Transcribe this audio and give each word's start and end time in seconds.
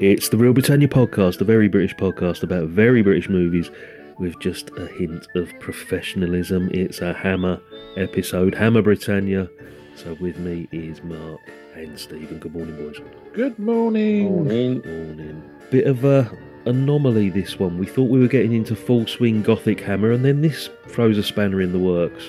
It's 0.00 0.30
the 0.30 0.38
Real 0.38 0.54
Britannia 0.54 0.88
podcast, 0.88 1.40
a 1.40 1.44
very 1.44 1.68
British 1.68 1.94
podcast 1.94 2.42
about 2.42 2.68
very 2.68 3.02
British 3.02 3.28
movies 3.28 3.70
with 4.18 4.38
just 4.40 4.70
a 4.78 4.86
hint 4.86 5.26
of 5.34 5.52
professionalism. 5.60 6.70
It's 6.72 7.00
a 7.00 7.12
Hammer 7.12 7.60
episode, 7.96 8.54
Hammer 8.54 8.80
Britannia. 8.82 9.48
So 9.96 10.16
with 10.20 10.38
me 10.38 10.68
is 10.72 11.02
Mark 11.02 11.40
and 11.74 11.98
Stephen. 11.98 12.38
Good 12.38 12.54
morning, 12.54 12.76
boys. 12.76 12.96
Good 13.34 13.58
morning. 13.58 14.24
Morning. 14.30 14.80
Morning. 14.84 15.50
Bit 15.70 15.86
of 15.86 16.04
a 16.04 16.30
anomaly 16.64 17.28
this 17.30 17.58
one. 17.58 17.76
We 17.78 17.86
thought 17.86 18.08
we 18.10 18.20
were 18.20 18.28
getting 18.28 18.52
into 18.52 18.74
full 18.74 19.06
swing 19.06 19.42
Gothic 19.42 19.80
Hammer, 19.80 20.12
and 20.12 20.24
then 20.24 20.40
this 20.40 20.70
throws 20.88 21.18
a 21.18 21.22
spanner 21.22 21.60
in 21.60 21.72
the 21.72 21.78
works. 21.78 22.24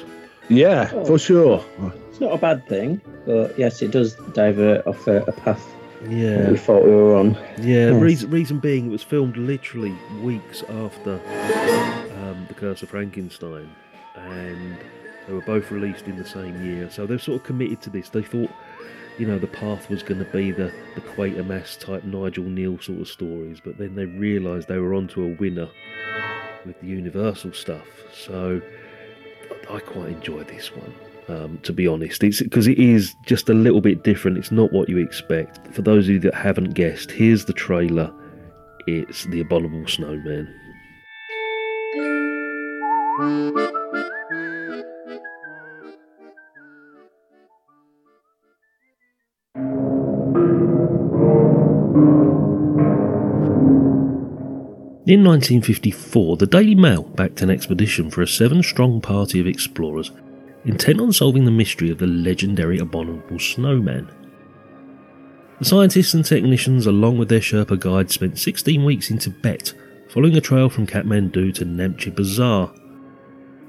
Yeah, 0.50 0.90
Oh. 0.94 1.06
for 1.06 1.18
sure. 1.18 1.64
It's 2.10 2.20
not 2.20 2.34
a 2.34 2.38
bad 2.38 2.68
thing, 2.68 3.00
but 3.26 3.58
yes, 3.58 3.82
it 3.82 3.92
does 3.92 4.16
divert 4.34 4.86
off 4.86 5.08
a, 5.08 5.22
a 5.24 5.32
path 5.32 5.66
that 5.66 5.81
Yeah, 6.08 6.52
we 6.52 6.58
thought 6.58 6.84
we 6.84 6.92
were 6.92 7.16
on. 7.16 7.34
yeah. 7.60 7.92
Yes. 7.92 8.02
Reason, 8.02 8.30
reason 8.30 8.60
being, 8.60 8.88
it 8.88 8.90
was 8.90 9.04
filmed 9.04 9.38
literally 9.38 9.96
weeks 10.22 10.64
after 10.64 11.16
um, 12.24 12.46
The 12.48 12.54
Curse 12.56 12.82
of 12.82 12.90
Frankenstein, 12.90 13.70
and 14.16 14.78
they 15.28 15.34
were 15.34 15.42
both 15.42 15.70
released 15.72 16.06
in 16.08 16.18
the 16.18 16.26
same 16.26 16.64
year. 16.66 16.90
So 16.90 17.06
they're 17.06 17.20
sort 17.20 17.42
of 17.42 17.46
committed 17.46 17.82
to 17.84 17.90
this. 17.92 18.10
They 18.10 18.24
thought, 18.24 18.50
you 19.18 19.28
know, 19.28 19.38
the 19.38 19.48
path 19.48 19.90
was 19.90 20.02
going 20.02 20.20
to 20.20 20.32
be 20.32 20.52
the 20.52 20.74
the 20.96 21.02
Quatermass 21.02 21.80
type 21.80 22.04
Nigel 22.04 22.46
Kneale 22.46 22.82
sort 22.84 23.02
of 23.02 23.08
stories, 23.08 23.60
but 23.64 23.78
then 23.78 23.96
they 23.96 24.06
realised 24.06 24.68
they 24.68 24.80
were 24.80 24.96
onto 24.96 25.24
a 25.24 25.28
winner 25.36 25.70
with 26.66 26.80
the 26.82 26.88
Universal 26.88 27.54
stuff. 27.54 27.86
So 28.14 28.62
I 29.70 29.80
quite 29.80 30.10
enjoy 30.10 30.44
this 30.44 30.76
one. 30.76 30.94
Um, 31.32 31.60
to 31.64 31.72
be 31.72 31.88
honest, 31.88 32.26
it's 32.26 32.42
because 32.42 32.68
it 32.68 32.78
is 32.78 33.16
just 33.26 33.48
a 33.48 33.54
little 33.54 33.80
bit 33.80 34.04
different. 34.04 34.38
It's 34.38 34.52
not 34.52 34.74
what 34.74 34.90
you 34.90 34.98
expect. 34.98 35.74
For 35.74 35.82
those 35.82 36.06
of 36.06 36.10
you 36.10 36.20
that 36.20 36.34
haven't 36.34 36.74
guessed, 36.74 37.10
here's 37.10 37.46
the 37.46 37.54
trailer. 37.54 38.14
It's 38.86 39.24
the 39.26 39.40
Abominable 39.40 39.88
Snowman. 39.88 40.54
In 55.08 55.24
1954, 55.24 56.38
the 56.38 56.46
Daily 56.46 56.76
Mail 56.76 57.04
backed 57.04 57.42
an 57.42 57.50
expedition 57.50 58.10
for 58.10 58.22
a 58.22 58.28
seven 58.28 58.62
strong 58.64 59.00
party 59.00 59.40
of 59.40 59.48
explorers 59.48 60.12
intent 60.66 61.02
on 61.02 61.12
solving 61.12 61.46
the 61.46 61.52
mystery 61.52 61.90
of 61.90 61.98
the 61.98 62.08
legendary 62.08 62.78
abominable 62.80 63.40
snowman. 63.40 64.10
The 65.60 65.66
scientists 65.66 66.14
and 66.14 66.26
technicians, 66.26 66.88
along 66.88 67.18
with 67.18 67.30
their 67.30 67.40
Sherpa 67.40 67.80
guide, 67.80 68.10
spent 68.10 68.40
16 68.40 68.84
weeks 68.84 69.12
in 69.12 69.20
Tibet, 69.20 69.74
following 70.10 70.36
a 70.36 70.42
trail 70.42 70.70
from 70.70 70.88
Kathmandu 70.88 71.54
to 71.54 71.66
Namche 71.66 72.14
Bazaar. 72.14 72.74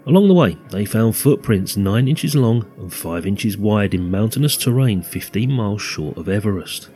Along 0.07 0.27
the 0.27 0.35
way, 0.35 0.57
they 0.71 0.85
found 0.85 1.17
footprints 1.17 1.77
9 1.77 2.09
inches 2.09 2.35
long 2.35 2.71
and 2.79 2.93
5 2.93 3.27
inches 3.27 3.57
wide 3.57 3.95
in 3.95 4.11
mountainous 4.11 4.57
terrain 4.57 5.03
15 5.03 5.53
miles 5.53 5.83
short 5.83 6.17
of 6.17 6.29
Everest. 6.29 6.89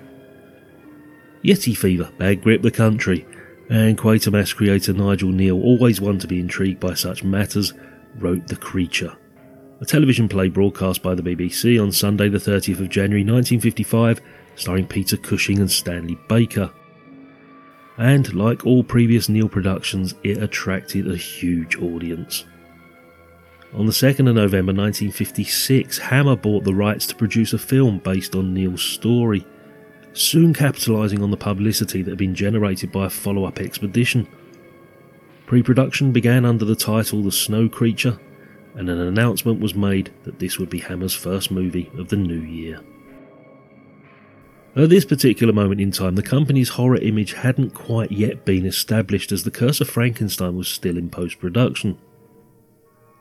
Yeti 1.45 1.77
fever 1.77 2.11
bad 2.19 2.43
grip 2.43 2.63
the 2.63 2.71
country, 2.71 3.27
and 3.69 3.99
Quatermass 3.99 4.55
creator 4.55 4.93
Nigel 4.93 5.31
Kneale, 5.31 5.63
always 5.63 6.01
one 6.01 6.19
to 6.19 6.27
be 6.27 6.41
intrigued 6.41 6.81
by 6.81 6.95
such 6.95 7.23
matters, 7.23 7.73
wrote 8.17 8.49
The 8.49 8.57
Creature, 8.57 9.17
a 9.81 9.85
television 9.85 10.29
play 10.29 10.49
broadcast 10.49 11.03
by 11.03 11.15
the 11.15 11.23
BBC 11.23 11.83
on 11.83 11.93
Sunday, 11.93 12.29
the 12.29 12.39
30th 12.39 12.81
of 12.81 12.89
January 12.89 13.23
1955, 13.23 14.21
starring 14.55 14.87
Peter 14.87 15.17
Cushing 15.17 15.59
and 15.59 15.71
Stanley 15.71 16.19
Baker. 16.29 16.71
And 17.99 18.33
like 18.35 18.65
all 18.65 18.83
previous 18.83 19.29
Kneale 19.29 19.51
productions, 19.51 20.15
it 20.23 20.43
attracted 20.43 21.11
a 21.11 21.17
huge 21.17 21.77
audience. 21.77 22.45
On 23.75 23.85
the 23.85 23.93
2nd 23.93 24.29
of 24.29 24.37
November 24.37 24.73
1956, 24.73 25.99
Hammer 25.99 26.37
bought 26.37 26.65
the 26.65 26.75
rights 26.75 27.07
to 27.09 27.15
produce 27.15 27.53
a 27.53 27.59
film 27.59 27.99
based 27.99 28.35
on 28.35 28.55
Kneale's 28.55 28.83
story, 28.83 29.47
soon 30.15 30.55
capitalising 30.55 31.23
on 31.23 31.31
the 31.31 31.37
publicity 31.37 32.03
that 32.03 32.13
had 32.13 32.19
been 32.19 32.35
generated 32.35 32.91
by 32.91 33.07
a 33.07 33.11
follow 33.11 33.45
up 33.45 33.61
expedition. 33.61 34.27
Pre 35.45 35.63
production 35.63 36.13
began 36.13 36.47
under 36.47 36.65
the 36.65 36.75
title 36.75 37.23
The 37.23 37.33
Snow 37.33 37.69
Creature, 37.69 38.19
and 38.77 38.89
an 38.91 39.01
announcement 39.01 39.61
was 39.61 39.75
made 39.75 40.13
that 40.25 40.39
this 40.39 40.59
would 40.59 40.71
be 40.71 40.79
Hammer's 40.79 41.15
first 41.15 41.51
movie 41.51 41.91
of 41.99 42.09
the 42.09 42.17
new 42.17 42.41
year. 42.41 42.81
At 44.77 44.91
this 44.91 45.07
particular 45.07 45.55
moment 45.55 45.81
in 45.81 45.91
time, 45.91 46.17
the 46.17 46.23
company's 46.23 46.69
horror 46.69 46.99
image 46.99 47.33
hadn't 47.33 47.71
quite 47.73 48.13
yet 48.13 48.45
been 48.45 48.67
established 48.67 49.33
as 49.33 49.43
The 49.43 49.51
Curse 49.51 49.81
of 49.81 49.89
Frankenstein 49.89 50.55
was 50.55 50.69
still 50.69 50.99
in 50.99 51.09
post 51.09 51.39
production. 51.39 51.99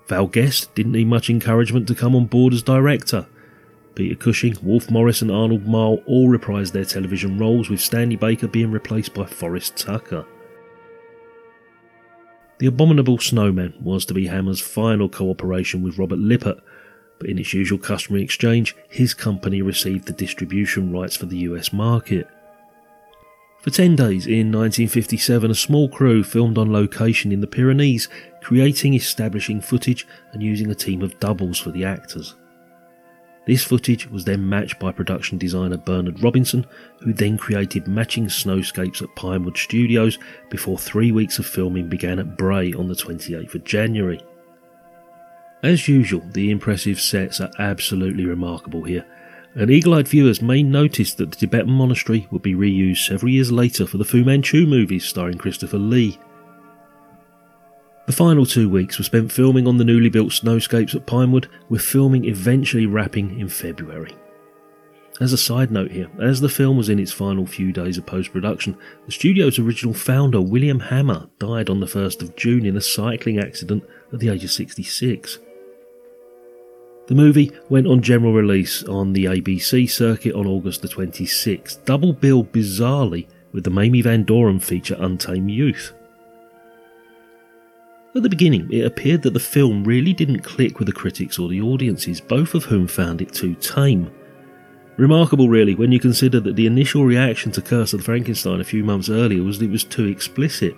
Val 0.07 0.27
Guest 0.27 0.75
didn't 0.75 0.91
need 0.91 1.07
much 1.07 1.29
encouragement 1.29 1.87
to 1.87 1.95
come 1.95 2.13
on 2.13 2.25
board 2.25 2.53
as 2.53 2.61
director. 2.61 3.25
Peter 3.95 4.15
Cushing, 4.15 4.57
Wolfe 4.61 4.91
Morris, 4.91 5.21
and 5.21 5.31
Arnold 5.31 5.65
Marlé 5.65 6.03
all 6.05 6.27
reprised 6.27 6.73
their 6.73 6.83
television 6.83 7.39
roles, 7.39 7.69
with 7.69 7.79
Stanley 7.79 8.17
Baker 8.17 8.49
being 8.49 8.69
replaced 8.69 9.13
by 9.13 9.25
Forrest 9.25 9.77
Tucker. 9.77 10.25
The 12.57 12.67
Abominable 12.67 13.17
Snowman 13.17 13.73
was 13.81 14.05
to 14.05 14.13
be 14.13 14.27
Hammer's 14.27 14.61
final 14.61 15.09
cooperation 15.09 15.81
with 15.81 15.97
Robert 15.97 16.19
Lippert, 16.19 16.59
but 17.19 17.29
in 17.29 17.37
its 17.37 17.53
usual 17.53 17.77
customary 17.77 18.23
exchange, 18.23 18.75
his 18.87 19.13
company 19.13 19.61
received 19.61 20.05
the 20.05 20.13
distribution 20.13 20.91
rights 20.91 21.17
for 21.17 21.25
the 21.25 21.39
US 21.39 21.73
market. 21.73 22.27
For 23.61 23.71
10 23.71 23.95
days 23.95 24.27
in 24.27 24.51
1957, 24.51 25.51
a 25.51 25.55
small 25.55 25.89
crew 25.89 26.23
filmed 26.23 26.57
on 26.57 26.71
location 26.71 27.31
in 27.31 27.41
the 27.41 27.47
Pyrenees, 27.47 28.07
creating 28.41 28.93
establishing 28.93 29.59
footage 29.59 30.07
and 30.31 30.43
using 30.43 30.69
a 30.69 30.75
team 30.75 31.01
of 31.01 31.19
doubles 31.19 31.59
for 31.59 31.71
the 31.71 31.83
actors. 31.83 32.35
This 33.45 33.63
footage 33.63 34.09
was 34.09 34.25
then 34.25 34.49
matched 34.49 34.79
by 34.79 34.91
production 34.91 35.37
designer 35.37 35.77
Bernard 35.77 36.23
Robinson, 36.23 36.65
who 37.01 37.13
then 37.13 37.37
created 37.37 37.87
matching 37.87 38.25
snowscapes 38.25 39.03
at 39.03 39.15
Pinewood 39.15 39.57
Studios 39.57 40.17
before 40.49 40.79
three 40.79 41.11
weeks 41.11 41.37
of 41.37 41.45
filming 41.45 41.87
began 41.87 42.17
at 42.17 42.37
Bray 42.37 42.73
on 42.73 42.87
the 42.87 42.95
28th 42.95 43.53
of 43.53 43.63
January. 43.63 44.19
As 45.61 45.87
usual, 45.87 46.23
the 46.33 46.49
impressive 46.49 46.99
sets 46.99 47.39
are 47.39 47.51
absolutely 47.59 48.25
remarkable 48.25 48.83
here, 48.83 49.05
and 49.53 49.69
eagle 49.69 49.93
eyed 49.93 50.07
viewers 50.07 50.41
may 50.41 50.63
notice 50.63 51.13
that 51.13 51.31
the 51.31 51.37
Tibetan 51.37 51.71
monastery 51.71 52.27
would 52.31 52.41
be 52.41 52.55
reused 52.55 53.05
several 53.05 53.31
years 53.31 53.51
later 53.51 53.85
for 53.85 53.97
the 53.97 54.05
Fu 54.05 54.23
Manchu 54.23 54.65
movies 54.65 55.05
starring 55.05 55.37
Christopher 55.37 55.77
Lee. 55.77 56.19
The 58.05 58.13
final 58.13 58.45
two 58.45 58.69
weeks 58.69 58.97
were 58.97 59.03
spent 59.03 59.31
filming 59.31 59.67
on 59.67 59.77
the 59.77 59.83
newly 59.83 60.09
built 60.09 60.29
snowscapes 60.29 60.93
at 60.93 61.07
Pinewood, 61.07 61.47
with 61.69 61.81
filming 61.81 62.25
eventually 62.25 62.85
wrapping 62.85 63.39
in 63.39 63.49
February. 63.49 64.15
As 65.21 65.33
a 65.33 65.37
side 65.37 65.71
note 65.71 65.91
here, 65.91 66.09
as 66.21 66.41
the 66.41 66.49
film 66.49 66.77
was 66.77 66.89
in 66.89 66.99
its 66.99 67.11
final 67.11 67.47
few 67.47 67.71
days 67.71 67.97
of 67.97 68.05
post 68.05 68.31
production, 68.33 68.77
the 69.05 69.11
studio's 69.11 69.57
original 69.57 69.93
founder, 69.93 70.41
William 70.41 70.79
Hammer, 70.79 71.29
died 71.39 71.69
on 71.69 71.79
the 71.79 71.85
1st 71.85 72.21
of 72.21 72.35
June 72.35 72.65
in 72.65 72.75
a 72.75 72.81
cycling 72.81 73.39
accident 73.39 73.83
at 74.11 74.19
the 74.19 74.29
age 74.29 74.43
of 74.43 74.51
66. 74.51 75.39
The 77.07 77.15
movie 77.15 77.51
went 77.69 77.87
on 77.87 78.01
general 78.01 78.33
release 78.33 78.83
on 78.83 79.13
the 79.13 79.25
ABC 79.25 79.89
circuit 79.89 80.35
on 80.35 80.47
August 80.47 80.81
the 80.81 80.87
26th, 80.89 81.85
double 81.85 82.13
billed 82.13 82.51
bizarrely 82.51 83.27
with 83.51 83.63
the 83.63 83.69
Mamie 83.69 84.01
Van 84.01 84.23
Doren 84.23 84.59
feature 84.59 84.97
Untamed 84.99 85.49
Youth. 85.49 85.93
At 88.15 88.23
the 88.23 88.29
beginning, 88.29 88.71
it 88.71 88.85
appeared 88.85 89.23
that 89.23 89.33
the 89.33 89.41
film 89.41 89.83
really 89.83 90.13
didn't 90.13 90.39
click 90.39 90.79
with 90.79 90.85
the 90.85 90.93
critics 90.93 91.37
or 91.37 91.49
the 91.49 91.61
audiences, 91.61 92.21
both 92.21 92.53
of 92.53 92.63
whom 92.63 92.87
found 92.87 93.21
it 93.21 93.33
too 93.33 93.55
tame. 93.55 94.09
Remarkable, 94.95 95.49
really, 95.49 95.75
when 95.75 95.91
you 95.91 95.99
consider 95.99 96.39
that 96.39 96.55
the 96.55 96.65
initial 96.65 97.03
reaction 97.03 97.51
to 97.51 97.61
Curse 97.61 97.91
of 97.91 98.05
Frankenstein 98.05 98.61
a 98.61 98.63
few 98.63 98.85
months 98.85 99.09
earlier 99.09 99.43
was 99.43 99.59
that 99.59 99.65
it 99.65 99.71
was 99.71 99.83
too 99.83 100.05
explicit. 100.05 100.77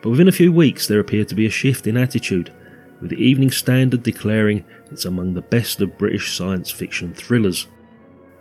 But 0.00 0.10
within 0.10 0.28
a 0.28 0.32
few 0.32 0.52
weeks, 0.52 0.86
there 0.86 1.00
appeared 1.00 1.26
to 1.30 1.34
be 1.34 1.46
a 1.46 1.50
shift 1.50 1.88
in 1.88 1.96
attitude, 1.96 2.52
with 3.00 3.10
the 3.10 3.16
Evening 3.16 3.50
Standard 3.50 4.04
declaring 4.04 4.64
it's 4.92 5.06
among 5.06 5.34
the 5.34 5.42
best 5.42 5.80
of 5.80 5.98
British 5.98 6.36
science 6.36 6.70
fiction 6.70 7.12
thrillers. 7.12 7.66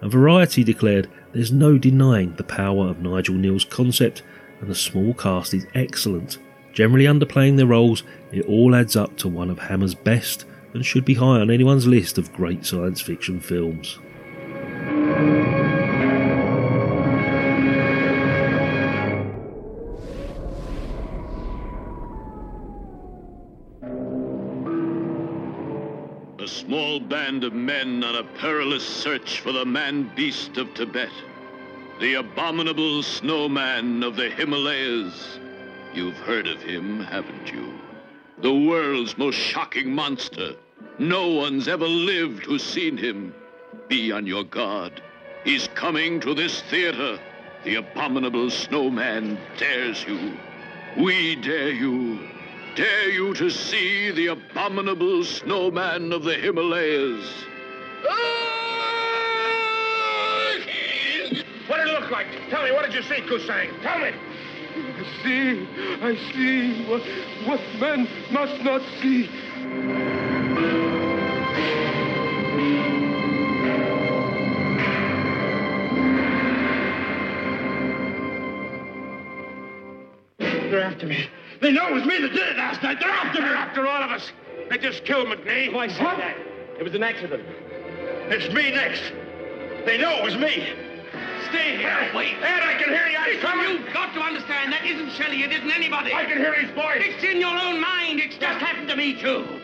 And 0.01 0.12
Variety 0.12 0.63
declared 0.63 1.09
there's 1.31 1.51
no 1.51 1.79
denying 1.79 2.36
the 2.36 2.44
power 2.44 2.89
of 2.89 3.00
Nigel 3.00 3.33
Kneale's 3.33 3.65
concept, 3.65 4.21
and 4.62 4.69
the 4.69 4.75
small 4.75 5.15
cast 5.15 5.56
is 5.56 5.65
excellent. 5.74 6.38
Generally 6.74 7.06
underplaying 7.06 7.58
their 7.58 7.68
roles, 7.68 8.04
it 8.31 8.46
all 8.48 8.75
adds 8.75 8.96
up 8.96 9.16
to 9.18 9.28
one 9.28 9.52
of 9.52 9.60
Hammer's 9.60 9.94
best 9.94 10.46
and 10.74 10.84
should 10.84 11.06
be 11.06 11.14
high 11.14 11.40
on 11.40 11.52
anyone's 11.52 11.86
list 11.86 12.18
of 12.18 12.34
great 12.34 12.66
science 12.66 13.00
fiction 13.00 13.40
films. 13.40 14.00
A 26.40 26.48
small 26.48 27.00
band 27.00 27.44
of 27.44 27.54
men 27.54 28.04
on 28.04 28.16
a 28.16 28.24
perilous 28.40 28.84
search 28.84 29.42
for 29.42 29.52
the 29.52 29.64
man 29.64 30.12
beast 30.16 30.58
of 30.58 30.74
Tibet. 30.74 31.12
The 32.00 32.16
abominable 32.16 33.04
snowman 33.04 34.02
of 34.02 34.16
the 34.16 34.31
Himalayas. 34.31 35.38
You've 35.94 36.18
heard 36.18 36.48
of 36.48 36.62
him, 36.62 37.01
haven't 37.01 37.51
you? 37.51 37.80
The 38.40 38.54
world's 38.54 39.16
most 39.16 39.36
shocking 39.36 39.94
monster. 39.94 40.56
No 40.98 41.28
one's 41.28 41.68
ever 41.68 41.88
lived 41.88 42.45
who's 42.45 42.63
seen 42.63 42.98
him. 42.98 43.36
Be 43.90 44.12
on 44.12 44.25
your 44.25 44.44
guard. 44.44 45.04
He's 45.44 45.68
coming 45.75 46.19
to 46.22 46.34
this 46.34 46.62
theater. 46.63 47.19
The 47.63 47.75
abominable 47.75 48.50
snowman 48.50 49.38
dares 49.57 50.04
you. 50.06 50.36
We 50.98 51.36
dare 51.36 51.69
you. 51.69 52.28
Dare 52.75 53.12
you 53.12 53.36
to 53.36 53.51
see 53.51 54.10
the 54.10 54.28
abominable 54.28 55.24
snowman 55.24 56.12
of 56.12 56.24
the 56.24 56.34
Himalayas. 56.34 57.31
Ah, 58.10 58.44
what 61.68 61.78
did 61.78 61.88
it 61.88 61.94
look 62.00 62.10
like? 62.10 62.28
Tell 62.50 62.63
me, 62.63 62.72
what 62.72 62.84
did 62.84 62.96
you 62.96 63.04
see, 63.04 63.22
Kusang? 63.22 63.80
Tell 63.84 64.00
me. 64.00 64.12
I 64.75 65.24
see, 65.24 65.68
I 66.02 66.16
see 66.34 66.86
what, 66.86 67.02
what 67.46 67.62
men 67.80 68.08
must 68.31 68.60
not 68.64 68.81
see. 69.02 69.30
They're 80.40 80.81
after 80.81 81.06
me. 81.06 81.30
They 81.62 81.72
know 81.72 81.90
it 81.90 81.94
was 81.94 82.06
me 82.06 82.20
that 82.20 82.30
did 82.30 82.40
it 82.40 82.58
last 82.58 82.81
night. 82.81 82.98
They're 83.00 83.10
after 83.10 83.42
me. 83.42 83.48
They're 83.48 83.56
after 83.56 83.86
all 83.86 84.02
of 84.02 84.10
us. 84.10 84.31
They 84.72 84.80
just 84.80 85.06
killed 85.06 85.28
McNee. 85.28 85.70
Oh, 85.70 85.75
Why 85.75 85.88
say 85.88 86.04
that? 86.04 86.36
It 86.80 86.84
was 86.84 86.96
an 86.96 87.04
accident. 87.04 87.44
It's 88.31 88.52
me 88.52 88.72
next. 88.72 89.04
They 89.86 90.00
know 90.00 90.18
it 90.18 90.24
was 90.24 90.36
me. 90.36 90.93
Stay 91.50 91.78
here. 91.78 92.12
Wait. 92.16 92.36
Ed, 92.42 92.62
I 92.63 92.75
can 92.81 92.90
hear 92.90 93.07
you. 93.07 93.19
He's 93.31 93.42
coming. 93.42 93.84
You've 93.84 93.94
got 93.94 94.13
to 94.13 94.22
understand 94.22 94.72
that 94.74 94.86
isn't 94.86 95.12
Shelley. 95.12 95.44
It 95.44 95.51
isn't 95.51 95.72
anybody. 95.72 96.13
I 96.13 96.25
can 96.25 96.38
hear 96.38 96.54
his 96.54 96.72
voice. 96.72 97.01
It's 97.01 97.24
in 97.24 97.40
your 97.40 97.57
own 97.57 97.80
mind. 97.80 98.19
It's 98.19 98.38
just 98.38 98.60
happened 98.60 98.88
to 98.90 98.95
me 98.95 99.19
too. 99.19 99.60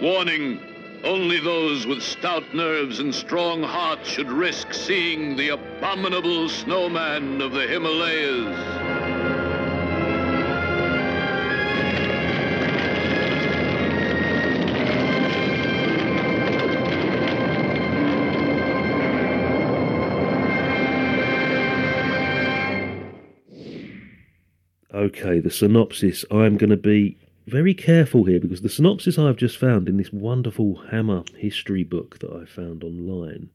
Warning 0.00 0.60
only 1.04 1.40
those 1.40 1.86
with 1.86 2.02
stout 2.02 2.54
nerves 2.54 2.98
and 2.98 3.14
strong 3.14 3.62
hearts 3.62 4.08
should 4.08 4.30
risk 4.30 4.72
seeing 4.72 5.36
the 5.36 5.50
abominable 5.50 6.48
snowman 6.48 7.40
of 7.40 7.52
the 7.52 7.66
Himalayas. 7.66 8.79
Okay, 25.10 25.40
the 25.40 25.50
synopsis. 25.50 26.24
I'm 26.30 26.56
going 26.56 26.70
to 26.70 26.76
be 26.76 27.18
very 27.48 27.74
careful 27.74 28.22
here 28.26 28.38
because 28.38 28.62
the 28.62 28.68
synopsis 28.68 29.18
I've 29.18 29.36
just 29.36 29.58
found 29.58 29.88
in 29.88 29.96
this 29.96 30.12
wonderful 30.12 30.82
Hammer 30.92 31.24
history 31.36 31.82
book 31.82 32.20
that 32.20 32.30
I 32.30 32.44
found 32.44 32.84
online 32.84 33.50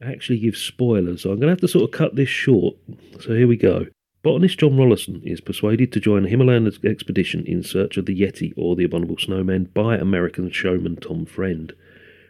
actually 0.00 0.38
gives 0.38 0.60
spoilers. 0.60 1.22
So 1.22 1.30
I'm 1.30 1.40
going 1.40 1.48
to 1.48 1.54
have 1.54 1.60
to 1.62 1.66
sort 1.66 1.86
of 1.86 1.90
cut 1.90 2.14
this 2.14 2.28
short. 2.28 2.76
So 3.20 3.34
here 3.34 3.48
we 3.48 3.56
go. 3.56 3.86
Botanist 4.22 4.60
John 4.60 4.76
Rollason 4.76 5.24
is 5.24 5.40
persuaded 5.40 5.92
to 5.92 5.98
join 5.98 6.24
a 6.24 6.28
Himalayan 6.28 6.70
expedition 6.84 7.44
in 7.46 7.64
search 7.64 7.96
of 7.96 8.06
the 8.06 8.16
Yeti 8.16 8.52
or 8.56 8.76
the 8.76 8.84
Abominable 8.84 9.18
Snowman 9.18 9.64
by 9.74 9.96
American 9.96 10.52
showman 10.52 10.98
Tom 10.98 11.26
Friend. 11.26 11.72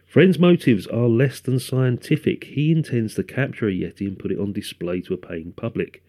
Friend's 0.07 0.39
motives 0.39 0.87
are 0.87 1.07
less 1.07 1.39
than 1.39 1.59
scientific. 1.59 2.45
He 2.45 2.71
intends 2.71 3.13
to 3.15 3.23
capture 3.23 3.67
a 3.67 3.71
Yeti 3.71 4.07
and 4.07 4.17
put 4.17 4.31
it 4.31 4.39
on 4.39 4.51
display 4.51 5.01
to 5.01 5.13
a 5.13 5.17
paying 5.17 5.51
public. 5.51 6.03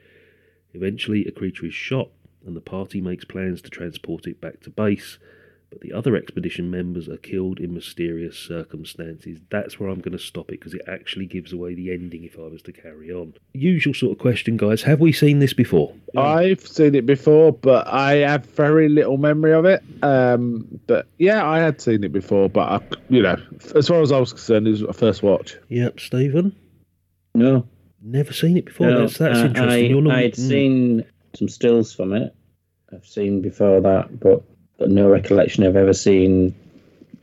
Eventually, 0.73 1.27
a 1.27 1.31
creature 1.31 1.67
is 1.67 1.75
shot, 1.75 2.09
and 2.47 2.57
the 2.57 2.61
party 2.61 3.01
makes 3.01 3.25
plans 3.25 3.63
to 3.63 3.71
transport 3.71 4.27
it 4.27 4.41
back 4.41 4.61
to 4.61 4.71
base, 4.71 5.19
but 5.71 5.81
the 5.81 5.93
other 5.93 6.17
expedition 6.17 6.71
members 6.71 7.09
are 7.09 7.19
killed 7.19 7.61
in 7.61 7.75
mysterious 7.75 8.39
circumstances. 8.39 9.39
That's 9.51 9.79
where 9.79 9.91
I'm 9.91 10.01
going 10.01 10.17
to 10.17 10.19
stop 10.19 10.49
it 10.49 10.61
because 10.61 10.73
it 10.73 10.81
actually 10.89 11.27
gives 11.27 11.53
away 11.53 11.75
the 11.75 11.93
ending 11.93 12.25
if 12.25 12.39
I 12.39 12.43
was 12.43 12.63
to 12.63 12.73
carry 12.73 13.13
on. 13.13 13.35
Usual 13.53 13.93
sort 13.93 14.13
of 14.13 14.19
question, 14.19 14.57
guys. 14.57 14.83
Have 14.83 15.01
we 15.01 15.13
seen 15.13 15.41
this 15.41 15.53
before? 15.53 15.93
I've 16.17 16.67
seen 16.67 16.95
it 16.95 17.05
before, 17.05 17.53
but 17.53 17.87
I 17.87 18.17
have 18.17 18.47
very 18.47 18.89
little 18.89 19.19
memory 19.19 19.53
of 19.53 19.67
it. 19.67 19.83
Um, 20.03 20.81
but 20.87 21.07
yeah, 21.19 21.47
I 21.47 21.59
had 21.59 21.83
seen 21.83 22.03
it 22.03 22.13
before, 22.13 22.49
but 22.49 22.69
I, 22.69 22.97
you 23.11 23.23
know, 23.23 23.37
as 23.75 23.89
far 23.89 24.01
as 24.01 24.11
I 24.11 24.19
was 24.19 24.33
concerned, 24.33 24.67
it 24.67 24.71
was 24.71 24.83
a 24.83 24.95
first 24.95 25.23
watch. 25.23 25.59
Yep, 25.69 26.01
Stephen. 26.01 26.57
No. 27.35 27.69
Never 28.01 28.33
seen 28.33 28.57
it 28.57 28.65
before. 28.65 28.87
no. 28.87 29.01
that's 29.01 29.19
that's 29.19 29.39
I- 29.39 29.47
interesting. 29.47 29.85
I, 29.85 29.89
You're 29.89 30.01
not, 30.01 30.17
I'd 30.17 30.33
mm. 30.33 30.49
seen 30.49 31.05
some 31.35 31.49
stills 31.49 31.93
from 31.93 32.13
it. 32.13 32.35
I've 32.93 33.07
seen 33.07 33.43
before 33.43 33.81
that, 33.83 34.19
but, 34.19 34.43
but 34.79 34.91
no 34.91 35.09
recollection 35.09 35.65
of 35.65 35.77
ever 35.77 35.93
seeing 35.93 36.55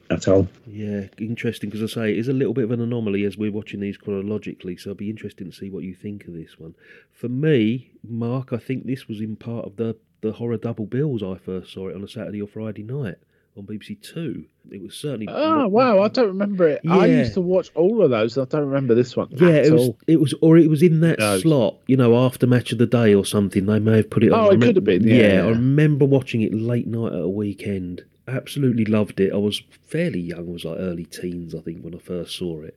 at 0.09 0.27
all. 0.27 0.47
Yeah, 0.67 1.05
interesting 1.17 1.69
because 1.69 1.91
I 1.91 1.93
say 1.93 2.12
it 2.12 2.19
is 2.19 2.27
a 2.27 2.33
little 2.33 2.53
bit 2.53 2.65
of 2.65 2.71
an 2.71 2.81
anomaly 2.81 3.24
as 3.25 3.38
we're 3.38 3.51
watching 3.51 3.79
these 3.79 3.97
chronologically, 3.97 4.77
so 4.77 4.91
it'll 4.91 4.97
be 4.97 5.09
interesting 5.09 5.50
to 5.50 5.55
see 5.55 5.69
what 5.69 5.83
you 5.83 5.95
think 5.95 6.25
of 6.25 6.33
this 6.33 6.59
one. 6.59 6.75
For 7.12 7.29
me, 7.29 7.91
Mark, 8.07 8.53
I 8.53 8.57
think 8.57 8.85
this 8.85 9.07
was 9.07 9.21
in 9.21 9.35
part 9.35 9.65
of 9.65 9.77
the, 9.77 9.95
the 10.21 10.33
horror 10.33 10.57
double 10.57 10.85
bills 10.85 11.24
I 11.24 11.38
first 11.38 11.74
saw 11.74 11.88
it 11.89 11.95
on 11.95 12.03
a 12.03 12.07
Saturday 12.07 12.41
or 12.41 12.47
Friday 12.47 12.83
night 12.83 13.17
on 13.57 13.65
BBC 13.65 14.01
Two. 14.01 14.45
It 14.71 14.81
was 14.81 14.95
certainly 14.95 15.27
Oh 15.29 15.67
wow, 15.67 16.01
I 16.01 16.07
don't 16.07 16.27
remember 16.38 16.67
it. 16.67 16.81
I 16.89 17.05
used 17.05 17.33
to 17.35 17.41
watch 17.41 17.71
all 17.75 18.03
of 18.03 18.09
those. 18.09 18.38
I 18.38 18.45
don't 18.45 18.65
remember 18.65 18.95
this 18.95 19.15
one. 19.15 19.27
Yeah, 19.31 19.50
it 19.50 19.71
was. 19.71 19.81
all. 19.81 19.97
It 20.07 20.19
was, 20.19 20.33
or 20.41 20.57
it 20.57 20.69
was 20.69 20.81
in 20.81 21.00
that 21.01 21.19
No. 21.19 21.38
slot. 21.39 21.77
You 21.88 21.97
know, 21.97 22.17
after 22.25 22.47
match 22.47 22.71
of 22.71 22.77
the 22.77 22.88
day 22.88 23.13
or 23.13 23.25
something. 23.25 23.65
They 23.65 23.79
may 23.79 23.97
have 23.97 24.09
put 24.09 24.24
it. 24.24 24.31
on. 24.31 24.39
Oh, 24.39 24.51
I 24.51 24.55
it 24.55 24.62
could 24.62 24.75
have 24.75 24.83
been, 24.85 25.03
yeah, 25.07 25.15
I 25.15 25.17
yeah. 25.27 25.41
remember 25.50 26.05
watching 26.05 26.41
it 26.41 26.53
late 26.53 26.88
night 26.88 27.13
at 27.13 27.21
a 27.21 27.29
weekend. 27.29 28.03
Absolutely 28.27 28.85
loved 28.85 29.19
it. 29.19 29.31
I 29.31 29.38
was 29.38 29.62
fairly 29.83 30.19
young. 30.19 30.39
I 30.50 30.51
was 30.51 30.65
like 30.65 30.77
early 30.79 31.05
teens, 31.05 31.53
I 31.53 31.59
think, 31.62 31.81
when 31.83 31.93
I 31.93 32.00
first 32.00 32.35
saw 32.35 32.62
it. 32.63 32.75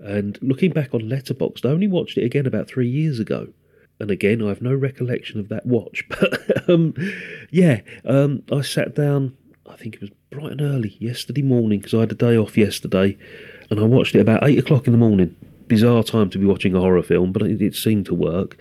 And 0.00 0.36
looking 0.42 0.72
back 0.72 0.94
on 0.94 1.02
Letterboxd, 1.02 1.64
I 1.64 1.68
only 1.68 1.86
watched 1.86 2.18
it 2.18 2.24
again 2.24 2.46
about 2.46 2.66
three 2.68 2.88
years 2.88 3.20
ago. 3.20 3.48
And 4.00 4.10
again, 4.10 4.42
I 4.42 4.48
have 4.48 4.62
no 4.62 4.74
recollection 4.74 5.38
of 5.38 5.48
that 5.50 5.64
watch. 5.66 6.04
But 6.08 6.68
um, 6.68 6.94
yeah, 7.50 7.82
um, 8.04 8.42
I 8.50 8.62
sat 8.62 8.94
down. 8.94 9.36
I 9.70 9.76
think 9.76 9.94
it 9.94 10.00
was 10.00 10.10
bright 10.30 10.52
and 10.52 10.60
early 10.60 10.96
yesterday 10.98 11.42
morning 11.42 11.78
because 11.78 11.94
I 11.94 12.00
had 12.00 12.12
a 12.12 12.16
day 12.16 12.36
off 12.36 12.56
yesterday, 12.58 13.16
and 13.70 13.78
I 13.78 13.84
watched 13.84 14.14
it 14.14 14.20
about 14.20 14.44
eight 14.44 14.58
o'clock 14.58 14.86
in 14.86 14.92
the 14.92 14.98
morning. 14.98 15.36
Bizarre 15.68 16.02
time 16.02 16.30
to 16.30 16.38
be 16.38 16.46
watching 16.46 16.74
a 16.74 16.80
horror 16.80 17.02
film, 17.02 17.32
but 17.32 17.42
it, 17.42 17.62
it 17.62 17.74
seemed 17.74 18.06
to 18.06 18.14
work. 18.14 18.58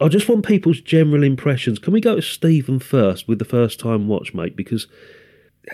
I 0.00 0.08
just 0.08 0.28
want 0.28 0.46
people's 0.46 0.80
general 0.80 1.22
impressions. 1.22 1.78
Can 1.78 1.92
we 1.92 2.00
go 2.00 2.16
to 2.16 2.22
Stephen 2.22 2.78
first 2.78 3.28
with 3.28 3.38
the 3.38 3.44
first 3.44 3.78
time 3.78 4.08
watch, 4.08 4.34
mate? 4.34 4.56
Because 4.56 4.86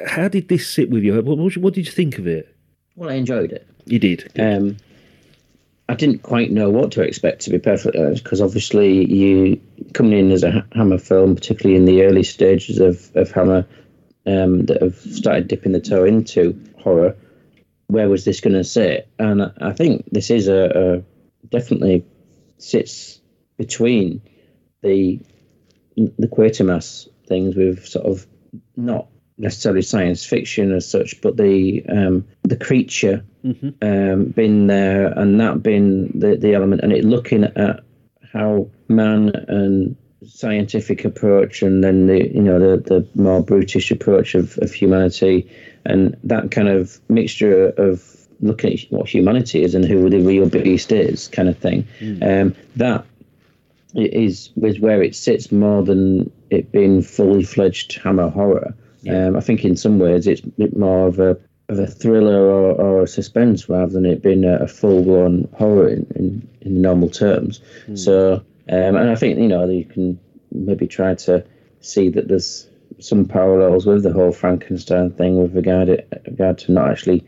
how 0.06 0.28
did 0.28 0.48
this 0.48 0.68
sit 0.68 0.90
with 0.90 1.04
you? 1.04 1.14
What, 1.22 1.38
what, 1.38 1.56
what 1.56 1.74
did 1.74 1.86
you 1.86 1.92
think 1.92 2.18
of 2.18 2.26
it? 2.26 2.54
Well, 2.96 3.08
I 3.08 3.14
enjoyed 3.14 3.52
it. 3.52 3.66
You 3.86 3.98
did. 3.98 4.30
Um, 4.38 4.76
I 5.88 5.94
didn't 5.94 6.22
quite 6.22 6.50
know 6.50 6.68
what 6.68 6.90
to 6.92 7.02
expect, 7.02 7.42
to 7.42 7.50
be 7.50 7.58
perfectly 7.58 8.00
honest, 8.00 8.24
because 8.24 8.40
obviously 8.40 9.06
you 9.10 9.60
coming 9.94 10.18
in 10.18 10.32
as 10.32 10.42
a 10.42 10.66
Hammer 10.72 10.98
film, 10.98 11.36
particularly 11.36 11.76
in 11.76 11.84
the 11.84 12.02
early 12.02 12.24
stages 12.24 12.80
of, 12.80 13.14
of 13.14 13.30
Hammer, 13.30 13.64
um, 14.26 14.66
that 14.66 14.82
have 14.82 14.96
started 14.96 15.48
dipping 15.48 15.72
the 15.72 15.80
toe 15.80 16.04
into 16.04 16.58
horror. 16.78 17.16
Where 17.88 18.08
was 18.08 18.24
this 18.24 18.40
going 18.40 18.54
to 18.54 18.64
sit? 18.64 19.08
And 19.18 19.42
I- 19.60 19.72
think 19.72 20.08
this 20.10 20.30
is 20.30 20.48
a, 20.48 21.02
a 21.44 21.46
definitely 21.48 22.04
sits 22.58 23.20
between 23.56 24.20
the 24.82 25.20
the 25.96 26.28
Quatermass 26.28 27.08
things 27.26 27.56
with 27.56 27.86
sort 27.86 28.06
of 28.06 28.26
not 28.76 29.06
necessarily 29.38 29.82
science 29.82 30.24
fiction 30.24 30.72
as 30.72 30.90
such, 30.90 31.20
but 31.20 31.36
the 31.36 31.84
um, 31.88 32.26
the 32.42 32.56
creature 32.56 33.24
Mm-hmm. 33.44 33.68
um, 33.80 34.24
been 34.30 34.66
there 34.66 35.06
and 35.06 35.38
that 35.38 35.62
being 35.62 36.18
the, 36.18 36.34
the 36.36 36.54
element 36.54 36.80
and 36.82 36.92
it 36.92 37.04
looking 37.04 37.44
at 37.44 37.84
how 38.32 38.68
man 38.88 39.28
and 39.46 39.96
scientific 40.28 41.04
approach 41.04 41.62
and 41.62 41.82
then 41.82 42.06
the 42.06 42.28
you 42.34 42.42
know 42.42 42.58
the, 42.58 42.76
the 42.78 43.20
more 43.20 43.42
brutish 43.42 43.90
approach 43.90 44.34
of, 44.34 44.58
of 44.58 44.72
humanity 44.72 45.50
and 45.84 46.16
that 46.24 46.50
kind 46.50 46.68
of 46.68 47.00
mixture 47.08 47.68
of 47.68 48.02
looking 48.40 48.74
at 48.74 48.80
what 48.90 49.08
humanity 49.08 49.62
is 49.62 49.74
and 49.74 49.84
who 49.84 50.10
the 50.10 50.20
real 50.20 50.48
beast 50.48 50.92
is 50.92 51.28
kind 51.28 51.48
of 51.48 51.56
thing 51.58 51.86
um, 52.22 52.54
that 52.76 53.04
is 53.96 54.50
is 54.56 54.78
where 54.78 55.02
it 55.02 55.14
sits 55.14 55.50
more 55.50 55.82
than 55.82 56.30
it 56.50 56.70
being 56.70 57.02
fully 57.02 57.42
fledged 57.42 57.94
hammer 57.94 58.28
horror. 58.28 58.74
Um, 59.08 59.36
I 59.36 59.40
think 59.40 59.64
in 59.64 59.76
some 59.76 59.98
ways 59.98 60.26
it's 60.26 60.42
a 60.42 60.48
bit 60.48 60.76
more 60.76 61.06
of 61.06 61.18
a 61.18 61.38
of 61.68 61.78
a 61.78 61.86
thriller 61.86 62.42
or, 62.42 62.72
or 62.72 63.02
a 63.02 63.08
suspense 63.08 63.68
rather 63.68 63.92
than 63.92 64.06
it 64.06 64.22
being 64.22 64.44
a, 64.44 64.56
a 64.58 64.68
full 64.68 65.02
blown 65.02 65.48
horror 65.56 65.88
in, 65.88 66.06
in, 66.14 66.48
in 66.60 66.82
normal 66.82 67.08
terms. 67.10 67.60
So 67.94 68.44
um, 68.68 68.96
and 68.96 69.10
I 69.10 69.14
think 69.14 69.38
you 69.38 69.48
know 69.48 69.68
you 69.68 69.84
can 69.84 70.18
maybe 70.52 70.86
try 70.86 71.14
to 71.14 71.44
see 71.80 72.08
that 72.10 72.28
there's 72.28 72.68
some 72.98 73.24
parallels 73.24 73.86
with 73.86 74.02
the 74.02 74.12
whole 74.12 74.32
Frankenstein 74.32 75.10
thing 75.10 75.40
with 75.40 75.54
regard 75.54 75.88
it, 75.88 76.08
regard 76.26 76.58
to 76.58 76.72
not 76.72 76.90
actually 76.90 77.26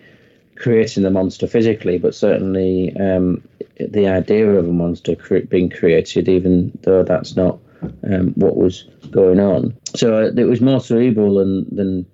creating 0.56 1.02
the 1.02 1.10
monster 1.10 1.46
physically, 1.46 1.98
but 1.98 2.14
certainly 2.14 2.94
um, 2.98 3.46
the 3.78 4.08
idea 4.08 4.48
of 4.50 4.68
a 4.68 4.72
monster 4.72 5.14
cre- 5.14 5.38
being 5.38 5.70
created, 5.70 6.28
even 6.28 6.76
though 6.82 7.02
that's 7.02 7.36
not 7.36 7.58
um, 8.10 8.32
what 8.34 8.56
was 8.56 8.84
going 9.10 9.40
on. 9.40 9.76
So 9.94 10.16
uh, 10.16 10.30
it 10.36 10.44
was 10.44 10.60
more 10.60 10.80
cerebral 10.80 11.36
than, 11.36 11.74
than 11.74 12.06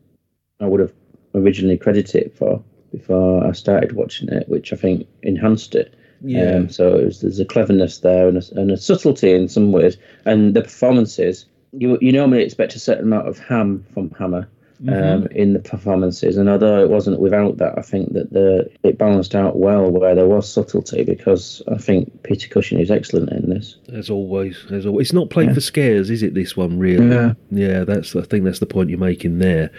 I 0.60 0.66
would 0.66 0.80
have 0.80 0.92
originally 1.34 1.78
credited 1.78 2.22
it 2.22 2.36
for 2.36 2.62
before 2.92 3.44
I 3.44 3.52
started 3.52 3.92
watching 3.92 4.28
it, 4.28 4.48
which 4.48 4.72
I 4.72 4.76
think 4.76 5.06
enhanced 5.22 5.74
it. 5.74 5.94
Yeah. 6.22 6.56
Um, 6.56 6.68
so 6.70 7.04
was, 7.04 7.20
there's 7.20 7.40
a 7.40 7.44
cleverness 7.44 7.98
there 7.98 8.28
and 8.28 8.38
a, 8.38 8.60
and 8.60 8.70
a 8.70 8.76
subtlety 8.76 9.32
in 9.32 9.48
some 9.48 9.72
ways, 9.72 9.96
and 10.24 10.54
the 10.54 10.62
performances. 10.62 11.46
You 11.76 11.98
you 12.00 12.12
normally 12.12 12.42
expect 12.44 12.76
a 12.76 12.78
certain 12.78 13.04
amount 13.04 13.26
of 13.26 13.38
ham 13.38 13.84
from 13.92 14.10
Hammer 14.12 14.48
um, 14.88 15.26
in 15.28 15.54
the 15.54 15.58
performances, 15.58 16.36
and 16.36 16.48
although 16.48 16.82
it 16.82 16.90
wasn't 16.90 17.20
without 17.20 17.56
that, 17.58 17.78
I 17.78 17.82
think 17.82 18.12
that 18.12 18.32
the 18.32 18.70
it 18.82 18.98
balanced 18.98 19.34
out 19.34 19.56
well 19.56 19.90
where 19.90 20.14
there 20.14 20.26
was 20.26 20.50
subtlety 20.50 21.04
because 21.04 21.62
I 21.70 21.78
think 21.78 22.22
Peter 22.22 22.48
Cushing 22.48 22.80
is 22.80 22.90
excellent 22.90 23.30
in 23.30 23.50
this. 23.50 23.76
As 23.92 24.10
always, 24.10 24.66
as 24.70 24.84
always, 24.86 25.06
it's 25.06 25.12
not 25.12 25.30
playing 25.30 25.54
for 25.54 25.60
scares, 25.60 26.10
is 26.10 26.22
it? 26.22 26.34
This 26.34 26.56
one, 26.56 26.78
really? 26.78 27.08
Yeah. 27.08 27.34
Yeah, 27.50 27.84
that's. 27.84 28.14
I 28.14 28.22
think 28.22 28.44
that's 28.44 28.58
the 28.58 28.66
point 28.66 28.90
you're 28.90 28.98
making 28.98 29.38
there. 29.38 29.70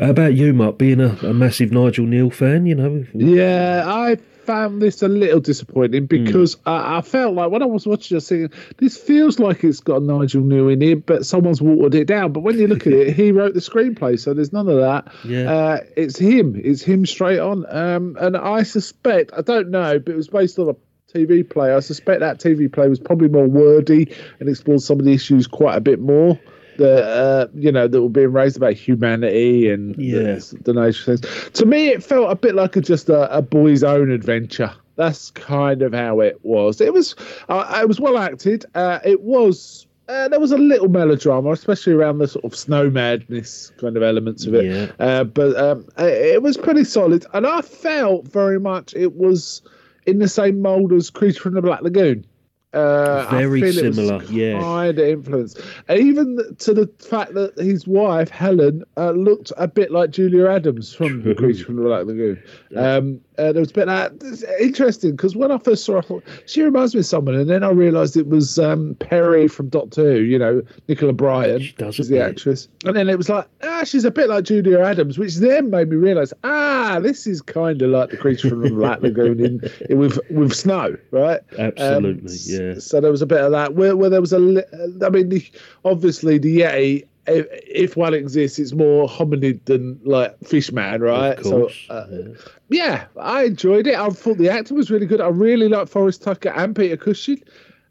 How 0.00 0.10
about 0.10 0.34
you, 0.34 0.52
Mark? 0.52 0.78
Being 0.78 1.00
a, 1.00 1.16
a 1.22 1.34
massive 1.34 1.72
Nigel 1.72 2.06
Kneale 2.06 2.32
fan, 2.32 2.66
you 2.66 2.74
know. 2.74 3.04
Yeah, 3.14 3.84
I 3.86 4.16
found 4.50 4.82
this 4.82 5.00
a 5.02 5.06
little 5.06 5.38
disappointing 5.38 6.06
because 6.06 6.56
I, 6.66 6.98
I 6.98 7.00
felt 7.02 7.34
like 7.34 7.52
when 7.52 7.62
I 7.62 7.66
was 7.66 7.86
watching 7.86 8.16
it, 8.16 8.20
thinking, 8.22 8.58
this 8.78 8.96
feels 8.96 9.38
like 9.38 9.62
it's 9.62 9.78
got 9.78 10.02
Nigel 10.02 10.42
Kneale 10.42 10.72
in 10.72 10.82
it, 10.82 11.06
but 11.06 11.24
someone's 11.24 11.62
watered 11.62 11.94
it 11.94 12.06
down. 12.06 12.32
But 12.32 12.40
when 12.40 12.58
you 12.58 12.66
look 12.66 12.84
at 12.84 12.92
it, 12.92 13.14
he 13.14 13.30
wrote 13.30 13.54
the 13.54 13.60
screenplay, 13.60 14.18
so 14.18 14.34
there's 14.34 14.52
none 14.52 14.68
of 14.68 14.78
that. 14.78 15.14
Yeah. 15.24 15.52
Uh, 15.52 15.80
it's 15.96 16.18
him. 16.18 16.60
It's 16.62 16.82
him 16.82 17.06
straight 17.06 17.38
on. 17.38 17.64
Um, 17.68 18.16
and 18.20 18.36
I 18.36 18.64
suspect, 18.64 19.30
I 19.36 19.42
don't 19.42 19.70
know, 19.70 20.00
but 20.00 20.12
it 20.12 20.16
was 20.16 20.26
based 20.26 20.58
on 20.58 20.70
a 20.70 21.16
TV 21.16 21.48
play. 21.48 21.72
I 21.72 21.78
suspect 21.78 22.18
that 22.18 22.40
TV 22.40 22.72
play 22.72 22.88
was 22.88 22.98
probably 22.98 23.28
more 23.28 23.46
wordy 23.46 24.12
and 24.40 24.48
explored 24.48 24.82
some 24.82 24.98
of 24.98 25.06
the 25.06 25.12
issues 25.12 25.46
quite 25.46 25.76
a 25.76 25.80
bit 25.80 26.00
more. 26.00 26.40
That 26.80 27.04
uh, 27.04 27.46
you 27.54 27.70
know 27.70 27.86
that 27.86 28.00
were 28.02 28.08
being 28.08 28.32
raised 28.32 28.56
about 28.56 28.72
humanity 28.72 29.70
and 29.70 29.94
Yeah. 29.96 30.18
the, 30.34 30.58
the 30.64 30.72
nature 30.72 31.12
of 31.12 31.20
things. 31.20 31.50
To 31.52 31.66
me, 31.66 31.88
it 31.88 32.02
felt 32.02 32.30
a 32.32 32.34
bit 32.34 32.54
like 32.54 32.74
a, 32.76 32.80
just 32.80 33.08
a, 33.10 33.30
a 33.36 33.42
boy's 33.42 33.84
own 33.84 34.10
adventure. 34.10 34.72
That's 34.96 35.30
kind 35.30 35.82
of 35.82 35.92
how 35.92 36.20
it 36.20 36.38
was. 36.42 36.80
It 36.80 36.92
was, 36.92 37.14
uh, 37.48 37.78
it 37.82 37.88
was 37.88 38.00
well 38.00 38.18
acted. 38.18 38.64
Uh, 38.74 38.98
it 39.04 39.20
was. 39.22 39.86
Uh, 40.08 40.26
there 40.28 40.40
was 40.40 40.50
a 40.52 40.58
little 40.58 40.88
melodrama, 40.88 41.52
especially 41.52 41.92
around 41.92 42.18
the 42.18 42.26
sort 42.26 42.44
of 42.44 42.56
snow 42.56 42.90
madness 42.90 43.70
kind 43.78 43.96
of 43.96 44.02
elements 44.02 44.44
of 44.44 44.54
it. 44.54 44.64
Yeah. 44.64 44.90
Uh, 44.98 45.22
but 45.22 45.56
um, 45.56 45.86
it, 45.98 46.34
it 46.36 46.42
was 46.42 46.56
pretty 46.56 46.82
solid, 46.84 47.24
and 47.32 47.46
I 47.46 47.60
felt 47.60 48.26
very 48.26 48.58
much 48.58 48.92
it 48.94 49.14
was 49.14 49.62
in 50.06 50.18
the 50.18 50.26
same 50.28 50.60
mold 50.62 50.92
as 50.92 51.10
Creature 51.10 51.40
from 51.40 51.54
the 51.54 51.62
Black 51.62 51.82
Lagoon. 51.82 52.24
Uh, 52.72 53.26
Very 53.30 53.60
feel 53.60 53.78
it 53.78 53.86
was 53.88 53.96
similar, 53.96 54.22
yeah. 54.24 54.60
Kind 54.60 54.98
of 54.98 55.04
influence, 55.08 55.56
even 55.88 56.38
to 56.58 56.72
the 56.72 56.88
fact 57.00 57.34
that 57.34 57.58
his 57.58 57.84
wife 57.86 58.28
Helen 58.28 58.84
uh, 58.96 59.10
looked 59.10 59.52
a 59.56 59.66
bit 59.66 59.90
like 59.90 60.10
Julia 60.10 60.46
Adams 60.46 60.94
from 60.94 61.22
True. 61.22 61.34
The 61.34 61.34
Creature 61.40 61.64
from 61.64 61.76
the 61.76 61.82
Black 61.82 62.06
Lagoon. 62.06 62.40
Um, 62.76 63.20
uh, 63.40 63.52
there 63.52 63.60
was 63.60 63.70
a 63.70 63.74
bit 63.74 63.86
that. 63.86 64.12
It's 64.22 64.42
interesting 64.60 65.12
because 65.12 65.34
when 65.34 65.50
I 65.50 65.58
first 65.58 65.84
saw 65.84 65.94
her, 65.94 65.98
I 65.98 66.02
thought 66.02 66.24
she 66.46 66.62
reminds 66.62 66.94
me 66.94 67.00
of 67.00 67.06
someone, 67.06 67.34
and 67.34 67.48
then 67.48 67.64
I 67.64 67.70
realised 67.70 68.16
it 68.16 68.28
was 68.28 68.58
um, 68.58 68.94
Peri 69.00 69.48
from 69.48 69.68
Doctor 69.68 70.02
Who. 70.12 70.20
You 70.20 70.38
know, 70.38 70.62
Nicola 70.88 71.12
Bryant 71.12 71.62
She 71.62 71.72
does, 71.72 71.98
is 71.98 72.08
the 72.08 72.20
actress, 72.20 72.68
and 72.84 72.94
then 72.94 73.08
it 73.08 73.16
was 73.16 73.28
like, 73.28 73.46
ah, 73.62 73.82
she's 73.84 74.04
a 74.04 74.10
bit 74.10 74.28
like 74.28 74.44
Julia 74.44 74.80
Adams, 74.80 75.18
which 75.18 75.36
then 75.36 75.70
made 75.70 75.88
me 75.88 75.96
realise, 75.96 76.32
ah, 76.44 77.00
this 77.02 77.26
is 77.26 77.40
kind 77.40 77.80
of 77.82 77.90
like 77.90 78.10
The 78.10 78.16
Creature 78.16 78.50
from 78.50 78.62
the 78.62 78.70
Black 78.74 79.00
Lagoon 79.00 79.40
in, 79.44 79.60
in 79.88 79.98
with 79.98 80.18
with 80.30 80.52
snow, 80.52 80.96
right? 81.10 81.40
Absolutely, 81.58 82.32
Um, 82.32 82.38
yeah. 82.44 82.78
So 82.78 83.00
there 83.00 83.10
was 83.10 83.22
a 83.22 83.26
bit 83.26 83.40
of 83.40 83.52
that 83.52 83.74
where, 83.74 83.96
where 83.96 84.10
there 84.10 84.20
was 84.20 84.32
a, 84.32 84.36
I 85.04 85.08
mean, 85.08 85.28
the, 85.30 85.44
obviously 85.84 86.38
the 86.38 86.60
Yeti, 86.60 87.06
if, 87.26 87.46
if 87.50 87.96
one 87.96 88.14
exists, 88.14 88.58
it's 88.58 88.72
more 88.72 89.08
hominid 89.08 89.64
than 89.64 90.00
like 90.04 90.36
Fishman, 90.44 91.00
right? 91.00 91.42
So 91.44 91.70
uh, 91.88 92.06
yeah, 92.68 93.06
I 93.18 93.44
enjoyed 93.44 93.86
it. 93.86 93.94
I 93.94 94.08
thought 94.10 94.38
the 94.38 94.48
acting 94.48 94.76
was 94.76 94.90
really 94.90 95.06
good. 95.06 95.20
I 95.20 95.28
really 95.28 95.68
liked 95.68 95.90
Forrest 95.90 96.22
Tucker 96.22 96.50
and 96.50 96.74
Peter 96.74 96.96
Cushing. 96.96 97.42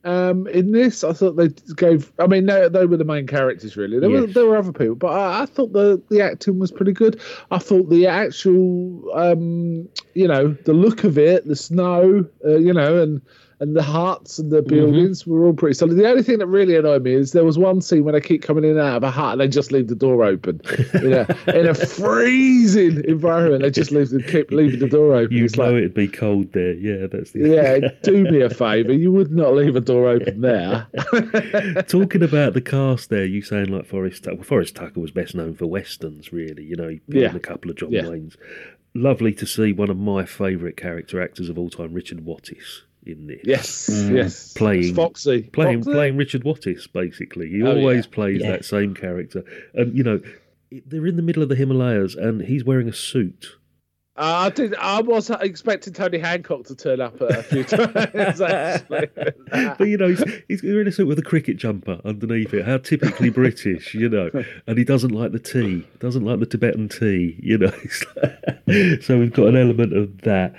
Um, 0.06 0.48
in 0.48 0.72
this, 0.72 1.04
I 1.04 1.12
thought 1.12 1.36
they 1.36 1.50
gave. 1.76 2.12
I 2.20 2.28
mean, 2.28 2.46
they, 2.46 2.70
they 2.70 2.86
were 2.86 2.96
the 2.96 3.04
main 3.04 3.28
characters, 3.28 3.76
really. 3.76 4.00
There 4.00 4.10
were 4.10 4.28
there 4.28 4.46
were 4.46 4.58
other 4.58 4.72
people, 4.72 4.96
but 4.96 5.10
I, 5.10 5.42
I 5.42 5.46
thought 5.46 5.74
the 5.74 6.02
the 6.10 6.22
acting 6.22 6.58
was 6.58 6.72
pretty 6.72 6.94
good. 6.94 7.20
I 7.52 7.58
thought 7.58 7.90
the 7.90 8.08
actual, 8.08 9.04
um, 9.14 9.90
you 10.14 10.28
know, 10.28 10.56
the 10.64 10.74
look 10.74 11.04
of 11.04 11.18
it, 11.18 11.46
the 11.46 11.56
snow, 11.56 12.26
uh, 12.46 12.56
you 12.56 12.74
know, 12.74 13.02
and 13.02 13.22
and 13.60 13.76
the 13.76 13.84
huts 13.84 14.40
and 14.40 14.52
the 14.52 14.62
mm-hmm. 14.62 14.70
buildings 14.70 15.28
were 15.28 15.46
all 15.46 15.54
pretty 15.54 15.74
solid. 15.74 15.98
The 15.98 16.10
only 16.10 16.24
thing 16.24 16.40
that 16.40 16.48
really 16.48 16.76
annoyed 16.76 17.04
me 17.04 17.14
is 17.14 17.34
there 17.34 17.44
was 17.44 17.58
one 17.58 17.82
scene 17.82 18.06
when 18.06 18.14
they 18.14 18.22
keep 18.22 18.42
coming 18.42 18.64
in 18.64 18.72
and 18.72 18.80
out 18.80 18.98
of 18.98 19.04
a 19.04 19.12
hut 19.12 19.34
and 19.34 19.42
they 19.42 19.48
just 19.50 19.72
leave 19.72 19.88
the 19.88 19.96
door 19.96 20.24
open. 20.24 20.62
You 21.00 21.10
know, 21.10 21.26
in 21.48 21.68
a 21.68 21.74
freezing 21.74 23.04
environment, 23.06 23.62
they 23.62 23.72
just 23.72 23.92
leave 23.92 24.10
the 24.10 24.22
keep 24.22 24.52
leaving 24.52 24.80
the 24.80 24.88
door 24.88 25.16
open. 25.16 25.36
You 25.36 25.46
it's 25.46 25.56
know 25.56 25.66
like, 25.66 25.76
it'd 25.76 25.94
be 25.94 26.08
cold 26.08 26.52
there. 26.52 26.74
Yeah, 26.74 27.08
that's 27.08 27.32
the. 27.32 27.48
yeah, 27.48 27.90
do 28.04 28.24
me 28.24 28.42
a 28.42 28.50
favour. 28.54 28.92
You 28.92 29.12
would 29.12 29.32
not 29.32 29.54
leave 29.54 29.76
a 29.76 29.82
door 29.82 30.10
open 30.10 30.42
there. 30.42 30.88
Talking 31.88 32.24
about 32.24 32.54
the 32.54 32.62
cast 32.62 33.10
there, 33.10 33.26
you 33.26 33.42
saying 33.42 33.68
like 33.68 33.86
Forrest 33.86 34.24
Tucker. 34.24 34.36
Well, 34.38 34.44
Forrest 34.44 34.76
Tucker 34.76 35.00
was 35.00 35.12
best 35.12 35.36
known 35.36 35.56
for 35.56 35.68
westerns, 35.68 36.34
really. 36.34 36.64
You 36.64 36.76
know, 36.76 36.90
he 36.90 37.02
Yeah. 37.08 37.30
in 37.30 37.36
a 37.36 37.40
couple 37.40 37.72
of 37.72 37.78
John 37.78 37.92
Yeah. 37.92 38.04
Waynes. 38.04 38.36
Lovely 38.96 39.34
to 39.34 39.46
see 39.46 39.72
one 39.72 39.90
of 39.90 39.98
my 39.98 40.26
favourite 40.26 40.76
character 40.76 41.22
actors 41.22 41.48
of 41.50 41.58
all 41.58 41.70
time, 41.70 41.94
Richard 41.94 42.26
Wattis, 42.26 42.82
in 43.06 43.28
this. 43.28 43.40
Yes, 43.44 43.90
Mm. 43.90 44.16
yes. 44.16 44.54
Playing- 44.54 44.84
It's 44.84 44.92
Foxy. 44.96 45.42
playing 45.44 45.84
Foxy? 45.84 45.92
playing 45.94 46.18
Richard 46.18 46.44
Wattis 46.44 46.92
basically. 46.92 47.50
He 47.50 47.64
Oh, 47.64 47.76
always 47.78 48.06
yeah. 48.06 48.12
plays 48.12 48.42
Yeah. 48.42 48.52
that 48.52 48.66
same 48.66 48.94
character, 48.94 49.44
and 49.74 49.96
you 49.98 50.04
know 50.04 50.20
they're 50.86 51.08
in 51.08 51.16
the 51.16 51.22
middle 51.24 51.42
of 51.44 51.50
the 51.50 51.56
Himalayas, 51.56 52.16
and 52.16 52.42
he's 52.42 52.64
wearing 52.64 52.88
a 52.88 52.94
suit. 52.94 53.56
Uh, 54.16 54.48
I 54.48 54.50
did. 54.50 54.76
I 54.76 55.00
was 55.00 55.30
expecting 55.30 55.94
Tony 55.94 56.18
Hancock 56.18 56.66
to 56.66 56.76
turn 56.76 57.00
up 57.00 57.22
a 57.22 57.42
few 57.42 57.64
times. 57.64 58.42
Actually. 58.42 59.08
but 59.78 59.88
you 59.88 59.96
know, 59.96 60.10
he's, 60.10 60.24
he's 60.50 60.62
in 60.62 60.86
a 60.88 60.92
suit 60.92 61.08
with 61.08 61.18
a 61.20 61.22
cricket 61.24 61.56
jumper 61.56 62.02
underneath 62.04 62.54
it. 62.54 62.66
How 62.66 62.80
typically 62.80 63.30
British, 63.44 63.94
you 63.96 64.10
know. 64.10 64.30
And 64.68 64.78
he 64.78 64.84
doesn't 64.84 65.12
like 65.14 65.32
the 65.32 65.40
tea, 65.40 65.88
doesn't 66.00 66.26
like 66.26 66.40
the 66.42 66.46
Tibetan 66.46 66.90
tea, 66.90 67.40
you 67.42 67.60
know. 67.60 67.72
So 69.02 69.18
we've 69.18 69.34
got 69.34 69.48
an 69.48 69.56
element 69.56 69.94
of 69.98 70.22
that. 70.22 70.54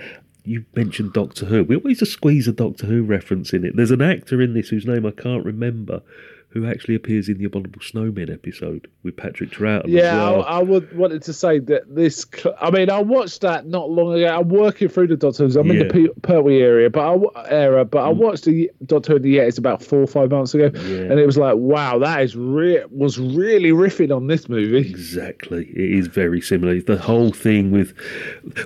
You 0.50 0.64
mentioned 0.74 1.12
Doctor 1.12 1.46
Who. 1.46 1.62
We 1.62 1.76
always 1.76 2.00
just 2.00 2.10
squeeze 2.10 2.48
a 2.48 2.52
Doctor 2.52 2.88
Who 2.88 3.04
reference 3.04 3.52
in 3.52 3.64
it. 3.64 3.76
There's 3.76 3.92
an 3.92 4.02
actor 4.02 4.42
in 4.42 4.52
this 4.52 4.70
whose 4.70 4.84
name 4.84 5.06
I 5.06 5.12
can't 5.12 5.44
remember, 5.44 6.02
who 6.50 6.66
actually 6.66 6.96
appears 6.96 7.28
in 7.28 7.38
the 7.38 7.44
Abominable 7.44 7.80
Snowmen 7.80 8.32
episode 8.32 8.88
with 9.04 9.16
Patrick 9.16 9.52
as 9.60 9.82
Yeah, 9.86 10.14
well. 10.14 10.42
I, 10.42 10.58
I 10.58 10.62
would 10.62 10.96
wanted 10.96 11.22
to 11.22 11.32
say 11.32 11.60
that 11.60 11.94
this. 11.94 12.26
I 12.60 12.70
mean, 12.72 12.90
I 12.90 13.00
watched 13.00 13.42
that 13.42 13.66
not 13.66 13.88
long 13.88 14.14
ago. 14.14 14.26
I'm 14.26 14.48
working 14.48 14.88
through 14.88 15.06
the 15.08 15.16
Doctor 15.16 15.44
Who's. 15.44 15.54
I'm 15.54 15.70
in 15.70 15.78
the 15.78 15.84
Pe- 15.84 16.20
Pertwee 16.22 16.60
area, 16.60 16.90
but 16.90 17.00
I 17.36 17.48
era. 17.48 17.84
But 17.84 18.04
I 18.04 18.12
mm. 18.12 18.16
watched 18.16 18.44
the 18.44 18.68
Doctor 18.84 19.12
Who 19.14 19.18
the 19.20 19.36
Yetis 19.36 19.58
about 19.58 19.82
four 19.82 20.00
or 20.00 20.08
five 20.08 20.32
months 20.32 20.52
ago, 20.52 20.70
Yeah. 20.74 21.02
and 21.10 21.20
it 21.20 21.26
was 21.26 21.38
like, 21.38 21.54
wow, 21.56 21.98
that 22.00 22.20
is 22.22 22.34
re- 22.34 22.84
was 22.90 23.18
really 23.18 23.70
riffing 23.70 24.14
on 24.14 24.26
this 24.26 24.48
movie. 24.48 24.90
Exactly. 24.90 25.66
It 25.70 25.98
is 25.98 26.08
very 26.08 26.40
similar. 26.40 26.80
The 26.80 26.98
whole 26.98 27.30
thing 27.30 27.70
with. 27.70 27.94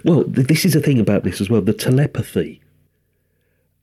Well, 0.05 0.25
th- 0.25 0.47
this 0.47 0.65
is 0.65 0.73
the 0.73 0.81
thing 0.81 0.99
about 1.01 1.25
this 1.25 1.41
as 1.41 1.51
well 1.51 1.61
the 1.61 1.75
telepathy. 1.75 2.63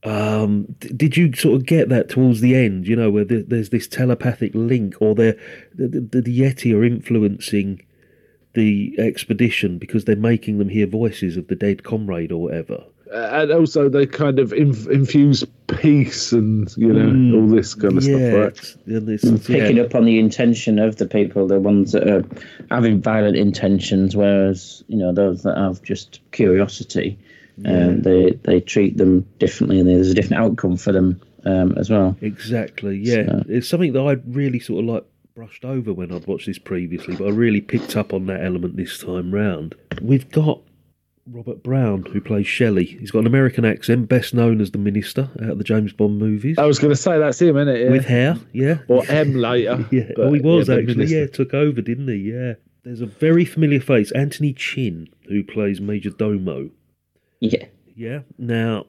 Um, 0.04 0.66
d- 0.80 0.88
did 0.96 1.16
you 1.16 1.32
sort 1.34 1.56
of 1.60 1.66
get 1.66 1.88
that 1.90 2.08
towards 2.08 2.40
the 2.40 2.54
end? 2.56 2.86
You 2.88 2.96
know, 2.96 3.10
where 3.10 3.24
the, 3.24 3.42
there's 3.42 3.70
this 3.70 3.86
telepathic 3.86 4.52
link, 4.54 4.96
or 5.00 5.14
the, 5.14 5.38
the, 5.74 5.88
the 6.20 6.40
Yeti 6.40 6.74
are 6.76 6.84
influencing 6.84 7.80
the 8.54 8.94
expedition 8.98 9.78
because 9.78 10.04
they're 10.04 10.16
making 10.16 10.58
them 10.58 10.68
hear 10.68 10.86
voices 10.86 11.36
of 11.36 11.46
the 11.48 11.54
dead 11.54 11.84
comrade 11.84 12.32
or 12.32 12.42
whatever. 12.42 12.82
Uh, 13.12 13.28
and 13.42 13.52
also 13.52 13.88
they 13.90 14.06
kind 14.06 14.38
of 14.38 14.52
inf- 14.54 14.88
infuse 14.88 15.44
peace 15.66 16.32
and 16.32 16.74
you 16.78 16.90
know 16.92 17.10
Mm, 17.10 17.34
all 17.34 17.46
this 17.54 17.74
kind 17.74 17.96
of 17.98 18.04
yeah, 18.04 18.16
stuff, 18.16 18.34
right? 18.34 18.46
it's- 18.48 18.76
and 18.86 19.08
it's- 19.08 19.48
yeah. 19.48 19.58
picking 19.58 19.78
up 19.80 19.94
on 19.94 20.04
the 20.06 20.18
intention 20.18 20.78
of 20.78 20.96
the 20.96 21.06
people, 21.06 21.46
the 21.46 21.60
ones 21.60 21.92
that 21.92 22.08
are 22.08 22.24
having 22.70 23.00
violent 23.02 23.36
intentions, 23.36 24.16
whereas 24.16 24.82
you 24.88 24.96
know 24.96 25.12
those 25.12 25.42
that 25.44 25.56
have 25.58 25.82
just 25.82 26.20
curiosity, 26.32 27.18
um, 27.64 28.02
they 28.02 28.30
they 28.42 28.60
treat 28.60 28.96
them 28.96 29.26
differently, 29.38 29.80
and 29.80 29.88
there's 29.88 30.10
a 30.10 30.14
different 30.14 30.42
outcome 30.42 30.76
for 30.76 30.92
them 30.92 31.20
um, 31.44 31.72
as 31.78 31.90
well. 31.90 32.16
Exactly. 32.20 32.96
Yeah, 32.98 33.26
So- 33.26 33.44
it's 33.48 33.68
something 33.68 33.92
that 33.92 34.02
I'd 34.02 34.34
really 34.34 34.58
sort 34.60 34.84
of 34.84 34.90
like 34.90 35.04
brushed 35.34 35.64
over 35.64 35.92
when 35.92 36.12
I'd 36.12 36.26
watched 36.26 36.46
this 36.46 36.58
previously, 36.58 37.16
but 37.16 37.26
I 37.26 37.30
really 37.30 37.60
picked 37.60 37.96
up 37.96 38.12
on 38.12 38.26
that 38.26 38.44
element 38.44 38.76
this 38.76 38.98
time 38.98 39.32
round. 39.32 39.74
We've 40.02 40.30
got 40.30 40.60
Robert 41.26 41.62
Brown 41.62 42.02
who 42.12 42.20
plays 42.20 42.46
Shelley. 42.46 42.84
He's 42.84 43.10
got 43.10 43.20
an 43.20 43.26
American 43.28 43.64
accent, 43.64 44.08
best 44.08 44.34
known 44.34 44.60
as 44.60 44.72
the 44.72 44.78
Minister 44.78 45.30
out 45.42 45.50
of 45.50 45.58
the 45.58 45.64
James 45.64 45.92
Bond 45.92 46.18
movies, 46.18 46.58
I 46.58 46.66
was 46.66 46.78
going 46.78 46.92
to 46.92 47.00
say 47.00 47.18
that's 47.18 47.40
him, 47.40 47.56
isn't 47.56 47.68
it? 47.68 47.84
Yeah. 47.84 47.90
with 47.90 48.04
hair. 48.04 48.36
Yeah. 48.52 48.78
or 48.88 49.04
M 49.08 49.34
later. 49.34 49.86
Yeah, 49.92 50.10
but, 50.16 50.26
oh, 50.26 50.32
he 50.32 50.40
was 50.40 50.68
yeah, 50.68 50.74
actually. 50.76 51.06
Yeah, 51.06 51.26
took 51.26 51.54
over, 51.54 51.80
didn't 51.80 52.08
he? 52.08 52.16
Yeah. 52.32 52.54
There's 52.82 53.00
a 53.00 53.06
very 53.06 53.44
familiar 53.44 53.80
face, 53.80 54.10
Anthony 54.12 54.52
Chinn, 54.52 55.08
who 55.28 55.44
plays 55.44 55.80
Major 55.80 56.10
Domo. 56.10 56.70
Yeah, 57.42 57.66
Yeah. 57.96 58.20
Now, 58.38 58.86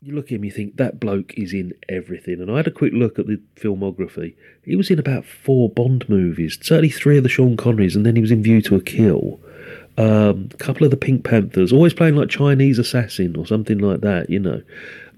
you 0.00 0.14
look 0.14 0.26
at 0.26 0.32
him, 0.32 0.44
you 0.44 0.50
think 0.50 0.76
that 0.76 1.00
bloke 1.00 1.34
is 1.36 1.52
in 1.52 1.72
everything. 1.88 2.40
And 2.40 2.50
I 2.50 2.56
had 2.56 2.66
a 2.66 2.70
quick 2.70 2.92
look 2.94 3.18
at 3.18 3.26
the 3.26 3.40
filmography. 3.56 4.34
He 4.64 4.76
was 4.76 4.90
in 4.90 4.98
about 4.98 5.24
four 5.26 5.68
Bond 5.68 6.08
movies, 6.08 6.58
certainly 6.62 6.88
three 6.88 7.18
of 7.18 7.22
the 7.22 7.28
Sean 7.28 7.56
Connerys, 7.56 7.96
and 7.96 8.06
then 8.06 8.14
he 8.16 8.22
was 8.22 8.30
in 8.30 8.42
View 8.42 8.62
to 8.62 8.76
a 8.76 8.80
Kill. 8.80 9.40
Um, 9.98 10.48
a 10.54 10.56
couple 10.56 10.84
of 10.84 10.90
the 10.90 10.96
Pink 10.96 11.24
Panthers, 11.24 11.72
always 11.72 11.92
playing 11.92 12.14
like 12.14 12.30
Chinese 12.30 12.78
assassin 12.78 13.36
or 13.36 13.44
something 13.44 13.78
like 13.78 14.00
that, 14.00 14.30
you 14.30 14.38
know. 14.38 14.62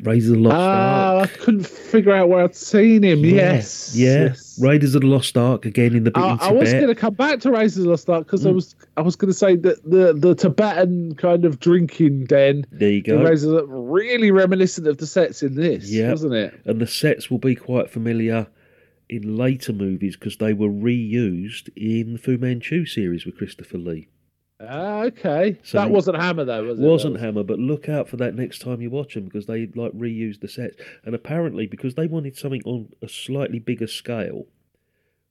Raiders 0.01 0.29
of 0.31 0.37
the 0.37 0.41
Lost 0.43 0.57
Ah, 0.57 1.13
I 1.17 1.21
Ark. 1.21 1.31
couldn't 1.41 1.67
figure 1.67 2.13
out 2.13 2.29
where 2.29 2.45
I'd 2.45 2.55
seen 2.57 3.03
him. 3.03 3.25
Yes, 3.25 3.95
Yeah. 3.97 4.25
yes. 4.25 4.59
Raiders 4.61 4.95
of 4.95 5.03
the 5.03 5.07
Lost 5.07 5.37
Ark 5.37 5.65
again 5.67 5.95
in 5.95 6.05
the 6.05 6.13
I, 6.15 6.33
in 6.33 6.39
I 6.41 6.53
was 6.53 6.73
going 6.73 6.89
to 6.89 6.95
come 6.95 7.15
back 7.15 7.41
to 7.41 7.51
Raisins 7.51 7.79
of 7.79 7.85
the 7.85 7.91
Lost 7.91 8.09
Ark 8.11 8.27
because 8.27 8.45
I 8.47 8.51
Mm. 8.51 8.55
was 8.55 8.75
I 8.97 9.03
was 9.03 9.17
going 9.17 9.31
to 9.33 9.39
say 9.39 9.57
that 9.57 9.83
the 9.89 10.13
the 10.13 10.35
Tibetan 10.35 11.15
kind 11.17 11.45
of 11.45 11.61
drinking 11.61 12.25
den 12.27 12.65
There 12.73 12.91
you 12.91 13.03
go. 13.03 13.23
Raisins 13.23 13.53
of- 13.53 13.69
really 13.69 14.31
reminiscent 14.31 14.87
of 14.87 14.99
the 14.99 15.07
sets 15.07 15.43
in 15.43 15.55
this, 15.55 15.91
Yeah. 15.93 16.11
wasn't 16.11 16.35
it? 16.35 16.55
and 16.65 16.81
the 16.81 16.87
sets 16.87 17.31
will 17.31 17.39
be 17.39 17.55
quite 17.55 17.91
familiar 17.91 18.47
in 19.09 19.37
later 19.37 19.73
movies 19.73 20.17
because 20.17 20.37
they 20.39 20.53
were 20.55 20.69
reused 20.71 21.69
in 21.77 22.15
the 22.15 22.19
Fu 22.19 22.39
Manchu 22.39 22.87
series 22.87 23.27
with 23.27 23.37
Christopher 23.37 23.77
Lee. 23.79 24.09
Ah, 24.69 25.03
okay. 25.05 25.59
So 25.63 25.79
that 25.79 25.91
wasn't 25.91 26.19
Hammer 26.19 26.45
though, 26.45 26.65
was 26.65 26.79
it? 26.79 26.83
Wasn't 26.83 27.21
Hammer, 27.21 27.43
but 27.43 27.59
look 27.59 27.89
out 27.89 28.09
for 28.09 28.17
that 28.19 28.35
next 28.35 28.61
time 28.61 28.81
you 28.81 28.91
watch 28.91 29.15
them 29.15 29.25
because 29.25 29.47
they 29.47 29.67
like 29.75 29.93
reused 29.93 30.41
the 30.41 30.49
sets. 30.49 30.77
And 31.05 31.15
apparently, 31.15 31.67
because 31.67 31.95
they 31.95 32.07
wanted 32.07 32.37
something 32.37 32.63
on 32.65 32.89
a 33.03 33.09
slightly 33.09 33.59
bigger 33.59 33.87
scale. 33.87 34.47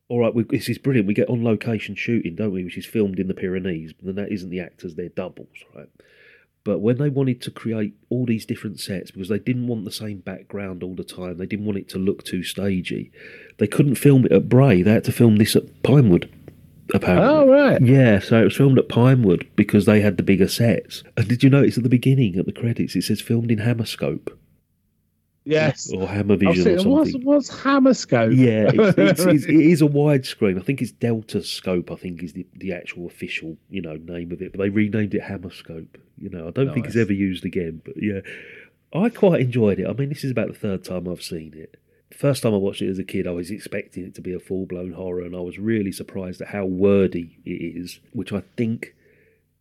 All 0.09 0.19
right, 0.19 0.35
we, 0.35 0.43
this 0.43 0.67
is 0.67 0.77
brilliant. 0.77 1.07
We 1.07 1.13
get 1.13 1.29
on 1.29 1.43
location 1.43 1.95
shooting, 1.95 2.35
don't 2.35 2.51
we? 2.51 2.65
Which 2.65 2.77
is 2.77 2.85
filmed 2.85 3.19
in 3.19 3.29
the 3.29 3.33
Pyrenees, 3.33 3.93
but 3.93 4.05
then 4.05 4.15
that 4.15 4.31
isn't 4.31 4.49
the 4.49 4.59
actors; 4.59 4.95
they're 4.95 5.09
doubles, 5.09 5.63
right? 5.73 5.87
But 6.63 6.79
when 6.79 6.97
they 6.97 7.09
wanted 7.09 7.41
to 7.41 7.51
create 7.51 7.95
all 8.09 8.25
these 8.25 8.45
different 8.45 8.79
sets 8.79 9.09
because 9.09 9.29
they 9.29 9.39
didn't 9.39 9.67
want 9.67 9.83
the 9.85 9.91
same 9.91 10.19
background 10.19 10.83
all 10.83 10.93
the 10.93 11.03
time, 11.03 11.37
they 11.37 11.47
didn't 11.47 11.65
want 11.65 11.79
it 11.79 11.89
to 11.89 11.97
look 11.97 12.23
too 12.23 12.43
stagey. 12.43 13.11
They 13.57 13.67
couldn't 13.67 13.95
film 13.95 14.25
it 14.25 14.31
at 14.31 14.47
Bray. 14.49 14.83
They 14.83 14.91
had 14.91 15.05
to 15.05 15.11
film 15.11 15.37
this 15.37 15.55
at 15.55 15.81
Pinewood. 15.81 16.29
Apparently, 16.93 17.27
Oh 17.27 17.47
right. 17.47 17.81
yeah, 17.81 18.19
so 18.19 18.41
it 18.41 18.45
was 18.45 18.55
filmed 18.57 18.77
at 18.77 18.89
Pinewood 18.89 19.47
because 19.55 19.85
they 19.85 20.01
had 20.01 20.17
the 20.17 20.23
bigger 20.23 20.47
sets. 20.47 21.03
And 21.15 21.27
did 21.27 21.43
you 21.43 21.49
notice 21.49 21.77
at 21.77 21.83
the 21.83 21.89
beginning, 21.89 22.37
at 22.37 22.45
the 22.45 22.51
credits, 22.51 22.95
it 22.95 23.03
says 23.03 23.21
filmed 23.21 23.51
in 23.51 23.59
Hammerscope 23.59 24.29
Yes. 25.43 25.91
or 25.91 26.07
Hammer 26.07 26.33
I 26.33 26.49
was 26.49 26.57
Vision 26.57 26.61
or 26.61 26.75
thinking, 26.75 26.91
what's, 26.91 27.11
something? 27.11 27.27
what's 27.27 27.63
Hammer 27.63 27.93
scope? 27.95 28.33
Yeah, 28.33 28.69
it's, 28.73 28.97
it's, 28.97 29.19
it's, 29.21 29.45
it 29.45 29.55
is 29.55 29.81
a 29.81 29.87
widescreen. 29.87 30.59
I 30.59 30.61
think 30.61 30.81
it's 30.83 30.91
Delta 30.91 31.41
Scope. 31.41 31.91
I 31.91 31.95
think 31.95 32.21
is 32.21 32.33
the, 32.33 32.45
the 32.55 32.73
actual 32.73 33.07
official 33.07 33.57
you 33.69 33.81
know 33.81 33.95
name 33.95 34.31
of 34.31 34.41
it, 34.41 34.51
but 34.51 34.59
they 34.59 34.69
renamed 34.69 35.15
it 35.15 35.21
Hammerscope. 35.23 35.97
You 36.19 36.29
know, 36.29 36.47
I 36.47 36.51
don't 36.51 36.71
think 36.73 36.85
it's 36.85 36.95
ever 36.95 37.13
used 37.13 37.43
again. 37.43 37.81
But 37.83 37.95
yeah, 37.97 38.19
I 38.93 39.09
quite 39.09 39.41
enjoyed 39.41 39.79
it. 39.79 39.87
I 39.87 39.93
mean, 39.93 40.09
this 40.09 40.23
is 40.23 40.29
about 40.29 40.49
the 40.49 40.53
third 40.53 40.83
time 40.83 41.07
I've 41.07 41.23
seen 41.23 41.53
it. 41.55 41.77
First 42.15 42.43
time 42.43 42.53
I 42.53 42.57
watched 42.57 42.81
it 42.81 42.89
as 42.89 42.99
a 42.99 43.03
kid, 43.03 43.27
I 43.27 43.31
was 43.31 43.51
expecting 43.51 44.05
it 44.05 44.15
to 44.15 44.21
be 44.21 44.33
a 44.33 44.39
full 44.39 44.65
blown 44.65 44.93
horror, 44.93 45.21
and 45.21 45.35
I 45.35 45.39
was 45.39 45.57
really 45.57 45.91
surprised 45.91 46.41
at 46.41 46.49
how 46.49 46.65
wordy 46.65 47.39
it 47.45 47.51
is, 47.51 47.99
which 48.13 48.33
I 48.33 48.43
think 48.57 48.95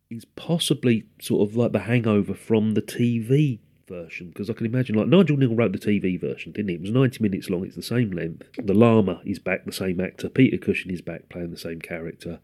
is 0.09 0.25
possibly 0.25 1.05
sort 1.21 1.49
of 1.49 1.55
like 1.55 1.71
the 1.71 1.79
hangover 1.79 2.33
from 2.33 2.73
the 2.73 2.81
TV 2.81 3.59
version. 3.87 4.29
Because 4.29 4.49
I 4.49 4.53
can 4.53 4.65
imagine, 4.65 4.95
like 4.95 5.07
Nigel 5.07 5.37
Kneale 5.37 5.57
wrote 5.57 5.71
the 5.71 5.79
TV 5.79 6.19
version, 6.19 6.51
didn't 6.51 6.69
he? 6.69 6.75
It 6.75 6.81
was 6.81 6.91
90 6.91 7.23
minutes 7.23 7.49
long, 7.49 7.65
it's 7.65 7.75
the 7.75 7.81
same 7.81 8.11
length. 8.11 8.47
The 8.57 8.73
Lhama 8.73 9.21
is 9.25 9.39
back, 9.39 9.65
the 9.65 9.71
same 9.71 9.99
actor. 9.99 10.29
Peter 10.29 10.57
Cushing 10.57 10.91
is 10.91 11.01
back 11.01 11.29
playing 11.29 11.51
the 11.51 11.57
same 11.57 11.79
character. 11.79 12.39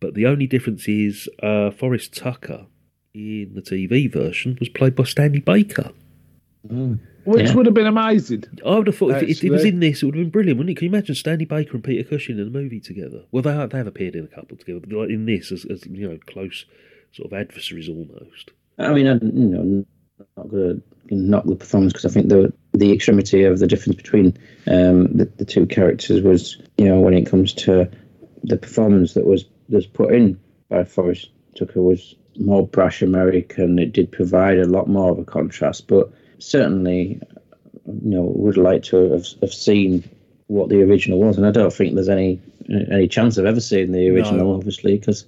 But 0.00 0.14
the 0.14 0.26
only 0.26 0.46
difference 0.46 0.88
is 0.88 1.28
uh, 1.42 1.70
Forrest 1.70 2.16
Tucker 2.16 2.66
in 3.14 3.52
the 3.54 3.62
TV 3.62 4.10
version 4.10 4.56
was 4.58 4.68
played 4.68 4.96
by 4.96 5.04
Stanley 5.04 5.40
Baker. 5.40 5.92
Which 6.64 7.48
Yeah. 7.48 7.54
would 7.54 7.66
have 7.66 7.74
been 7.74 7.86
amazing. 7.86 8.44
I 8.64 8.76
would 8.76 8.86
have 8.86 8.96
thought 8.96 9.22
if, 9.22 9.28
if 9.28 9.44
it 9.44 9.50
was 9.50 9.64
in 9.64 9.80
this, 9.80 10.02
it 10.02 10.06
would 10.06 10.14
have 10.14 10.24
been 10.24 10.30
brilliant, 10.30 10.58
wouldn't 10.58 10.76
it? 10.76 10.78
Can 10.78 10.86
you 10.86 10.90
imagine 10.94 11.14
Stanley 11.14 11.44
Baker 11.44 11.72
and 11.74 11.84
Peter 11.84 12.08
Cushing 12.08 12.38
in 12.38 12.46
a 12.46 12.50
movie 12.50 12.80
together? 12.80 13.24
Well, 13.30 13.42
they 13.42 13.52
have, 13.52 13.70
they 13.70 13.78
have 13.78 13.86
appeared 13.86 14.16
in 14.16 14.24
a 14.24 14.28
couple 14.28 14.56
together, 14.56 14.80
but 14.80 14.92
like 14.92 15.10
in 15.10 15.26
this, 15.26 15.52
as, 15.52 15.64
as 15.64 15.86
you 15.86 16.08
know, 16.08 16.18
close 16.26 16.64
sort 17.12 17.32
of 17.32 17.38
adversaries 17.38 17.88
almost. 17.88 18.50
I 18.78 18.92
mean, 18.92 19.06
I, 19.06 19.14
you 19.14 19.32
know, 19.32 19.60
I'm 19.60 19.86
not 20.36 20.48
going 20.50 20.82
to 21.08 21.14
knock 21.14 21.44
the 21.44 21.56
performance 21.56 21.92
because 21.92 22.06
I 22.06 22.14
think 22.14 22.28
the 22.28 22.52
the 22.72 22.92
extremity 22.92 23.44
of 23.44 23.58
the 23.58 23.66
difference 23.66 23.96
between 23.96 24.28
um, 24.66 25.14
the, 25.16 25.26
the 25.36 25.44
two 25.44 25.66
characters 25.66 26.22
was, 26.22 26.56
you 26.78 26.86
know, 26.86 27.00
when 27.00 27.14
it 27.14 27.26
comes 27.26 27.52
to 27.54 27.90
the 28.44 28.56
performance 28.56 29.14
that 29.14 29.26
was 29.26 29.44
was 29.68 29.86
put 29.86 30.14
in 30.14 30.38
by 30.68 30.84
Forrest 30.84 31.30
Tucker 31.56 31.82
was 31.82 32.14
more 32.38 32.66
brash 32.66 33.02
American. 33.02 33.78
It 33.78 33.92
did 33.92 34.10
provide 34.10 34.58
a 34.58 34.66
lot 34.66 34.88
more 34.88 35.10
of 35.10 35.18
a 35.18 35.24
contrast, 35.24 35.86
but 35.86 36.10
certainly, 36.42 37.20
you 37.86 38.10
know, 38.10 38.22
would 38.22 38.56
like 38.56 38.82
to 38.84 39.12
have, 39.12 39.26
have 39.40 39.54
seen 39.54 40.08
what 40.48 40.68
the 40.68 40.82
original 40.82 41.18
was, 41.18 41.36
and 41.36 41.46
I 41.46 41.50
don't 41.50 41.72
think 41.72 41.94
there's 41.94 42.08
any 42.08 42.40
any 42.68 43.08
chance 43.08 43.38
of 43.38 43.46
ever 43.46 43.60
seeing 43.60 43.92
the 43.92 44.08
original, 44.10 44.46
No. 44.46 44.54
obviously, 44.54 44.98
because 44.98 45.24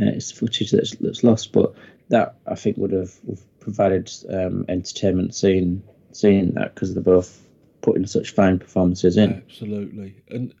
uh, 0.00 0.06
it's 0.16 0.30
footage 0.30 0.70
that's 0.70 0.94
that's 0.96 1.24
lost. 1.24 1.52
But 1.52 1.74
that 2.08 2.36
I 2.46 2.54
think 2.54 2.76
would 2.76 2.92
have, 2.92 3.12
provided 3.60 4.10
um, 4.30 4.64
entertainment 4.68 5.34
seeing 5.34 5.82
seeing 6.12 6.52
that 6.52 6.74
because 6.74 6.94
they're 6.94 7.02
both 7.02 7.40
putting 7.82 8.06
such 8.06 8.30
fine 8.30 8.58
performances 8.58 9.16
in. 9.16 9.42
Absolutely. 9.48 10.14
And 10.28 10.54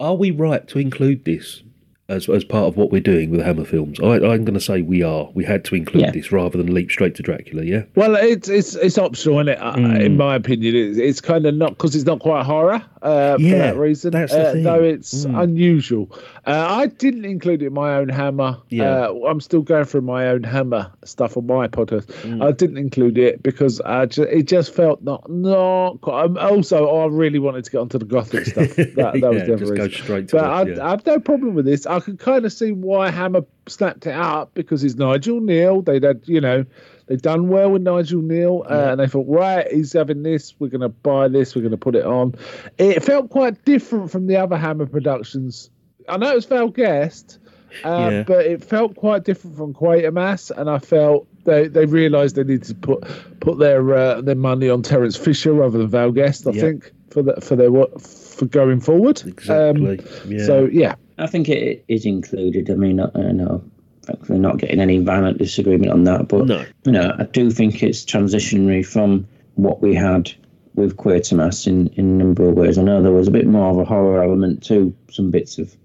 are 0.00 0.14
we 0.14 0.30
right 0.30 0.66
to 0.68 0.78
include 0.78 1.24
this 1.24 1.62
as 2.10 2.28
as 2.28 2.44
part 2.44 2.66
of 2.66 2.76
what 2.76 2.90
we're 2.90 3.00
doing 3.00 3.30
with 3.30 3.40
Hammer 3.40 3.64
Films? 3.64 3.98
I, 4.00 4.14
I'm 4.16 4.44
going 4.44 4.54
to 4.54 4.60
say 4.60 4.82
we 4.82 5.02
are. 5.02 5.30
We 5.34 5.44
had 5.44 5.64
to 5.66 5.74
include 5.74 6.02
Yeah. 6.04 6.10
this 6.10 6.32
rather 6.32 6.58
than 6.58 6.74
leap 6.74 6.90
straight 6.90 7.14
to 7.16 7.22
Dracula. 7.22 7.64
Yeah. 7.64 7.84
Well, 7.94 8.16
it's 8.16 8.48
it's 8.48 8.74
it's 8.74 8.98
optional, 8.98 9.38
isn't 9.38 9.48
it? 9.48 9.58
Uh, 9.62 9.70
Mm. 9.80 10.04
In 10.04 10.16
my 10.16 10.34
opinion, 10.34 10.74
it's, 10.76 10.98
it's 10.98 11.20
kind 11.20 11.46
of 11.46 11.54
not 11.54 11.70
because 11.70 11.94
it's 11.94 12.04
not 12.04 12.18
quite 12.20 12.44
horror 12.44 12.82
uh, 13.02 13.36
for 13.36 13.42
that 13.42 13.76
reason. 13.76 14.14
uh. 14.14 14.26
Though 14.26 14.82
it's 14.82 15.24
Mm. 15.24 15.42
unusual. 15.42 16.10
Uh, 16.46 16.66
I 16.70 16.86
didn't 16.86 17.24
include 17.24 17.62
it 17.62 17.66
in 17.66 17.72
my 17.74 17.94
own 17.96 18.08
Hammer. 18.08 18.58
Yeah. 18.68 19.08
Uh, 19.08 19.26
I'm 19.28 19.40
still 19.40 19.62
going 19.62 19.84
through 19.84 20.02
my 20.02 20.28
own 20.28 20.42
Hammer 20.42 20.90
stuff 21.04 21.36
on 21.36 21.46
my 21.46 21.68
podcast. 21.68 22.06
Mm. 22.22 22.42
I 22.44 22.52
didn't 22.52 22.78
include 22.78 23.18
it 23.18 23.42
because 23.42 23.80
I 23.80 24.06
ju- 24.06 24.22
it 24.22 24.44
just 24.44 24.74
felt 24.74 25.02
not 25.02 25.30
not. 25.30 26.00
Quite, 26.00 26.24
um, 26.24 26.38
also, 26.38 26.86
I 26.88 27.06
really 27.06 27.38
wanted 27.38 27.64
to 27.64 27.70
get 27.70 27.78
onto 27.78 27.98
the 27.98 28.04
gothic 28.04 28.46
stuff. 28.46 28.76
That, 28.76 28.94
that 28.96 28.96
was 29.14 29.22
Yeah, 29.22 29.44
the 29.44 29.54
other 29.54 29.56
just 29.56 29.74
go 29.74 29.88
straight 29.88 30.28
to 30.28 30.36
But 30.36 30.44
it, 30.44 30.48
I, 30.48 30.62
yeah. 30.76 30.86
I 30.86 30.90
have 30.90 31.06
no 31.06 31.18
problem 31.20 31.54
with 31.54 31.64
this. 31.64 31.86
I 31.86 32.00
can 32.00 32.16
kind 32.16 32.44
of 32.44 32.52
see 32.52 32.72
why 32.72 33.10
Hammer 33.10 33.44
snapped 33.66 34.06
it 34.06 34.14
up 34.14 34.52
because 34.54 34.82
he's 34.82 34.96
Nigel 34.96 35.40
Kneale. 35.40 35.84
They'd 35.84 36.02
had, 36.02 36.22
you 36.24 36.40
know, 36.40 36.64
they'd 37.10 37.20
done 37.20 37.48
well 37.48 37.72
with 37.72 37.82
Nigel 37.82 38.22
Kneale, 38.22 38.64
uh, 38.70 38.92
and 38.92 39.00
they 39.00 39.08
thought, 39.08 39.26
right, 39.28 39.66
he's 39.70 39.92
having 39.92 40.22
this. 40.22 40.54
We're 40.60 40.68
going 40.68 40.80
to 40.80 40.88
buy 40.88 41.26
this. 41.28 41.54
We're 41.56 41.62
going 41.62 41.72
to 41.72 41.76
put 41.76 41.96
it 41.96 42.06
on. 42.06 42.36
It 42.78 43.02
felt 43.02 43.28
quite 43.30 43.64
different 43.64 44.10
from 44.12 44.28
the 44.28 44.36
other 44.36 44.56
Hammer 44.56 44.86
productions. 44.86 45.68
I 46.08 46.16
know 46.16 46.30
it 46.30 46.36
was 46.36 46.46
Val 46.46 46.68
Guest, 46.68 47.38
uh, 47.84 48.08
Yeah. 48.10 48.22
but 48.22 48.46
it 48.46 48.62
felt 48.64 48.94
quite 48.94 49.24
different 49.24 49.56
from 49.56 49.74
Quatermass, 49.74 50.50
and 50.56 50.70
I 50.70 50.78
felt 50.78 51.26
they, 51.44 51.66
they 51.68 51.84
realised 51.86 52.36
they 52.36 52.44
needed 52.44 52.64
to 52.64 52.74
put 52.74 53.04
put 53.40 53.58
their 53.58 53.92
uh, 53.94 54.20
their 54.20 54.34
money 54.36 54.68
on 54.68 54.82
Terence 54.82 55.16
Fisher 55.16 55.52
rather 55.52 55.78
than 55.78 55.88
Val 55.88 56.12
Guest. 56.12 56.46
I 56.46 56.52
Yeah. 56.52 56.60
think 56.62 56.92
for 57.10 57.22
the, 57.22 57.40
for 57.40 57.56
their 57.56 57.72
what 57.72 58.00
for 58.00 58.46
going 58.46 58.80
forward. 58.80 59.22
Exactly. 59.26 59.98
Um, 59.98 60.06
yeah. 60.32 60.44
So 60.46 60.66
yeah, 60.70 60.94
I 61.18 61.26
think 61.26 61.48
it 61.48 61.84
is 61.88 62.06
included. 62.06 62.70
I 62.70 62.74
mean, 62.74 63.00
I, 63.00 63.08
I 63.14 63.32
know, 63.32 63.62
thankfully, 64.10 64.38
not 64.38 64.58
getting 64.58 64.80
any 64.80 64.98
violent 64.98 65.38
disagreement 65.38 65.92
on 65.92 66.04
that, 66.04 66.28
but 66.28 66.46
no. 66.46 66.64
you 66.84 66.92
know, 66.92 67.14
I 67.18 67.24
do 67.24 67.50
think 67.50 67.82
it's 67.82 68.04
transitionary 68.04 68.84
from 68.84 69.26
what 69.54 69.80
we 69.80 69.94
had 69.94 70.32
with 70.74 70.96
Quatermass 70.96 71.66
in, 71.66 71.88
in 71.88 72.06
a 72.06 72.24
number 72.24 72.48
of 72.48 72.54
ways. 72.54 72.78
I 72.78 72.82
know 72.82 73.02
there 73.02 73.12
was 73.12 73.28
a 73.28 73.32
bit 73.32 73.46
more 73.46 73.70
of 73.70 73.78
a 73.78 73.84
horror 73.84 74.22
element 74.22 74.62
to 74.64 74.94
some 75.10 75.30
bits 75.30 75.58
of, 75.58 75.76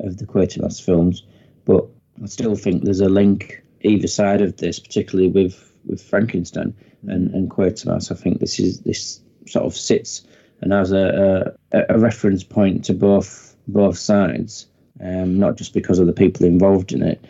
of 0.00 0.18
the 0.18 0.26
Quatermass 0.26 0.84
films, 0.84 1.24
but 1.64 1.86
I 2.22 2.26
still 2.26 2.54
think 2.54 2.84
there's 2.84 3.00
a 3.00 3.08
link 3.08 3.62
either 3.80 4.06
side 4.06 4.40
of 4.40 4.56
this, 4.58 4.78
particularly 4.78 5.30
with, 5.30 5.72
with 5.86 6.02
Frankenstein 6.02 6.74
and, 7.06 7.34
and 7.34 7.50
Quatermass. 7.50 8.10
I 8.10 8.14
think 8.14 8.40
this 8.40 8.58
is 8.58 8.80
this 8.80 9.20
sort 9.46 9.66
of 9.66 9.76
sits 9.76 10.26
and 10.60 10.72
has 10.72 10.92
a, 10.92 11.54
a, 11.72 11.84
a 11.90 11.98
reference 11.98 12.44
point 12.44 12.84
to 12.86 12.94
both 12.94 13.56
both 13.66 13.98
sides, 13.98 14.66
um, 15.00 15.38
not 15.38 15.56
just 15.56 15.72
because 15.72 15.98
of 15.98 16.06
the 16.06 16.12
people 16.12 16.46
involved 16.46 16.92
in 16.92 17.02
it. 17.02 17.24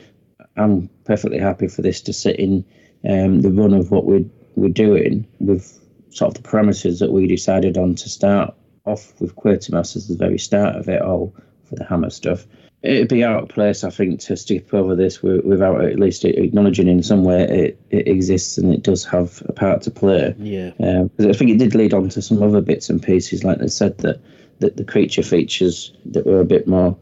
I'm 0.56 0.88
perfectly 1.04 1.38
happy 1.38 1.68
for 1.68 1.82
this 1.82 2.00
to 2.02 2.12
sit 2.12 2.36
in 2.36 2.64
um, 3.08 3.42
the 3.42 3.50
run 3.50 3.74
of 3.74 3.90
what 3.90 4.04
we're, 4.04 4.24
we're 4.56 4.68
doing 4.68 5.26
with 5.40 5.80
sort 6.10 6.36
of 6.36 6.42
the 6.42 6.48
parameters 6.48 7.00
that 7.00 7.12
we 7.12 7.26
decided 7.26 7.76
on 7.76 7.94
to 7.96 8.08
start 8.08 8.54
off 8.86 9.20
with 9.20 9.34
Quatermass 9.36 9.96
as 9.96 10.08
the 10.08 10.16
very 10.16 10.38
start 10.38 10.76
of 10.76 10.88
it 10.88 11.02
all 11.02 11.34
for 11.64 11.76
the 11.76 11.84
Hammer 11.84 12.10
stuff. 12.10 12.46
It'd 12.82 13.08
be 13.08 13.24
out 13.24 13.42
of 13.42 13.48
place, 13.48 13.82
I 13.82 13.88
think, 13.88 14.20
to 14.20 14.36
skip 14.36 14.74
over 14.74 14.94
this 14.94 15.22
without 15.22 15.82
at 15.82 15.98
least 15.98 16.24
acknowledging 16.24 16.86
in 16.86 17.02
some 17.02 17.24
way 17.24 17.42
it, 17.44 17.80
it 17.88 18.06
exists 18.06 18.58
and 18.58 18.74
it 18.74 18.82
does 18.82 19.06
have 19.06 19.42
a 19.46 19.54
part 19.54 19.80
to 19.82 19.90
play. 19.90 20.34
Yeah. 20.38 20.70
Because 20.76 21.24
um, 21.24 21.30
I 21.30 21.32
think 21.32 21.50
it 21.50 21.58
did 21.58 21.74
lead 21.74 21.94
on 21.94 22.10
to 22.10 22.20
some 22.20 22.42
other 22.42 22.60
bits 22.60 22.90
and 22.90 23.02
pieces, 23.02 23.42
like 23.42 23.58
they 23.58 23.68
said, 23.68 23.96
that, 23.98 24.20
that 24.58 24.76
the 24.76 24.84
creature 24.84 25.22
features 25.22 25.94
that 26.04 26.26
were 26.26 26.40
a 26.40 26.44
bit 26.44 26.68
more 26.68 26.94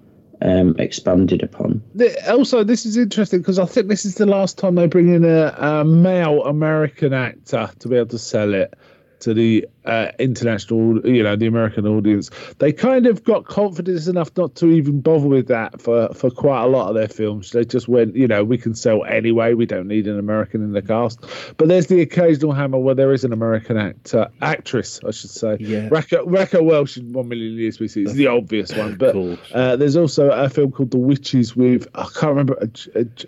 um, 0.42 0.74
expanded 0.78 1.42
upon. 1.42 1.83
Also, 2.28 2.64
this 2.64 2.85
is 2.85 2.96
interesting 2.96 3.40
because 3.40 3.59
I 3.59 3.66
think 3.66 3.88
this 3.88 4.05
is 4.05 4.16
the 4.16 4.26
last 4.26 4.59
time 4.59 4.74
they 4.74 4.87
bring 4.87 5.09
in 5.09 5.24
a, 5.24 5.55
a 5.59 5.85
male 5.85 6.42
American 6.44 7.12
actor 7.12 7.70
to 7.78 7.88
be 7.88 7.96
able 7.96 8.09
to 8.09 8.18
sell 8.18 8.55
it 8.55 8.74
to 9.20 9.35
the 9.35 9.66
uh, 9.85 10.09
international, 10.18 11.07
you 11.07 11.23
know, 11.23 11.37
the 11.37 11.47
American 11.47 11.87
audience. 11.87 12.31
They 12.59 12.73
kind 12.73 13.07
of 13.07 13.25
got 13.25 13.45
confidence 13.45 14.07
enough 14.07 14.31
not 14.37 14.55
to 14.57 14.66
even 14.66 15.01
bother 15.01 15.29
with 15.29 15.49
that 15.49 15.81
for, 15.81 16.12
for 16.14 16.31
quite 16.31 16.62
a 16.62 16.66
lot 16.66 16.88
of 16.88 16.95
their 16.95 17.09
films. 17.09 17.51
They 17.51 17.64
just 17.64 17.88
went, 17.88 18.14
you 18.16 18.29
know, 18.29 18.45
we 18.45 18.59
can 18.59 18.75
sell 18.75 19.05
anyway. 19.05 19.55
We 19.55 19.66
don't 19.66 19.88
need 19.88 20.07
an 20.07 20.18
American 20.18 20.62
in 20.62 20.73
the 20.73 20.83
cast. 20.83 21.21
But 21.57 21.68
there's 21.68 21.87
the 21.87 22.01
occasional 22.01 22.53
hammer 22.53 22.79
where 22.79 22.95
there 22.95 23.12
is 23.12 23.25
an 23.25 23.33
American 23.33 23.77
actor, 23.77 24.29
actress, 24.40 25.01
I 25.07 25.11
should 25.11 25.31
say. 25.31 25.57
Yeah. 25.61 25.88
Raquel 25.90 26.64
Welch 26.64 26.97
in 26.97 27.12
One 27.12 27.29
Million 27.29 27.55
Years 27.55 27.79
BC 27.79 28.07
is 28.07 28.14
the 28.14 28.27
obvious 28.29 28.75
one. 28.75 28.97
But 28.97 29.16
uh, 29.53 29.77
there's 29.77 29.97
also 29.97 30.31
a 30.31 30.49
film 30.49 30.73
called 30.73 30.90
The 30.90 30.99
Witches 30.99 31.57
with, 31.57 31.87
I 31.95 32.05
can't 32.05 32.37
remember, 32.37 32.59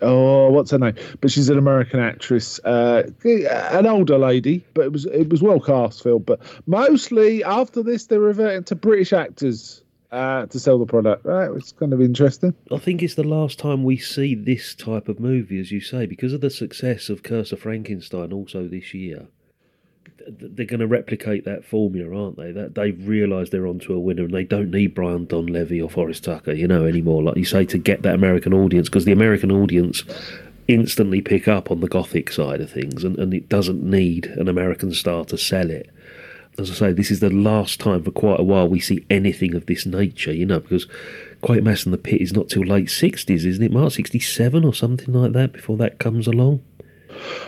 oh, 0.01 0.49
what's 0.51 0.71
her 0.71 0.79
name? 0.79 0.95
But 1.21 1.31
she's 1.31 1.49
an 1.49 1.57
American 1.57 1.99
actress, 1.99 2.59
uh, 2.63 3.03
an 3.23 3.85
older 3.85 4.17
lady, 4.17 4.63
but 4.73 4.85
it 4.85 4.91
was 4.91 5.05
it 5.05 5.29
was 5.29 5.41
well 5.41 5.59
cast 5.59 6.03
film. 6.03 6.23
But 6.23 6.39
mostly 6.65 7.43
after 7.43 7.83
this, 7.83 8.07
they're 8.07 8.19
reverting 8.19 8.63
to 8.65 8.75
British 8.75 9.13
actors 9.13 9.83
uh, 10.11 10.45
to 10.47 10.59
sell 10.59 10.79
the 10.79 10.85
product. 10.85 11.25
Right, 11.25 11.49
it's 11.55 11.71
kind 11.71 11.93
of 11.93 12.01
interesting. 12.01 12.53
I 12.71 12.77
think 12.77 13.03
it's 13.03 13.15
the 13.15 13.23
last 13.23 13.59
time 13.59 13.83
we 13.83 13.97
see 13.97 14.35
this 14.35 14.75
type 14.75 15.07
of 15.09 15.19
movie, 15.19 15.59
as 15.59 15.71
you 15.71 15.81
say, 15.81 16.05
because 16.05 16.33
of 16.33 16.41
the 16.41 16.49
success 16.49 17.09
of 17.09 17.23
Curse 17.23 17.51
of 17.51 17.59
Frankenstein. 17.59 18.31
Also 18.31 18.67
this 18.67 18.93
year, 18.93 19.27
they're 20.27 20.65
going 20.65 20.79
to 20.79 20.87
replicate 20.87 21.45
that 21.45 21.65
formula, 21.65 22.25
aren't 22.25 22.37
they? 22.37 22.51
That 22.51 22.75
they've 22.75 23.07
realised 23.07 23.51
they're 23.51 23.67
onto 23.67 23.93
a 23.93 23.99
winner, 23.99 24.23
and 24.23 24.33
they 24.33 24.43
don't 24.43 24.71
need 24.71 24.95
Brian 24.95 25.27
Donlevy 25.27 25.83
or 25.83 25.89
Forrest 25.89 26.23
Tucker, 26.23 26.53
you 26.53 26.67
know, 26.67 26.85
anymore. 26.85 27.23
Like 27.23 27.37
you 27.37 27.45
say, 27.45 27.65
to 27.65 27.77
get 27.77 28.01
that 28.03 28.15
American 28.15 28.53
audience, 28.53 28.89
because 28.89 29.05
the 29.05 29.11
American 29.11 29.51
audience 29.51 30.03
instantly 30.67 31.21
pick 31.21 31.47
up 31.47 31.69
on 31.69 31.79
the 31.79 31.87
gothic 31.87 32.31
side 32.31 32.61
of 32.61 32.71
things, 32.71 33.03
and, 33.03 33.19
and 33.19 33.33
it 33.33 33.49
doesn't 33.49 33.83
need 33.83 34.25
an 34.25 34.47
American 34.47 34.93
star 34.93 35.25
to 35.25 35.37
sell 35.37 35.69
it 35.69 35.89
as 36.57 36.71
I 36.71 36.73
say, 36.73 36.93
this 36.93 37.11
is 37.11 37.19
the 37.19 37.29
last 37.29 37.79
time 37.79 38.03
for 38.03 38.11
quite 38.11 38.39
a 38.39 38.43
while 38.43 38.67
we 38.67 38.79
see 38.79 39.05
anything 39.09 39.55
of 39.55 39.65
this 39.65 39.85
nature, 39.85 40.33
you 40.33 40.45
know, 40.45 40.59
because 40.59 40.87
Quatermass 41.43 41.85
in 41.85 41.91
the 41.91 41.97
Pit 41.97 42.21
is 42.21 42.33
not 42.33 42.49
till 42.49 42.63
late 42.63 42.87
60s, 42.87 43.45
isn't 43.45 43.63
it, 43.63 43.71
Mark? 43.71 43.91
67 43.91 44.63
or 44.63 44.73
something 44.73 45.13
like 45.13 45.33
that 45.33 45.53
before 45.53 45.77
that 45.77 45.99
comes 45.99 46.27
along? 46.27 46.63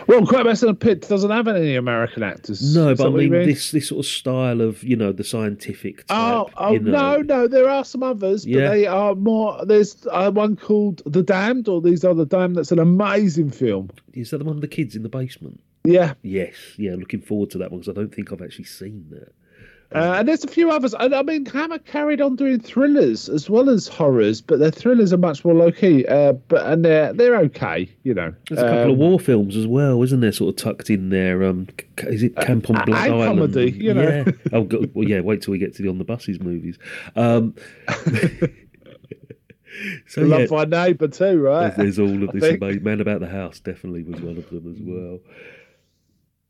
Well, 0.06 0.22
Quatermass 0.22 0.62
in 0.62 0.68
the 0.68 0.74
Pit 0.74 1.06
doesn't 1.08 1.30
have 1.30 1.48
any 1.48 1.74
American 1.76 2.22
actors. 2.22 2.74
No, 2.74 2.94
but 2.94 3.06
I 3.06 3.10
mean, 3.10 3.30
mean, 3.30 3.46
this 3.46 3.70
this 3.70 3.88
sort 3.88 4.00
of 4.00 4.06
style 4.06 4.60
of, 4.60 4.82
you 4.82 4.96
know, 4.96 5.12
the 5.12 5.24
scientific 5.24 6.06
type, 6.06 6.16
Oh, 6.18 6.50
oh 6.56 6.72
you 6.72 6.80
know. 6.80 7.16
no, 7.16 7.22
no, 7.22 7.48
there 7.48 7.68
are 7.68 7.84
some 7.84 8.02
others, 8.02 8.44
but 8.44 8.50
Yeah. 8.54 8.68
they 8.70 8.86
are 8.86 9.14
more. 9.14 9.64
There's 9.66 10.06
uh, 10.10 10.30
one 10.30 10.56
called 10.56 11.02
The 11.04 11.22
Damned, 11.22 11.68
or 11.68 11.80
These 11.82 12.04
Are 12.04 12.14
the 12.14 12.24
Damned, 12.26 12.56
that's 12.56 12.72
an 12.72 12.78
amazing 12.78 13.50
film. 13.50 13.90
Is 14.14 14.30
that 14.30 14.38
the 14.38 14.44
one 14.44 14.56
of 14.56 14.62
the 14.62 14.68
kids 14.68 14.96
in 14.96 15.02
the 15.02 15.08
basement? 15.10 15.60
Yeah. 15.92 16.14
Yes, 16.22 16.54
yeah, 16.76 16.94
looking 16.94 17.20
forward 17.20 17.50
to 17.50 17.58
that 17.58 17.70
one 17.70 17.80
because 17.80 17.96
I 17.96 18.00
don't 18.00 18.14
think 18.14 18.32
I've 18.32 18.42
actually 18.42 18.64
seen 18.66 19.06
that. 19.10 19.32
Uh, 19.90 20.16
and 20.18 20.28
there's 20.28 20.44
a 20.44 20.48
few 20.48 20.70
others. 20.70 20.92
I, 20.92 21.06
I 21.06 21.22
mean, 21.22 21.46
Hammer 21.46 21.78
carried 21.78 22.20
on 22.20 22.36
doing 22.36 22.60
thrillers 22.60 23.26
as 23.30 23.48
well 23.48 23.70
as 23.70 23.88
horrors, 23.88 24.42
but 24.42 24.58
their 24.58 24.70
thrillers 24.70 25.14
are 25.14 25.16
much 25.16 25.46
more 25.46 25.54
low 25.54 25.72
key. 25.72 26.04
Uh, 26.06 26.32
but 26.34 26.66
and 26.66 26.84
they're 26.84 27.14
they're 27.14 27.36
okay, 27.36 27.88
you 28.02 28.12
know. 28.12 28.34
There's 28.50 28.60
a 28.60 28.64
couple 28.64 28.82
of 28.82 28.90
Um, 28.90 28.98
war 28.98 29.18
films 29.18 29.56
as 29.56 29.66
well, 29.66 30.02
isn't 30.02 30.20
there? 30.20 30.30
Sort 30.32 30.50
of 30.50 30.56
tucked 30.56 30.90
in 30.90 31.08
there. 31.08 31.42
Um, 31.42 31.68
is 32.00 32.22
it 32.22 32.36
Camp 32.36 32.68
on 32.68 32.76
a- 32.76 32.84
Blood 32.84 32.98
and 33.06 33.14
Island? 33.14 33.38
comedy, 33.54 33.70
you 33.70 33.94
know. 33.94 34.24
Yeah. 34.26 34.32
Oh, 34.52 34.64
go- 34.64 34.84
well, 34.92 35.08
yeah. 35.08 35.20
Wait 35.20 35.40
till 35.40 35.52
we 35.52 35.58
get 35.58 35.74
to 35.76 35.82
the 35.82 35.88
on 35.88 35.96
the 35.96 36.04
buses 36.04 36.38
movies. 36.38 36.78
Um, 37.16 37.54
so 40.06 40.22
yeah, 40.22 40.36
Love 40.36 40.50
my 40.50 40.64
neighbour 40.64 41.08
too, 41.08 41.40
right? 41.40 41.74
there's, 41.76 41.96
there's 41.96 41.98
all 41.98 42.24
of 42.24 42.32
this. 42.38 42.56
Amazing. 42.60 42.82
Man 42.82 43.00
about 43.00 43.20
the 43.20 43.28
house 43.28 43.60
definitely 43.60 44.02
was 44.02 44.20
one 44.20 44.36
of 44.36 44.48
them 44.50 44.70
as 44.70 44.78
well. 44.82 45.20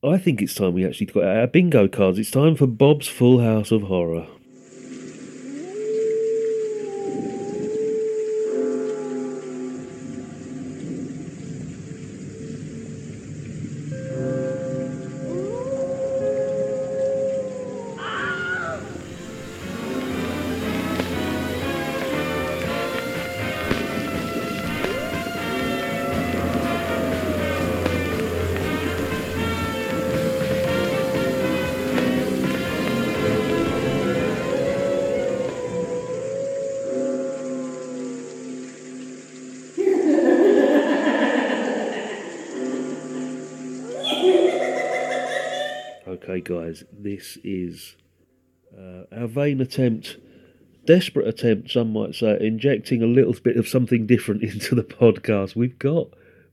I 0.00 0.16
think 0.16 0.40
it's 0.40 0.54
time 0.54 0.74
we 0.74 0.86
actually 0.86 1.06
got 1.06 1.24
our 1.24 1.48
bingo 1.48 1.88
cards. 1.88 2.20
It's 2.20 2.30
time 2.30 2.54
for 2.54 2.68
Bob's 2.68 3.08
Full 3.08 3.40
House 3.40 3.72
of 3.72 3.82
Horror. 3.82 4.28
Guys, 46.40 46.84
this 46.92 47.38
is 47.42 47.96
uh, 48.76 49.04
our 49.12 49.26
vain 49.26 49.60
attempt, 49.60 50.16
desperate 50.84 51.26
attempt, 51.26 51.70
some 51.70 51.92
might 51.92 52.14
say, 52.14 52.38
injecting 52.40 53.02
a 53.02 53.06
little 53.06 53.34
bit 53.42 53.56
of 53.56 53.68
something 53.68 54.06
different 54.06 54.42
into 54.50 54.74
the 54.74 54.84
podcast. 54.84 55.56
We've 55.56 55.78
got 55.78 56.08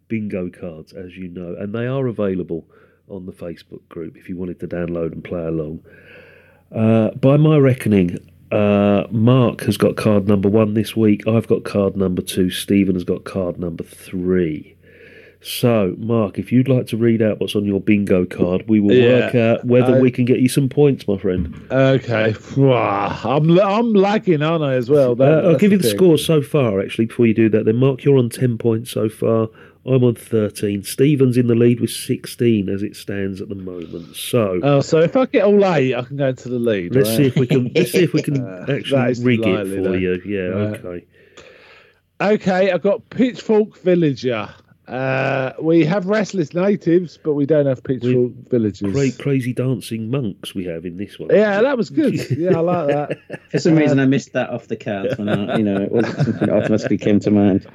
bingo 0.08 0.50
cards, 0.50 0.94
as 0.94 1.16
you 1.16 1.28
know, 1.28 1.56
and 1.60 1.74
they 1.74 1.88
are 1.88 2.08
available 2.08 2.66
on 3.08 3.26
the 3.26 3.32
Facebook 3.32 3.88
group 3.90 4.18
if 4.18 4.30
you 4.30 4.38
wanted 4.38 4.60
to 4.60 4.68
download 4.68 5.12
and 5.12 5.24
play 5.24 5.46
along. 5.46 5.84
Uh, 6.72 7.12
by 7.12 7.38
my 7.38 7.58
reckoning, 7.58 8.18
uh, 8.52 9.06
Mark 9.12 9.62
has 9.62 9.78
got 9.78 9.96
card 9.96 10.28
number 10.28 10.50
one 10.50 10.74
this 10.74 10.96
week. 10.96 11.28
I've 11.28 11.48
got 11.48 11.64
card 11.64 11.96
number 11.96 12.22
two. 12.22 12.50
Stephen 12.50 12.96
has 12.96 13.04
got 13.04 13.24
card 13.24 13.60
number 13.60 13.84
three. 13.84 14.75
So, 15.42 15.96
Mark, 16.00 16.40
if 16.40 16.52
you'd 16.52 16.68
like 16.68 16.88
to 16.88 16.98
read 16.98 17.22
out 17.22 17.40
what's 17.40 17.56
on 17.56 17.66
your 17.66 17.80
bingo 17.80 18.26
card, 18.26 18.64
we 18.68 18.80
will 18.80 18.94
Yeah, 18.96 19.26
work 19.26 19.36
out 19.36 19.66
whether 19.66 19.96
I- 19.96 20.00
we 20.00 20.10
can 20.10 20.26
get 20.26 20.40
you 20.40 20.50
some 20.50 20.70
points, 20.70 21.08
my 21.08 21.18
friend. 21.18 21.54
Okay, 21.72 22.34
I'm 22.58 23.60
I'm 23.60 23.94
lagging, 23.94 24.42
aren't 24.42 24.64
I? 24.64 24.74
As 24.74 24.90
well. 24.90 25.14
That- 25.16 25.46
Uh, 25.46 25.50
I'll 25.50 25.58
give 25.58 25.72
you 25.72 25.78
the 25.78 25.84
thing. 25.88 25.96
scores 25.98 26.26
so 26.26 26.42
far, 26.42 26.82
actually, 26.82 27.06
before 27.06 27.28
you 27.28 27.34
do 27.36 27.50
that. 27.50 27.66
Then, 27.66 27.76
Mark, 27.76 28.04
you're 28.04 28.18
on 28.18 28.30
10 28.30 28.58
points 28.58 28.90
so 28.92 29.08
far. 29.08 29.50
I'm 29.88 30.04
on 30.04 30.16
13. 30.16 30.82
Stephen's 30.82 31.38
in 31.38 31.46
the 31.46 31.54
lead 31.54 31.80
with 31.80 31.92
16 31.92 32.68
as 32.70 32.82
it 32.82 32.96
stands 32.96 33.40
at 33.40 33.50
the 33.50 33.56
moment. 33.56 34.16
So, 34.16 34.60
Oh, 34.64 34.82
so 34.82 35.00
if 35.00 35.16
I 35.16 35.28
get 35.28 35.44
all 35.44 35.64
eight, 35.76 35.94
I 35.94 36.02
can 36.02 36.18
go 36.18 36.30
into 36.30 36.50
the 36.50 36.58
lead. 36.58 36.96
let's 36.96 37.08
right? 37.10 37.18
see 37.18 37.26
if 37.26 37.36
we 37.36 37.46
can 37.46 37.72
let's 37.76 37.92
see 37.92 38.00
if 38.04 38.12
we 38.14 38.24
can 38.24 38.42
Uh, 38.44 38.66
actually 38.68 39.24
rig 39.24 39.42
it 39.46 39.68
for 39.68 39.82
though. 39.84 39.94
you. 39.94 40.20
Yeah, 40.26 40.40
Right. 40.48 40.84
okay. 40.86 41.06
Okay, 42.20 42.72
I've 42.72 42.82
got 42.82 43.08
Pitchfork 43.12 43.78
Villager. 43.80 44.50
Uh, 44.88 45.54
we 45.62 45.84
have 45.86 46.06
Restless 46.06 46.54
Natives, 46.54 47.18
but 47.24 47.34
we 47.34 47.46
don't 47.46 47.66
have 47.66 47.84
Pitchfork 47.84 48.32
Villagers. 48.50 48.94
Cra- 48.94 49.24
crazy 49.24 49.52
dancing 49.54 50.12
monks 50.12 50.54
we 50.54 50.66
have 50.66 50.86
in 50.86 50.98
this 50.98 51.18
one. 51.18 51.30
Yeah, 51.32 51.62
that 51.62 51.78
was 51.78 51.90
good. 51.90 52.14
Yeah, 52.38 52.58
I 52.58 52.60
like 52.62 52.88
that. 52.88 53.42
For 53.52 53.60
some 53.60 53.76
reason, 53.76 54.00
I 54.00 54.06
missed 54.06 54.34
that 54.34 54.50
off 54.52 54.68
the 54.68 54.76
cards 54.76 55.18
when 55.18 55.28
I, 55.30 55.58
you 55.58 55.64
know, 55.64 55.82
it 55.82 55.92
wasn't 55.92 56.16
something 56.18 56.34
that 56.48 56.50
automatically 56.50 56.98
came 57.00 57.20
to 57.22 57.32
mind. 57.32 57.66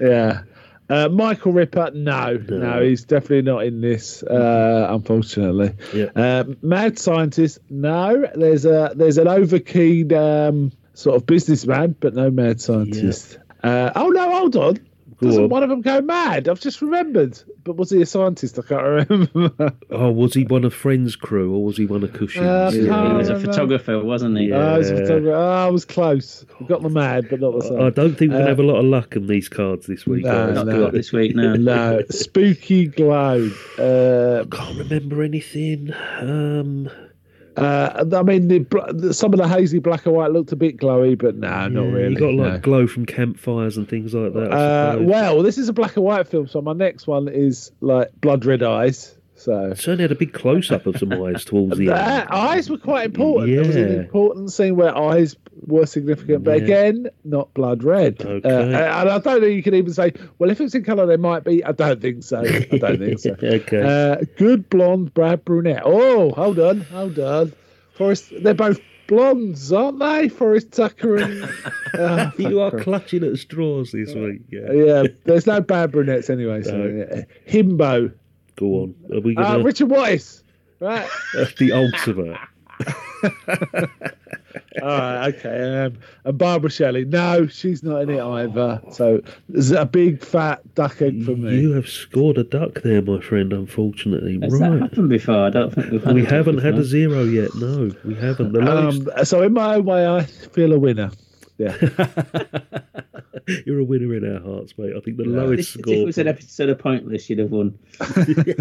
Yeah. 0.00 0.42
Uh, 0.90 1.08
Michael 1.10 1.52
Ripper, 1.52 1.90
no, 1.94 2.38
no, 2.48 2.58
No. 2.58 2.82
he's 2.82 3.04
definitely 3.04 3.42
not 3.42 3.64
in 3.64 3.80
this. 3.82 4.22
Uh, 4.22 4.86
unfortunately, 4.90 5.74
Yeah. 5.94 6.06
uh, 6.16 6.44
Mad 6.62 6.98
Scientist, 6.98 7.58
no. 7.68 8.26
There's 8.34 8.64
a 8.64 8.92
there's 8.94 9.18
an 9.18 9.26
overkeen 9.26 10.12
um, 10.14 10.72
sort 10.94 11.16
of 11.16 11.26
businessman, 11.26 11.94
but 12.00 12.14
no 12.14 12.30
Mad 12.30 12.60
Scientist. 12.62 13.38
Uh, 13.62 13.90
oh 13.96 14.08
no, 14.08 14.30
hold 14.30 14.56
on. 14.56 14.78
Doesn't 15.20 15.44
on. 15.44 15.48
one 15.48 15.62
of 15.64 15.68
them 15.68 15.80
go 15.80 16.00
mad? 16.00 16.48
I've 16.48 16.60
just 16.60 16.80
remembered. 16.80 17.38
But 17.64 17.76
was 17.76 17.90
he 17.90 18.00
a 18.00 18.06
scientist? 18.06 18.58
I 18.58 18.62
can't 18.62 18.82
remember. 19.10 19.74
Oh, 19.90 20.12
was 20.12 20.34
he 20.34 20.44
one 20.44 20.64
of 20.64 20.72
Friends' 20.72 21.16
crew 21.16 21.52
or 21.54 21.64
was 21.64 21.76
he 21.76 21.86
one 21.86 22.04
of 22.04 22.12
Cushing's? 22.12 22.46
Uh, 22.46 22.70
He 22.72 22.80
was 23.14 23.28
a 23.30 23.40
photographer, 23.40 23.98
wasn't 24.04 24.38
he? 24.38 24.46
Yeah. 24.48 24.56
Oh, 24.56 24.74
I 24.74 24.78
was, 24.78 24.90
photographer. 24.90 25.34
Oh, 25.34 25.66
I 25.66 25.70
was 25.70 25.84
close. 25.84 26.44
We 26.60 26.66
got 26.66 26.82
the 26.82 26.88
mad, 26.90 27.26
but 27.30 27.40
not 27.40 27.58
the 27.58 27.78
I 27.82 27.90
don't 27.90 28.14
think 28.16 28.30
we're 28.32 28.38
going 28.38 28.40
to 28.40 28.44
Uh, 28.44 28.48
have 28.48 28.58
a 28.60 28.62
lot 28.62 28.78
of 28.78 28.84
luck 28.84 29.16
on 29.16 29.26
these 29.26 29.48
cards 29.48 29.86
this 29.86 30.06
week. 30.06 30.24
No. 30.24 30.52
Not 30.52 30.66
no. 30.66 30.76
good 30.76 30.92
this 30.92 31.10
week, 31.12 31.34
no. 31.34 31.54
no, 31.56 32.02
spooky 32.10 32.86
glow. 32.86 33.50
Uh, 33.78 34.44
Can't 34.54 34.78
remember 34.78 35.22
anything. 35.22 35.92
Um, 36.20 36.90
Uh, 37.58 38.04
I 38.16 38.22
mean, 38.22 38.48
the, 38.48 39.12
some 39.12 39.32
of 39.32 39.38
the 39.38 39.48
hazy 39.48 39.78
black 39.78 40.06
and 40.06 40.14
white 40.14 40.30
looked 40.30 40.52
a 40.52 40.56
bit 40.56 40.76
glowy, 40.76 41.18
but 41.18 41.36
no, 41.36 41.68
not 41.68 41.82
yeah, 41.82 41.90
really. 41.90 42.12
You 42.12 42.18
got 42.18 42.34
like 42.34 42.52
no. 42.52 42.58
glow 42.60 42.86
from 42.86 43.06
campfires 43.06 43.76
and 43.76 43.88
things 43.88 44.14
like 44.14 44.32
that. 44.32 44.52
Uh, 44.52 44.98
well, 45.00 45.42
this 45.42 45.58
is 45.58 45.68
a 45.68 45.72
black 45.72 45.96
and 45.96 46.04
white 46.04 46.28
film, 46.28 46.46
so 46.46 46.62
my 46.62 46.72
next 46.72 47.06
one 47.06 47.28
is 47.28 47.72
like 47.80 48.10
blood 48.20 48.44
red 48.44 48.62
eyes. 48.62 49.17
So 49.38 49.72
certainly 49.74 50.02
had 50.02 50.12
a 50.12 50.16
big 50.16 50.32
close 50.32 50.70
up 50.70 50.86
of 50.86 50.96
some 50.98 51.12
eyes 51.12 51.44
towards 51.44 51.78
the 51.78 51.86
that, 51.88 52.22
end. 52.22 52.28
eyes 52.30 52.68
were 52.68 52.76
quite 52.78 53.06
important. 53.06 53.50
There 53.54 53.64
was 53.64 53.76
an 53.76 54.00
important 54.00 54.52
scene 54.52 54.74
where 54.76 54.96
eyes 54.96 55.36
were 55.66 55.86
significant, 55.86 56.42
but 56.44 56.58
Yeah. 56.58 56.64
again, 56.64 57.08
not 57.24 57.52
blood 57.54 57.82
red. 57.84 58.20
Okay. 58.20 58.48
Uh, 58.48 58.62
and 58.64 58.76
I 59.10 59.18
don't 59.18 59.40
know. 59.40 59.46
you 59.46 59.62
can 59.62 59.74
even 59.74 59.92
say, 59.92 60.12
well, 60.38 60.50
if 60.50 60.60
it's 60.60 60.74
in 60.74 60.82
colour, 60.84 61.06
there 61.06 61.18
might 61.18 61.44
be. 61.44 61.64
I 61.64 61.72
don't 61.72 62.00
think 62.00 62.22
so. 62.24 62.40
I 62.40 62.78
don't 62.78 62.98
think 62.98 63.18
so. 63.20 63.36
okay. 63.42 63.82
Uh, 63.82 64.24
good 64.36 64.68
blonde, 64.70 65.14
Brad 65.14 65.44
brunette. 65.44 65.82
Oh, 65.84 66.32
hold 66.32 66.58
on, 66.58 66.80
hold 66.82 67.18
on. 67.18 67.52
Forrest, 67.94 68.32
they're 68.42 68.54
both 68.54 68.80
blondes, 69.08 69.72
aren't 69.72 69.98
they? 70.00 70.28
Forrest 70.28 70.72
Tucker 70.72 71.16
and. 71.16 71.48
Uh, 71.94 72.30
you 72.38 72.60
are 72.60 72.70
fuck. 72.70 72.82
clutching 72.82 73.24
at 73.24 73.36
straws 73.38 73.90
this 73.92 74.14
week. 74.14 74.42
Yeah. 74.50 74.70
yeah, 74.72 75.02
there's 75.24 75.46
no 75.46 75.60
bad 75.60 75.90
brunettes 75.90 76.28
anyway. 76.30 76.62
So, 76.62 76.76
No. 76.76 77.06
yeah. 77.10 77.22
Himbo. 77.50 78.12
Go 78.58 78.82
on. 78.82 78.94
Are 79.12 79.20
we 79.20 79.36
Uh, 79.36 79.42
going 79.42 79.58
to. 79.58 79.64
Richard 79.64 79.90
Weiss. 79.90 80.42
Right. 80.80 81.08
the 81.58 81.72
ultimate. 81.72 82.36
All 84.82 84.88
right. 84.88 85.34
Okay. 85.34 85.84
Um, 85.84 85.94
and 86.24 86.38
Barbara 86.38 86.70
Shelley. 86.70 87.04
No, 87.04 87.46
she's 87.48 87.82
not 87.82 88.02
in 88.02 88.10
it 88.10 88.20
either. 88.20 88.80
So 88.92 89.20
there's 89.48 89.72
a 89.72 89.84
big 89.84 90.22
fat 90.24 90.62
duck 90.74 91.02
egg 91.02 91.24
for 91.24 91.32
me. 91.36 91.58
You 91.60 91.72
have 91.72 91.88
scored 91.88 92.38
a 92.38 92.44
duck 92.44 92.82
there, 92.82 93.02
my 93.02 93.20
friend, 93.20 93.52
unfortunately. 93.52 94.38
Has 94.42 94.58
that 94.58 94.70
right. 94.70 94.80
happened 94.82 95.08
before? 95.08 95.46
I 95.46 95.50
don't 95.50 95.74
think 95.74 95.90
we've 95.90 96.04
had 96.04 96.14
we 96.14 96.24
haven't 96.24 96.58
had 96.58 96.74
a 96.74 96.84
zero 96.84 97.24
yet. 97.24 97.54
No, 97.56 97.90
we 98.04 98.14
haven't. 98.14 98.52
The 98.52 98.60
lowest. 98.60 99.08
Um, 99.16 99.24
so 99.24 99.42
in 99.42 99.52
my 99.52 99.74
own 99.76 99.84
way, 99.84 100.06
I 100.06 100.22
feel 100.24 100.72
a 100.72 100.78
winner. 100.78 101.10
Yeah. 101.58 101.76
You're 103.66 103.78
a 103.80 103.84
winner 103.84 104.14
in 104.14 104.24
our 104.34 104.40
hearts, 104.40 104.76
mate. 104.78 104.94
I 104.96 105.00
think 105.00 105.16
the 105.16 105.24
Yeah. 105.24 105.36
lowest 105.42 105.76
If, 105.76 105.80
if 105.80 105.86
it 105.86 105.92
score. 105.94 106.06
was 106.06 106.18
an 106.18 106.28
episode 106.28 106.68
of 106.68 106.78
Pointless, 106.78 107.28
you'd 107.30 107.38
have 107.40 107.50
won. 107.50 107.78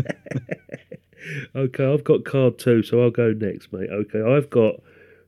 Okay, 1.56 1.86
I've 1.86 2.04
got 2.06 2.24
card 2.24 2.58
two, 2.58 2.84
so 2.84 3.02
I'll 3.02 3.10
go 3.10 3.34
next, 3.34 3.74
mate. 3.74 3.90
Okay, 3.90 4.22
I've 4.22 4.50
got 4.50 4.76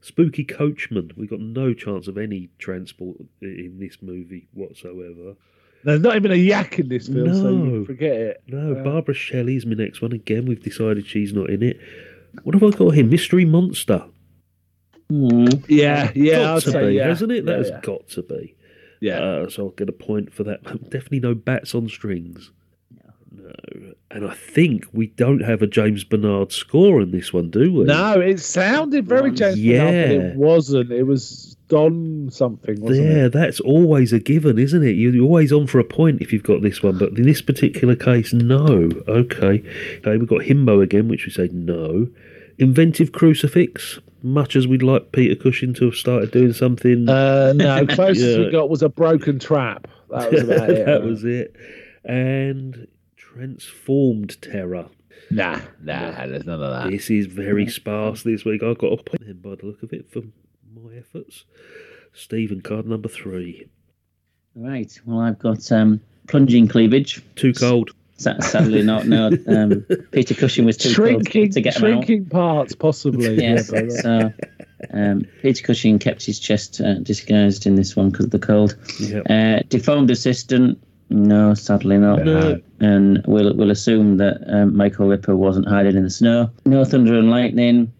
Spooky 0.01 0.45
Coachman. 0.45 1.11
We've 1.17 1.29
got 1.29 1.41
no 1.41 1.73
chance 1.73 2.07
of 2.07 2.17
any 2.17 2.49
transport 2.57 3.17
in 3.41 3.77
this 3.79 3.97
movie 4.01 4.47
whatsoever. 4.53 5.35
There's 5.83 5.99
not 5.99 6.15
even 6.15 6.31
a 6.31 6.35
yak 6.35 6.79
in 6.79 6.87
this 6.87 7.07
film, 7.07 7.33
so 7.33 7.49
you 7.49 7.57
No. 7.57 7.63
can 7.71 7.85
forget 7.85 8.13
it. 8.15 8.43
No, 8.47 8.73
Uh, 8.75 8.83
Barbara 8.83 9.13
Shelley's 9.13 9.65
my 9.65 9.73
next 9.73 10.01
one. 10.01 10.13
Again, 10.13 10.45
we've 10.45 10.63
decided 10.63 11.05
she's 11.05 11.33
not 11.33 11.49
in 11.49 11.63
it. 11.63 11.79
What 12.43 12.53
have 12.53 12.63
I 12.63 12.69
got 12.77 12.91
here? 12.91 13.03
Mystery 13.05 13.43
Monster. 13.45 14.05
Mm. 15.11 15.65
Yeah, 15.67 16.11
yeah, 16.15 16.37
got 16.39 16.55
I'd 16.57 16.61
to 16.63 16.71
say 16.71 16.87
be, 16.89 16.93
yeah. 16.95 17.07
hasn't 17.07 17.31
it? 17.31 17.45
That 17.45 17.51
Yeah, 17.53 17.57
has 17.57 17.69
yeah. 17.69 17.79
got 17.81 18.07
to 18.09 18.21
be. 18.21 18.55
Yeah. 18.99 19.19
Uh, 19.19 19.49
so 19.49 19.65
I'll 19.65 19.69
get 19.71 19.89
a 19.89 19.93
point 19.93 20.33
for 20.33 20.43
that. 20.43 20.63
Definitely 20.89 21.21
no 21.21 21.33
bats 21.35 21.73
on 21.75 21.87
strings. 21.89 22.51
No. 23.31 23.51
And 24.11 24.27
I 24.27 24.33
think 24.33 24.85
we 24.91 25.07
don't 25.07 25.41
have 25.41 25.61
a 25.61 25.67
James 25.67 26.03
Bernard 26.03 26.51
score 26.51 26.99
in 27.01 27.11
this 27.11 27.31
one, 27.31 27.49
do 27.51 27.71
we? 27.73 27.83
No, 27.85 28.19
it 28.19 28.39
sounded 28.39 29.07
very 29.07 29.29
Bronze. 29.31 29.39
James 29.39 29.59
Bernard, 29.61 29.91
but 30.21 30.25
it 30.31 30.35
wasn't. 30.35 30.91
It 30.91 31.03
was 31.03 31.55
Don 31.67 32.29
something, 32.31 32.81
wasn't 32.81 33.07
Yeah, 33.07 33.25
it? 33.25 33.29
that's 33.33 33.59
always 33.59 34.11
a 34.11 34.19
given, 34.19 34.57
isn't 34.57 34.81
it? 34.83 34.93
You're 34.93 35.23
always 35.23 35.53
on 35.53 35.67
for 35.67 35.77
a 35.77 35.83
point 35.83 36.21
if 36.21 36.33
you've 36.33 36.41
got 36.43 36.63
this 36.63 36.81
one, 36.81 36.97
but 36.97 37.09
in 37.17 37.23
this 37.23 37.43
particular 37.43 37.95
case, 37.95 38.33
no. 38.33 38.89
Okay. 39.07 39.63
Okay, 39.99 40.17
we've 40.17 40.27
got 40.27 40.41
Himbo 40.41 40.81
again, 40.81 41.07
which 41.07 41.25
we 41.27 41.31
say 41.31 41.47
no. 41.53 42.07
Inventive 42.57 43.11
Crucifix, 43.11 43.99
much 44.23 44.55
as 44.55 44.67
we'd 44.67 44.83
like 44.83 45.11
Peter 45.11 45.35
Cushing 45.35 45.73
to 45.75 45.85
have 45.85 45.95
started 45.95 46.31
doing 46.31 46.53
something. 46.53 47.07
Uh, 47.09 47.53
no, 47.55 47.85
closest 47.89 48.37
Yeah. 48.39 48.45
we 48.45 48.51
got 48.51 48.69
was 48.69 48.81
a 48.83 48.89
broken 48.89 49.39
trap. 49.39 49.87
That 50.09 50.31
was 50.31 50.43
about 50.43 50.69
it. 50.71 50.85
that 50.85 51.03
was 51.03 51.23
it. 51.23 51.55
And 52.03 52.87
Transformed 53.15 54.41
Terror. 54.41 54.87
Nah, 55.31 55.59
nah, 55.81 56.25
there's 56.25 56.45
none 56.45 56.61
of 56.61 56.71
that. 56.83 56.91
This 56.91 57.09
is 57.09 57.27
very 57.27 57.67
sparse 57.67 58.23
this 58.23 58.43
week. 58.45 58.63
I've 58.63 58.77
got 58.79 58.93
a 58.93 58.97
point 58.97 59.25
then 59.25 59.37
by 59.41 59.55
the 59.55 59.65
look 59.67 59.83
of 59.83 59.93
it 59.93 60.11
for 60.11 60.21
my 60.73 60.95
efforts. 60.97 61.45
Stephen, 62.13 62.61
card 62.61 62.87
number 62.87 63.07
three. 63.07 63.67
Right. 64.55 64.91
Well, 65.05 65.19
I've 65.19 65.37
got 65.37 65.71
um, 65.71 66.01
plunging 66.27 66.67
cleavage. 66.67 67.21
Too 67.35 67.53
cold. 67.53 67.91
Sa- 68.19 68.39
Sadly, 68.39 68.83
not. 68.83 69.07
No. 69.07 69.31
Um, 69.47 69.85
Peter 70.11 70.35
Cushing 70.35 70.65
was 70.65 70.77
too 70.77 70.89
Shrinking, 70.89 71.43
cold 71.45 71.51
to 71.53 71.61
get 71.61 71.75
him 71.77 71.83
out. 71.85 71.87
shrinking 72.05 72.25
parts, 72.25 72.75
possibly. 72.75 73.35
Yes. 73.41 73.71
Yeah, 73.73 73.89
so 73.89 74.33
um, 74.93 75.25
Peter 75.41 75.63
Cushing 75.63 75.99
kept 75.99 76.25
his 76.25 76.37
chest 76.39 76.81
uh, 76.81 76.95
disguised 76.95 77.65
in 77.65 77.75
this 77.75 77.95
one 77.95 78.09
because 78.09 78.25
of 78.25 78.31
the 78.31 78.39
cold. 78.39 78.75
Yep. 78.99 79.23
Uh, 79.29 79.59
deformed 79.69 80.11
assistant. 80.11 80.79
No, 81.09 81.53
sadly 81.53 81.97
not. 81.97 82.23
No. 82.23 82.61
And 82.79 83.23
we'll 83.25 83.55
we'll 83.55 83.71
assume 83.71 84.17
that 84.17 84.37
um, 84.47 84.75
Michael 84.77 85.07
Ripper 85.07 85.35
wasn't 85.35 85.67
hiding 85.67 85.95
in 85.95 86.03
the 86.03 86.09
snow. 86.11 86.51
No 86.65 86.85
thunder 86.85 87.17
and 87.17 87.31
lightning. 87.31 87.91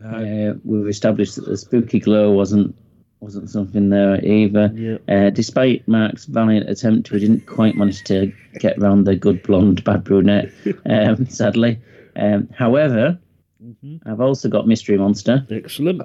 no. 0.00 0.08
Uh, 0.08 0.58
we've 0.64 0.88
established 0.88 1.36
that 1.36 1.46
the 1.46 1.56
spooky 1.58 1.98
glow 1.98 2.30
wasn't 2.32 2.74
wasn't 3.20 3.50
something 3.50 3.88
there 3.90 4.24
either. 4.24 4.70
Yep. 4.74 5.02
Uh, 5.08 5.30
despite 5.30 5.86
Mark's 5.88 6.24
valiant 6.26 6.68
attempt, 6.70 7.10
we 7.10 7.18
didn't 7.20 7.46
quite 7.46 7.74
manage 7.76 8.04
to 8.04 8.32
get 8.60 8.80
round 8.80 9.06
the 9.06 9.16
good 9.16 9.42
blonde 9.42 9.82
bad 9.84 10.04
brunette. 10.04 10.52
Um, 10.86 11.26
sadly. 11.28 11.78
Um, 12.16 12.48
however, 12.56 13.18
Mm-hmm. 13.60 14.08
I've 14.08 14.20
also 14.20 14.48
got 14.48 14.68
Mystery 14.68 14.96
Monster, 14.98 15.44
Excellent. 15.50 16.02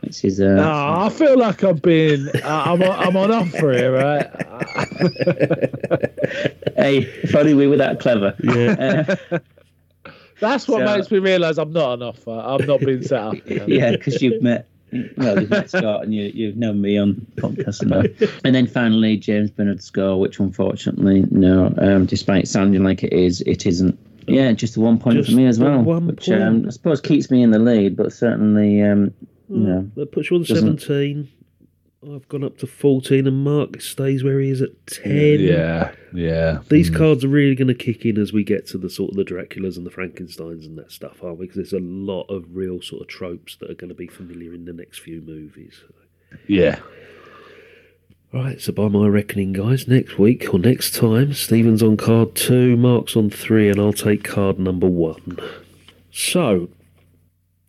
which 0.00 0.24
is 0.24 0.40
uh, 0.40 0.56
Ah, 0.58 1.04
I 1.04 1.10
feel 1.10 1.36
like 1.38 1.62
I've 1.62 1.82
been. 1.82 2.30
uh, 2.42 2.62
I'm, 2.66 2.82
on, 2.82 2.90
I'm 2.90 3.14
on 3.14 3.30
offer 3.30 3.72
here, 3.72 3.92
right? 3.92 4.22
hey, 6.76 6.98
if 7.22 7.34
only 7.34 7.52
we 7.52 7.66
were 7.66 7.76
that 7.76 8.00
clever. 8.00 8.34
Yeah. 8.42 9.16
Uh, 9.30 9.38
That's 10.40 10.66
what 10.66 10.78
So- 10.86 10.96
makes 10.96 11.10
me 11.10 11.18
realise 11.18 11.58
I'm 11.58 11.72
not 11.74 11.90
on 11.90 12.02
offer. 12.02 12.30
I'm 12.30 12.66
not 12.66 12.80
being 12.80 13.02
set 13.02 13.20
up. 13.20 13.34
yeah, 13.46 13.90
because 13.90 14.22
you've 14.22 14.42
met 14.42 14.66
well, 15.16 15.40
you've 15.40 15.50
met 15.50 15.70
Scott 15.70 16.04
and 16.04 16.14
you, 16.14 16.30
you've 16.34 16.56
known 16.56 16.80
me 16.80 16.98
on 16.98 17.26
podcasts 17.36 17.80
and 17.80 17.90
that. 17.90 18.40
And 18.44 18.54
then 18.54 18.66
finally, 18.66 19.16
James 19.16 19.50
Bernard 19.50 19.82
score, 19.82 20.20
which 20.20 20.38
unfortunately, 20.38 21.24
no, 21.30 21.72
um, 21.78 22.06
despite 22.06 22.48
sounding 22.48 22.84
like 22.84 23.02
it 23.02 23.12
is, 23.12 23.40
it 23.42 23.66
isn't. 23.66 23.98
Yeah, 24.26 24.52
just 24.52 24.76
a 24.76 24.80
one 24.80 24.98
point 24.98 25.16
Just 25.16 25.30
for 25.30 25.36
me 25.36 25.46
as 25.46 25.58
well, 25.58 25.82
one 25.82 26.06
which 26.06 26.28
um. 26.28 26.66
I 26.66 26.70
suppose 26.70 27.00
keeps 27.00 27.30
me 27.30 27.42
in 27.42 27.50
the 27.50 27.58
lead, 27.58 27.96
but 27.96 28.12
certainly, 28.12 28.80
um, 28.82 29.12
you 29.48 29.56
know, 29.58 29.90
That 29.96 30.12
puts 30.12 30.30
you 30.30 30.36
on 30.36 30.44
17. 30.44 31.28
I've 32.04 32.28
gone 32.28 32.42
up 32.42 32.58
to 32.58 32.66
14, 32.66 33.28
and 33.28 33.44
Mark 33.44 33.80
stays 33.80 34.24
where 34.24 34.40
he 34.40 34.50
is 34.50 34.60
at 34.60 34.86
10. 34.88 35.38
Yeah, 35.38 35.92
yeah. 36.12 36.58
These 36.68 36.88
hmm. 36.88 36.96
cards 36.96 37.24
are 37.24 37.28
really 37.28 37.54
going 37.54 37.68
to 37.68 37.74
kick 37.74 38.04
in 38.04 38.18
as 38.18 38.32
we 38.32 38.42
get 38.42 38.66
to 38.68 38.78
the 38.78 38.90
sort 38.90 39.12
of 39.12 39.16
the 39.16 39.24
Draculas 39.24 39.76
and 39.76 39.86
the 39.86 39.90
Frankensteins 39.90 40.66
and 40.66 40.76
that 40.78 40.90
stuff, 40.90 41.22
aren't 41.22 41.38
we? 41.38 41.46
Because 41.46 41.70
there's 41.70 41.80
a 41.80 41.84
lot 41.84 42.24
of 42.24 42.44
real 42.56 42.82
sort 42.82 43.02
of 43.02 43.08
tropes 43.08 43.54
that 43.56 43.70
are 43.70 43.74
going 43.74 43.90
to 43.90 43.94
be 43.94 44.08
familiar 44.08 44.52
in 44.52 44.64
the 44.64 44.72
next 44.72 44.98
few 44.98 45.20
movies. 45.20 45.80
Yeah. 46.48 46.80
Right, 48.32 48.60
so 48.60 48.72
by 48.72 48.88
my 48.88 49.06
reckoning, 49.06 49.52
guys, 49.52 49.86
next 49.86 50.18
week 50.18 50.52
or 50.52 50.58
next 50.58 50.96
time, 50.96 51.34
Stephen's 51.34 51.84
on 51.84 51.96
card 51.96 52.34
two, 52.34 52.76
Mark's 52.76 53.14
on 53.14 53.30
three, 53.30 53.68
and 53.68 53.78
I'll 53.78 53.92
take 53.92 54.24
card 54.24 54.58
number 54.58 54.88
one. 54.88 55.38
So, 56.10 56.68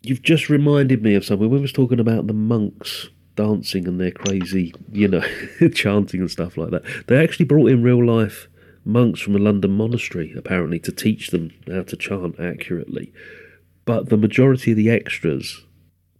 you've 0.02 0.22
just 0.22 0.48
reminded 0.48 1.02
me 1.02 1.14
of 1.14 1.24
something. 1.24 1.48
We 1.48 1.60
was 1.60 1.72
talking 1.72 2.00
about 2.00 2.26
the 2.26 2.32
monks 2.32 3.10
dancing 3.36 3.86
and 3.88 4.00
their 4.00 4.10
crazy, 4.10 4.74
you 4.92 5.08
know, 5.08 5.22
chanting 5.74 6.20
and 6.20 6.30
stuff 6.30 6.56
like 6.56 6.70
that. 6.70 6.84
They 7.06 7.22
actually 7.22 7.46
brought 7.46 7.70
in 7.70 7.82
real 7.82 8.04
life 8.04 8.48
monks 8.84 9.20
from 9.20 9.34
a 9.34 9.38
London 9.38 9.72
monastery, 9.72 10.32
apparently, 10.36 10.78
to 10.80 10.92
teach 10.92 11.30
them 11.30 11.50
how 11.66 11.82
to 11.82 11.96
chant 11.96 12.38
accurately. 12.38 13.12
But 13.84 14.08
the 14.08 14.16
majority 14.16 14.72
of 14.72 14.76
the 14.76 14.90
extras, 14.90 15.64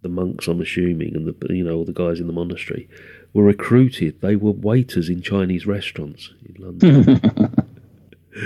the 0.01 0.09
monks, 0.09 0.47
I'm 0.47 0.61
assuming, 0.61 1.15
and 1.15 1.27
the 1.27 1.53
you 1.53 1.63
know 1.63 1.75
all 1.75 1.85
the 1.85 1.93
guys 1.93 2.19
in 2.19 2.27
the 2.27 2.33
monastery, 2.33 2.87
were 3.33 3.43
recruited. 3.43 4.21
They 4.21 4.35
were 4.35 4.51
waiters 4.51 5.09
in 5.09 5.21
Chinese 5.21 5.65
restaurants 5.65 6.31
in 6.45 6.63
London. 6.63 7.21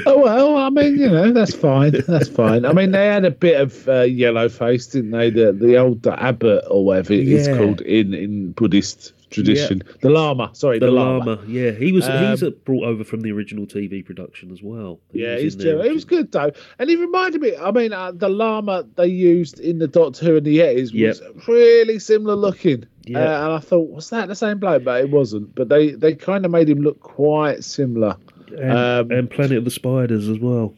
Oh 0.06 0.20
well, 0.22 0.56
I 0.58 0.70
mean, 0.70 0.98
you 1.00 1.10
know, 1.10 1.32
that's 1.32 1.54
fine. 1.56 1.96
That's 2.08 2.30
fine. 2.30 2.66
I 2.66 2.74
mean, 2.74 2.92
they 2.92 3.08
had 3.08 3.26
a 3.26 3.32
bit 3.32 3.60
of 3.60 3.88
uh, 3.90 4.02
yellow 4.02 4.48
face, 4.50 4.88
didn't 4.88 5.12
they? 5.12 5.30
The 5.30 5.52
the 5.52 5.78
old 5.78 6.06
abbot 6.08 6.64
or 6.70 6.86
whatever 6.86 7.14
it's 7.14 7.48
called 7.48 7.82
in 7.82 8.14
in 8.14 8.52
Buddhist 8.52 9.14
tradition. 9.32 9.84
The 10.02 10.10
Lama, 10.10 10.50
sorry, 10.54 10.80
The, 10.80 10.88
the, 10.88 10.92
llama. 10.92 11.40
yeah, 11.48 11.70
he 11.72 11.92
was 11.92 12.06
he's 12.08 12.42
Um, 12.44 12.48
uh, 12.50 12.52
brought 12.66 12.86
over 12.86 13.04
from 13.04 13.22
the 13.22 13.32
original 13.32 13.68
TV 13.68 14.04
production 14.04 14.52
as 14.52 14.64
well. 14.64 15.00
He 15.12 15.22
Yeah, 15.22 15.36
was 15.36 15.44
he's 15.44 15.58
there. 15.58 15.84
He 15.84 15.92
was 15.92 16.06
good 16.06 16.32
though, 16.32 16.52
and 16.80 16.90
he 16.90 16.96
reminded 16.96 17.42
me. 17.42 17.56
I 17.56 17.72
mean, 17.72 17.94
uh, 17.94 18.12
the 18.12 18.30
lama 18.30 18.86
they 18.96 19.08
used 19.08 19.60
in 19.60 19.78
the 19.80 19.88
Doctor 19.88 20.26
Who 20.26 20.38
and 20.38 20.46
the 20.46 20.58
Yetis 20.60 20.94
Yep. 20.94 21.08
was 21.36 21.48
really 21.48 22.00
similar 22.00 22.36
looking. 22.36 22.86
Yeah. 23.06 23.20
Uh, 23.20 23.44
and 23.46 23.54
I 23.54 23.60
thought, 23.60 23.90
was 23.90 24.10
that 24.12 24.28
the 24.28 24.36
same 24.36 24.60
bloke? 24.60 24.84
But 24.84 25.02
it 25.02 25.10
wasn't. 25.12 25.54
But 25.56 25.70
they 25.70 25.92
they 25.92 26.14
kind 26.16 26.44
of 26.46 26.52
made 26.52 26.70
him 26.70 26.82
look 26.82 27.00
quite 27.00 27.64
similar. 27.64 28.16
And, 28.52 28.72
um, 28.72 29.12
and 29.12 29.30
Planet 29.30 29.58
of 29.58 29.66
the 29.66 29.72
Spiders 29.72 30.28
as 30.28 30.40
well. 30.40 30.74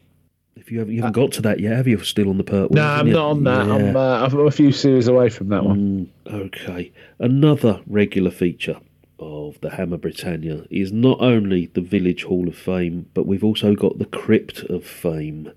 If 0.56 0.72
you 0.72 0.80
haven't, 0.80 0.94
you 0.94 1.02
haven't 1.02 1.14
got 1.14 1.32
to 1.34 1.42
that 1.44 1.60
yet, 1.60 1.76
have 1.76 1.88
you? 1.88 1.98
Still 2.00 2.30
on 2.30 2.38
the 2.38 2.44
Pertwee? 2.44 2.76
No, 2.76 2.86
I'm 2.86 3.10
not 3.10 3.30
on 3.30 3.44
that. 3.46 3.70
I'm, 3.70 3.96
uh, 3.96 4.26
I'm 4.26 4.48
a 4.48 4.52
few 4.52 4.72
series 4.72 5.08
away 5.08 5.30
from 5.30 5.50
that 5.50 5.64
one. 5.64 6.12
Mm, 6.26 6.34
okay. 6.34 6.92
Another 7.20 7.82
regular 7.88 8.32
feature 8.32 8.78
of 9.20 9.60
the 9.62 9.70
Hammer 9.72 9.98
Britannia 9.98 10.66
is 10.70 10.92
not 10.92 11.20
only 11.22 11.68
the 11.68 11.82
Village 11.82 12.24
Hall 12.24 12.48
of 12.48 12.56
Fame, 12.56 13.08
but 13.14 13.26
we've 13.26 13.44
also 13.44 13.76
got 13.76 13.98
the 13.98 14.06
Crypt 14.06 14.60
of 14.64 14.86
Fame. 14.86 15.52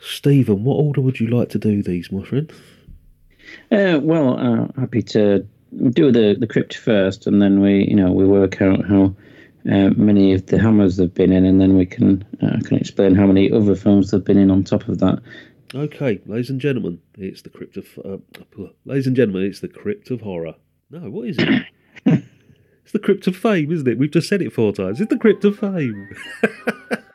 Stephen, 0.00 0.64
what 0.64 0.74
order 0.74 1.00
would 1.00 1.20
you 1.20 1.28
like 1.28 1.48
to 1.50 1.58
do 1.58 1.82
these, 1.82 2.10
my 2.10 2.24
friend? 2.24 2.50
Uh, 3.70 4.00
well, 4.02 4.38
uh, 4.38 4.80
happy 4.80 5.02
to 5.02 5.46
do 5.90 6.12
the 6.12 6.36
the 6.38 6.46
crypt 6.46 6.76
first, 6.76 7.26
and 7.26 7.40
then 7.40 7.60
we, 7.60 7.84
you 7.84 7.96
know, 7.96 8.12
we 8.12 8.24
work 8.24 8.60
out 8.60 8.84
how 8.84 9.14
uh, 9.70 9.90
many 9.96 10.32
of 10.32 10.46
the 10.46 10.58
hammers 10.58 10.96
they've 10.96 11.12
been 11.12 11.32
in, 11.32 11.44
and 11.44 11.60
then 11.60 11.76
we 11.76 11.86
can 11.86 12.24
uh, 12.42 12.58
can 12.64 12.78
explain 12.78 13.14
how 13.14 13.26
many 13.26 13.50
other 13.50 13.74
films 13.74 14.10
they've 14.10 14.24
been 14.24 14.38
in 14.38 14.50
on 14.50 14.64
top 14.64 14.88
of 14.88 14.98
that. 14.98 15.20
Okay, 15.74 16.20
ladies 16.26 16.50
and 16.50 16.60
gentlemen, 16.60 17.00
it's 17.16 17.42
the 17.42 17.50
Crypt 17.50 17.76
of. 17.76 17.86
Uh, 18.04 18.18
ladies 18.84 19.06
and 19.06 19.16
gentlemen, 19.16 19.44
it's 19.44 19.60
the 19.60 19.68
Crypt 19.68 20.10
of 20.10 20.20
Horror. 20.22 20.54
No, 20.90 21.10
what 21.10 21.28
is 21.28 21.36
it? 21.38 21.64
it's 22.84 22.92
the 22.92 22.98
Crypt 22.98 23.26
of 23.26 23.36
Fame, 23.36 23.72
isn't 23.72 23.88
it? 23.88 23.98
We've 23.98 24.10
just 24.10 24.28
said 24.28 24.42
it 24.42 24.52
four 24.52 24.72
times. 24.72 25.00
It's 25.00 25.10
the 25.10 25.18
Crypt 25.18 25.44
of 25.44 25.58
Fame. 25.58 26.10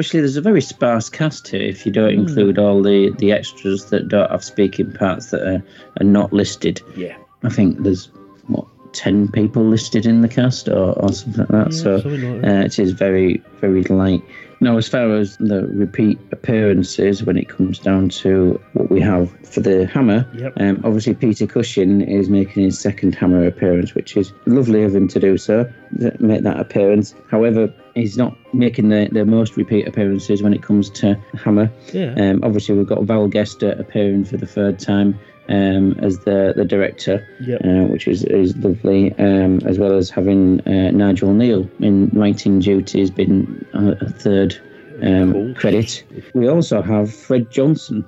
Obviously, 0.00 0.20
there's 0.20 0.38
a 0.38 0.40
very 0.40 0.62
sparse 0.62 1.10
cast 1.10 1.48
here. 1.48 1.60
If 1.60 1.84
you 1.84 1.92
don't 1.92 2.14
include 2.14 2.58
all 2.58 2.80
the 2.80 3.14
the 3.18 3.32
extras 3.32 3.90
that 3.90 4.08
don't 4.08 4.30
have 4.30 4.42
speaking 4.42 4.90
parts 4.92 5.30
that 5.30 5.42
are, 5.46 5.62
are 6.00 6.04
not 6.04 6.32
listed, 6.32 6.80
yeah. 6.96 7.18
I 7.42 7.50
think 7.50 7.82
there's 7.82 8.06
what 8.46 8.66
ten 8.94 9.28
people 9.28 9.62
listed 9.62 10.06
in 10.06 10.22
the 10.22 10.28
cast 10.28 10.68
or, 10.68 10.98
or 10.98 11.12
something 11.12 11.40
like 11.40 11.48
that. 11.48 11.72
Yeah, 11.72 11.82
so 11.82 11.96
like 11.96 12.40
that. 12.40 12.44
uh, 12.44 12.64
it 12.64 12.78
is 12.78 12.92
very 12.92 13.42
very 13.60 13.82
light. 13.82 14.22
Now, 14.62 14.76
as 14.76 14.88
far 14.88 15.10
as 15.14 15.38
the 15.38 15.66
repeat 15.68 16.18
appearances, 16.32 17.24
when 17.24 17.38
it 17.38 17.48
comes 17.48 17.78
down 17.78 18.10
to 18.10 18.60
what 18.74 18.90
we 18.90 19.00
have 19.00 19.30
for 19.46 19.60
the 19.60 19.86
Hammer, 19.86 20.26
Yep. 20.34 20.52
um, 20.60 20.80
obviously 20.84 21.14
Peter 21.14 21.46
Cushing 21.46 22.02
is 22.02 22.28
making 22.28 22.64
his 22.64 22.78
second 22.78 23.14
Hammer 23.14 23.46
appearance, 23.46 23.94
which 23.94 24.16
is 24.18 24.32
lovely 24.44 24.82
of 24.82 24.94
him 24.94 25.08
to 25.08 25.18
do 25.18 25.38
so, 25.38 25.70
make 26.18 26.42
that 26.42 26.60
appearance. 26.60 27.14
However, 27.30 27.72
he's 27.94 28.18
not 28.18 28.36
making 28.54 28.90
the, 28.90 29.08
the 29.10 29.24
most 29.24 29.56
repeat 29.56 29.88
appearances 29.88 30.42
when 30.42 30.52
it 30.52 30.62
comes 30.62 30.90
to 30.90 31.14
Hammer. 31.42 31.70
Yeah. 31.94 32.14
Um, 32.18 32.40
obviously, 32.42 32.76
we've 32.76 32.86
got 32.86 33.02
Val 33.04 33.28
Guest 33.28 33.62
appearing 33.62 34.24
for 34.24 34.36
the 34.36 34.46
third 34.46 34.78
time 34.78 35.18
um, 35.50 35.92
as 36.00 36.18
the, 36.20 36.52
the 36.56 36.64
director, 36.64 37.26
Yep. 37.40 37.60
uh, 37.64 37.84
which 37.92 38.06
is, 38.08 38.24
is 38.24 38.56
lovely, 38.56 39.12
um, 39.18 39.60
as 39.66 39.78
well 39.78 39.92
as 39.96 40.08
having 40.10 40.60
uh, 40.66 40.90
Nigel 40.92 41.30
Kneale 41.34 41.68
in 41.80 42.08
writing 42.14 42.60
duties, 42.60 43.10
been 43.10 43.66
a, 43.74 43.92
a 44.04 44.08
third 44.08 44.56
um, 45.02 45.32
course. 45.32 45.58
credit. 45.58 46.04
We 46.34 46.48
also 46.48 46.80
have 46.82 47.12
Fred 47.12 47.50
Johnson. 47.50 48.04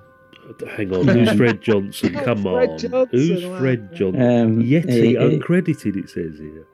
Hang 0.77 0.95
on, 0.95 1.09
who's 1.09 1.33
Fred 1.33 1.61
Johnson? 1.63 2.13
Come 2.25 2.43
Fred 2.43 2.69
on. 2.71 2.79
Johnson, 2.79 3.09
who's 3.11 3.45
wow. 3.45 3.59
Fred 3.59 3.95
Johnson? 3.95 4.23
Um, 4.23 4.63
Yeti, 4.63 5.17
uh, 5.17 5.31
uncredited, 5.31 5.97
it 5.97 6.11
says 6.11 6.39
here. 6.39 6.67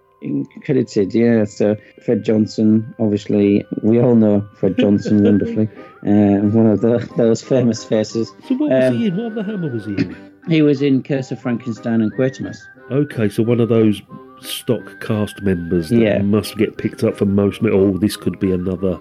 credited, 0.64 1.14
yeah. 1.14 1.44
So 1.44 1.76
Fred 2.04 2.24
Johnson, 2.24 2.92
obviously, 2.98 3.64
we 3.82 4.00
all 4.00 4.16
know 4.16 4.46
Fred 4.58 4.76
Johnson 4.78 5.22
wonderfully. 5.28 5.68
Uh, 6.02 6.42
one 6.50 6.66
of 6.66 6.80
the, 6.80 7.08
those 7.16 7.40
famous 7.42 7.84
faces. 7.84 8.28
So 8.48 8.56
what 8.56 8.70
was 8.70 8.84
Um, 8.86 8.98
he 8.98 9.06
in? 9.06 9.16
What 9.16 9.32
other 9.32 9.42
hammer 9.44 9.70
was 9.72 9.84
he 9.86 9.92
in? 9.92 10.27
He 10.48 10.62
was 10.62 10.82
in 10.82 11.02
Curse 11.02 11.30
of 11.32 11.40
Frankenstein 11.40 12.00
and 12.00 12.12
Quatermass. 12.14 12.58
Okay, 12.90 13.28
so 13.28 13.42
one 13.42 13.60
of 13.60 13.68
those 13.68 14.00
stock 14.40 15.00
cast 15.00 15.42
members 15.42 15.90
that 15.90 15.98
Yeah. 16.00 16.22
must 16.22 16.56
get 16.56 16.78
picked 16.78 17.04
up 17.04 17.16
for 17.16 17.26
most. 17.26 17.60
Oh, 17.64 17.98
this 17.98 18.16
could 18.16 18.38
be 18.40 18.52
another 18.52 18.98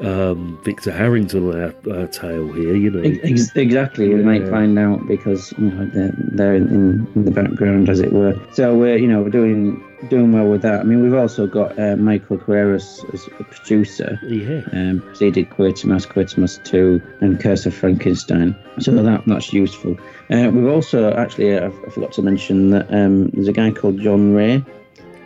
um, 0.00 0.58
Victor 0.64 0.90
Harrington 0.90 1.50
uh, 1.50 1.72
uh, 1.90 2.06
tale 2.08 2.52
here, 2.52 2.74
you 2.74 2.90
know. 2.90 3.02
Ex- 3.02 3.54
exactly, 3.54 4.08
we 4.08 4.22
might 4.22 4.48
find 4.48 4.78
out 4.78 5.06
because 5.06 5.52
you 5.58 5.70
know, 5.70 5.86
they're, 5.86 6.14
they're 6.16 6.54
in, 6.54 7.06
in 7.14 7.24
the 7.24 7.30
background, 7.30 7.88
as 7.88 8.00
it 8.00 8.12
were. 8.12 8.38
So 8.52 8.76
we're 8.76 8.96
you 8.96 9.08
know 9.08 9.22
we're 9.22 9.30
doing 9.30 9.84
doing 10.08 10.32
well 10.32 10.46
with 10.46 10.62
that. 10.62 10.80
I 10.80 10.82
mean, 10.84 11.02
we've 11.02 11.14
also 11.14 11.46
got 11.46 11.78
uh, 11.78 11.96
Michael 11.96 12.38
Carreras 12.38 13.04
as 13.12 13.26
a 13.38 13.44
producer. 13.44 14.18
Yeah. 14.22 14.62
Um, 14.72 15.02
he 15.18 15.30
did 15.30 15.50
Quatermass, 15.50 16.06
Quatermass 16.06 16.62
2, 16.64 17.02
and 17.20 17.38
Curse 17.38 17.66
of 17.66 17.74
Frankenstein. 17.74 18.56
So 18.78 18.92
that 18.92 19.22
that's 19.26 19.52
useful. 19.52 19.98
Uh, 20.30 20.50
we've 20.52 20.68
also 20.68 21.12
actually, 21.12 21.56
uh, 21.56 21.70
I 21.86 21.90
forgot 21.90 22.12
to 22.12 22.22
mention 22.22 22.70
that 22.70 22.92
um, 22.92 23.28
there's 23.28 23.48
a 23.48 23.52
guy 23.52 23.70
called 23.70 24.00
John 24.00 24.32
Ray. 24.32 24.64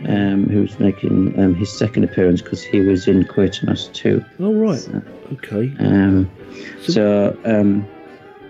Um, 0.08 0.48
who's 0.48 0.78
making 0.78 1.38
um, 1.38 1.54
his 1.54 1.76
second 1.76 2.04
appearance 2.04 2.42
because 2.42 2.62
he 2.62 2.80
was 2.80 3.08
in 3.08 3.24
Quatermass 3.24 3.92
2. 3.94 4.24
Oh, 4.40 4.52
right. 4.52 4.88
Okay. 5.32 5.74
Um, 5.78 6.30
so, 6.80 7.36
um, 7.44 7.88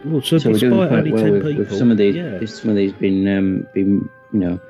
Well, 0.05 0.21
so, 0.23 0.39
so 0.39 0.51
we're 0.51 0.59
doing 0.59 0.75
quite 0.75 0.93
only 0.93 1.13
well 1.13 1.23
10 1.23 1.33
with, 1.33 1.43
people. 1.45 1.59
with 1.65 1.79
some 1.79 1.91
of 1.91 1.97
these. 1.97 2.17
Yeah. 2.17 2.45
Some 2.47 2.71
of 2.71 2.77
these 2.77 2.93
been 2.93 3.29
um, 3.29 3.67
been 3.73 4.09
you 4.33 4.41
know 4.41 4.61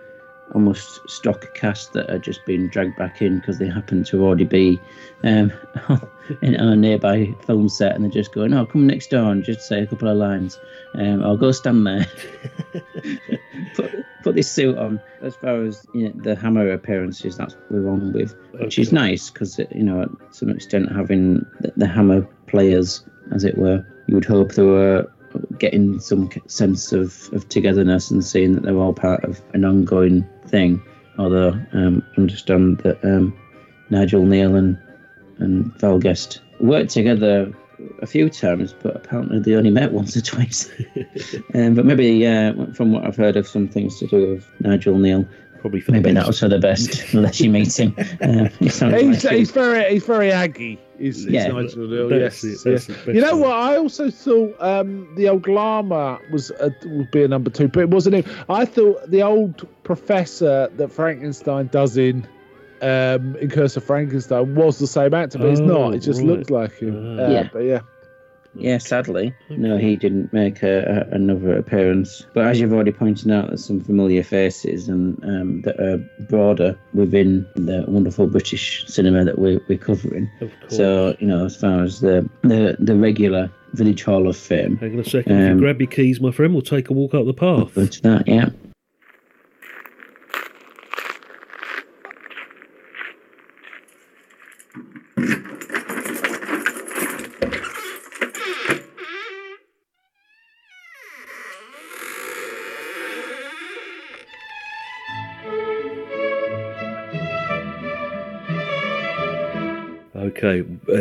almost 0.54 1.00
stock 1.08 1.54
cast 1.54 1.92
that 1.94 2.10
are 2.10 2.18
just 2.18 2.44
being 2.46 2.68
dragged 2.68 2.96
back 2.96 3.22
in 3.22 3.38
because 3.38 3.58
they 3.58 3.68
happen 3.68 4.04
to 4.04 4.24
already 4.24 4.44
be 4.44 4.80
um, 5.24 5.52
in 6.42 6.54
a 6.54 6.76
nearby 6.76 7.34
film 7.46 7.68
set 7.68 7.94
and 7.94 8.04
they're 8.04 8.10
just 8.10 8.32
going, 8.32 8.52
"Oh, 8.52 8.66
come 8.66 8.86
next 8.86 9.10
door 9.10 9.30
and 9.30 9.44
just 9.44 9.66
say 9.66 9.82
a 9.82 9.86
couple 9.86 10.08
of 10.08 10.16
lines." 10.16 10.58
Um, 10.94 11.22
I'll 11.22 11.36
go 11.36 11.52
stand 11.52 11.86
there. 11.86 12.06
put, 13.74 13.92
put 14.22 14.34
this 14.34 14.50
suit 14.50 14.78
on. 14.78 15.00
As 15.22 15.34
far 15.36 15.62
as 15.62 15.86
you 15.94 16.08
know, 16.08 16.14
the 16.22 16.36
Hammer 16.36 16.70
appearances, 16.72 17.36
that's 17.36 17.54
what 17.54 17.70
we're 17.70 17.90
on 17.90 18.12
with, 18.12 18.34
which 18.52 18.78
is 18.78 18.92
nice 18.92 19.30
because 19.30 19.58
you 19.58 19.82
know, 19.82 20.04
to 20.04 20.18
some 20.30 20.50
extent, 20.50 20.92
having 20.92 21.44
the, 21.60 21.72
the 21.76 21.86
Hammer 21.86 22.22
players, 22.46 23.04
as 23.32 23.44
it 23.44 23.58
were, 23.58 23.84
you 24.06 24.14
would 24.14 24.24
hope 24.24 24.52
they 24.52 24.62
were 24.62 25.10
getting 25.58 25.98
some 26.00 26.30
sense 26.46 26.92
of, 26.92 27.28
of 27.32 27.48
togetherness 27.48 28.10
and 28.10 28.24
seeing 28.24 28.54
that 28.54 28.62
they're 28.62 28.76
all 28.76 28.92
part 28.92 29.24
of 29.24 29.40
an 29.52 29.64
ongoing 29.64 30.24
thing. 30.46 30.82
Although, 31.18 31.60
um, 31.72 32.04
understand 32.16 32.78
that 32.78 33.04
um, 33.04 33.36
Nigel 33.90 34.22
Kneale 34.22 34.56
and 34.56 34.78
and 35.38 35.72
Val 35.80 35.98
Guest 35.98 36.40
worked 36.60 36.90
together 36.90 37.52
a 38.00 38.06
few 38.06 38.28
times, 38.30 38.74
but 38.82 38.96
apparently 38.96 39.40
they 39.40 39.54
only 39.54 39.70
met 39.70 39.92
once 39.92 40.16
or 40.16 40.20
twice. 40.20 40.70
um, 41.54 41.74
but 41.74 41.84
maybe, 41.84 42.26
uh, 42.26 42.52
from 42.72 42.92
what 42.92 43.04
I've 43.04 43.16
heard 43.16 43.36
of 43.36 43.46
some 43.46 43.68
things 43.68 43.98
to 43.98 44.06
do 44.06 44.34
with 44.34 44.46
Nigel 44.60 44.94
Kneale, 44.94 45.28
Probably 45.60 45.80
for 45.80 45.92
the 45.92 46.00
maybe 46.02 46.12
best. 46.12 46.26
not 46.26 46.36
for 46.36 46.48
the 46.48 46.58
best 46.58 47.14
unless 47.14 47.40
you 47.40 47.48
meet 47.48 47.78
him. 47.80 47.94
Uh, 48.20 48.50
he 48.58 48.66
He's, 48.66 48.82
like 48.82 49.32
he's 49.32 49.50
very 49.50 49.90
he's 49.94 50.04
very 50.04 50.30
aggy. 50.30 50.78
He's, 50.98 51.24
Yeah. 51.24 51.44
he's 51.44 51.74
Nigel 51.74 51.88
Kneale, 51.88 52.20
yes, 52.20 52.44
it, 52.44 52.70
yes. 52.70 52.86
the 52.86 52.92
best 52.92 53.06
You 53.06 53.22
know 53.22 53.38
what? 53.38 53.52
I 53.52 53.78
also 53.78 54.10
thought 54.10 54.54
um, 54.60 55.08
the 55.16 55.30
old 55.30 55.48
llama 55.48 56.20
was 56.30 56.50
a, 56.50 56.70
would 56.84 57.10
be 57.12 57.24
a 57.24 57.28
number 57.28 57.48
two, 57.48 57.68
but 57.68 57.80
it 57.80 57.88
wasn't 57.88 58.16
him. 58.16 58.24
I 58.50 58.66
thought 58.66 59.10
the 59.10 59.22
old 59.22 59.66
professor 59.84 60.68
that 60.76 60.92
Frankenstein 60.92 61.68
does 61.68 61.96
in 61.96 62.28
um, 62.84 63.36
in 63.36 63.48
Curse 63.50 63.76
of 63.76 63.84
Frankenstein 63.84 64.54
was 64.54 64.78
the 64.78 64.86
same 64.86 65.14
actor, 65.14 65.38
but 65.38 65.48
it's 65.48 65.60
Oh, 65.60 65.64
not. 65.64 65.94
It 65.94 66.00
just 66.00 66.20
right. 66.20 66.28
looked 66.28 66.50
like 66.50 66.72
him. 66.78 67.18
Ah. 67.18 67.22
Uh, 67.24 67.30
Yeah. 67.30 67.48
But 67.52 67.60
yeah. 67.64 67.80
Yeah, 68.56 68.78
sadly, 68.78 69.34
no, 69.50 69.78
he 69.78 69.96
didn't 69.96 70.32
make 70.32 70.62
a, 70.62 71.06
a, 71.10 71.14
another 71.16 71.56
appearance. 71.58 72.24
But 72.34 72.46
as 72.46 72.60
you've 72.60 72.72
already 72.72 72.92
pointed 72.92 73.28
out, 73.32 73.48
there's 73.48 73.64
some 73.64 73.80
familiar 73.80 74.22
faces 74.22 74.88
and 74.88 75.18
um, 75.24 75.62
that 75.62 75.80
are 75.80 75.98
broader 76.28 76.78
within 76.92 77.44
the 77.56 77.84
wonderful 77.88 78.28
British 78.28 78.84
cinema 78.86 79.24
that 79.24 79.40
we're, 79.40 79.60
we're 79.68 79.76
covering. 79.76 80.30
Of 80.40 80.52
course. 80.60 80.76
So 80.76 81.16
you 81.18 81.26
know, 81.26 81.46
as 81.46 81.56
far 81.56 81.82
as 81.82 81.98
the 82.00 82.30
the, 82.42 82.76
the 82.78 82.94
regular 82.94 83.50
Village 83.72 84.04
Hall 84.04 84.28
of 84.28 84.36
Fame, 84.36 84.76
Hang 84.76 84.92
on 84.92 85.00
a 85.00 85.04
second. 85.04 85.32
if 85.32 85.46
you 85.48 85.52
Um, 85.54 85.58
grab 85.58 85.80
your 85.80 85.90
keys, 85.90 86.20
my 86.20 86.30
friend, 86.30 86.52
we'll 86.52 86.62
take 86.62 86.90
a 86.90 86.92
walk 86.92 87.12
up 87.14 87.26
the 87.26 87.34
path. 87.34 87.72
but 87.74 87.98
that, 88.04 88.28
yeah. 88.28 88.50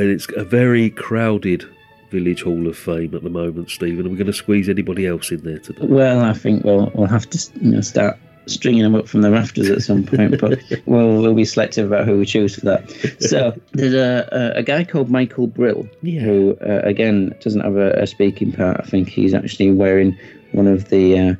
And 0.03 0.11
it's 0.11 0.27
a 0.35 0.43
very 0.43 0.89
crowded 0.89 1.65
Village 2.11 2.43
Hall 2.43 2.67
of 2.67 2.77
Fame 2.77 3.15
at 3.15 3.23
the 3.23 3.29
moment, 3.29 3.71
Stephen. 3.71 4.05
Are 4.05 4.09
we 4.09 4.17
going 4.17 4.27
to 4.27 4.33
squeeze 4.33 4.67
anybody 4.69 5.07
else 5.07 5.31
in 5.31 5.41
there 5.43 5.59
today? 5.59 5.85
Well, 5.85 6.19
I 6.19 6.33
think 6.33 6.63
we'll 6.63 6.91
we'll 6.93 7.07
have 7.07 7.29
to 7.29 7.51
you 7.61 7.71
know, 7.71 7.81
start 7.81 8.17
stringing 8.45 8.83
them 8.83 8.95
up 8.95 9.07
from 9.07 9.21
the 9.21 9.31
rafters 9.31 9.69
at 9.69 9.81
some 9.81 10.03
point, 10.03 10.39
but 10.39 10.59
we'll 10.85 11.21
we'll 11.21 11.33
be 11.33 11.45
selective 11.45 11.87
about 11.87 12.05
who 12.05 12.19
we 12.19 12.25
choose 12.25 12.55
for 12.55 12.65
that. 12.65 12.91
So 13.19 13.59
there's 13.71 13.93
a 13.93 14.53
a, 14.55 14.61
guy 14.61 14.83
called 14.83 15.09
Michael 15.09 15.47
Brill 15.47 15.87
Yeah. 16.01 16.21
who 16.21 16.57
uh, 16.61 16.81
again 16.83 17.33
doesn't 17.39 17.61
have 17.61 17.77
a, 17.77 17.91
a 17.93 18.05
speaking 18.05 18.51
part. 18.51 18.81
I 18.81 18.83
think 18.83 19.07
he's 19.07 19.33
actually 19.33 19.71
wearing 19.71 20.17
one 20.51 20.67
of 20.67 20.89
the 20.89 21.17
uh, 21.17 21.35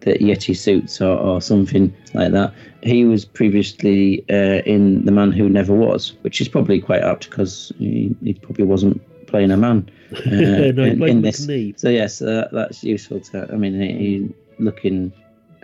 the 0.00 0.14
Yeti 0.18 0.56
suits 0.56 1.00
or, 1.00 1.16
or 1.16 1.40
something 1.40 1.94
like 2.14 2.32
that. 2.32 2.52
He 2.82 3.04
was 3.04 3.24
previously 3.24 4.24
uh, 4.30 4.62
in 4.64 5.04
The 5.04 5.12
Man 5.12 5.32
Who 5.32 5.48
Never 5.48 5.74
Was, 5.74 6.14
which 6.22 6.40
is 6.40 6.48
probably 6.48 6.80
quite 6.80 7.02
apt 7.02 7.30
because 7.30 7.72
he, 7.78 8.14
he 8.22 8.34
probably 8.34 8.64
wasn't 8.64 9.00
playing 9.26 9.50
a 9.50 9.56
man 9.56 9.90
uh, 10.26 10.30
no, 10.30 10.84
in, 10.84 11.02
in 11.02 11.22
this. 11.22 11.46
So 11.76 11.88
yes, 11.88 12.22
uh, 12.22 12.48
that's 12.52 12.84
useful 12.84 13.20
to. 13.20 13.48
I 13.52 13.56
mean, 13.56 13.80
he, 13.80 13.92
he 13.92 14.34
looking 14.58 15.12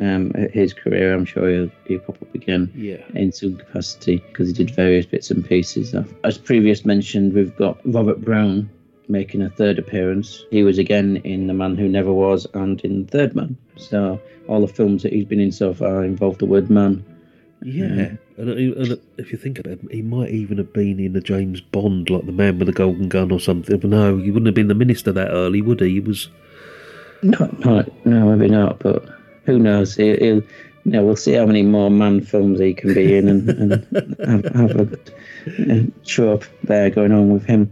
um, 0.01 0.33
at 0.35 0.51
his 0.51 0.73
career, 0.73 1.15
I'm 1.15 1.25
sure 1.25 1.49
he'll, 1.49 1.71
he'll 1.87 2.01
pop 2.01 2.21
up 2.21 2.35
again 2.35 2.73
Yeah. 2.75 3.05
in 3.15 3.33
some 3.33 3.57
capacity 3.57 4.17
because 4.17 4.49
he 4.49 4.55
did 4.55 4.75
various 4.75 5.07
bits 5.07 5.31
and 5.31 5.47
pieces. 5.47 5.95
Of. 5.95 6.13
As 6.25 6.39
previous 6.39 6.85
mentioned, 6.85 7.35
we've 7.35 7.57
got 7.57 7.79
Robert 7.85 8.21
Brown 8.21 8.69
making 9.09 9.43
a 9.43 9.51
third 9.51 9.79
appearance. 9.79 10.45
He 10.51 10.63
was 10.63 10.79
again 10.79 11.17
in 11.25 11.47
The 11.47 11.55
Man 11.55 11.77
Who 11.77 11.89
Never 11.89 12.13
Was 12.13 12.47
and 12.55 12.81
in 12.83 13.07
Third 13.07 13.35
Man. 13.35 13.57
So 13.77 14.21
all 14.49 14.61
the 14.61 14.73
films 14.73 15.03
that 15.03 15.13
he's 15.13 15.25
been 15.25 15.41
in 15.41 15.53
so 15.53 15.75
far 15.75 16.05
involve 16.05 16.39
the 16.39 16.47
word 16.47 16.71
man. 16.71 17.05
Yeah, 17.65 18.17
and, 18.37 18.49
and 18.51 19.01
if 19.19 19.31
you 19.31 19.39
think 19.39 19.61
about 19.61 19.75
it, 19.75 19.93
he 19.93 20.03
might 20.03 20.31
even 20.31 20.59
have 20.59 20.73
been 20.73 20.99
in 20.99 21.15
a 21.15 21.21
James 21.21 21.61
Bond, 21.61 22.11
like 22.11 22.27
the 22.27 22.33
man 22.33 22.59
with 22.59 22.67
the 22.67 22.73
golden 22.73 23.09
gun 23.09 23.31
or 23.31 23.39
something. 23.39 23.79
But 23.79 23.91
no, 23.91 24.19
he 24.19 24.33
wouldn't 24.33 24.47
have 24.47 24.55
been 24.55 24.67
the 24.67 24.75
minister 24.75 25.13
that 25.13 25.29
early, 25.31 25.63
would 25.63 25.81
he? 25.81 25.91
He 25.91 26.01
was. 26.01 26.29
No, 27.23 27.49
no, 27.65 27.85
no, 28.05 28.35
maybe 28.35 28.51
not. 28.51 28.81
But 28.81 29.05
who 29.45 29.61
knows? 29.61 29.95
He'll, 29.95 30.17
he'll, 30.17 30.43
you 30.85 30.91
know, 30.91 31.05
we'll 31.05 31.15
see 31.15 31.35
how 31.35 31.47
many 31.47 31.63
more 31.63 31.89
man 31.89 32.21
films 32.23 32.59
he 32.59 32.75
can 32.75 32.95
be 32.95 33.17
in 33.17 33.29
and, 33.29 33.49
and 33.49 33.73
have, 34.27 34.45
have 34.57 34.93
a, 34.93 35.73
uh, 35.73 35.83
show 36.05 36.33
up 36.33 36.45
there 36.65 36.91
going 36.91 37.13
on 37.13 37.33
with 37.33 37.45
him. 37.45 37.71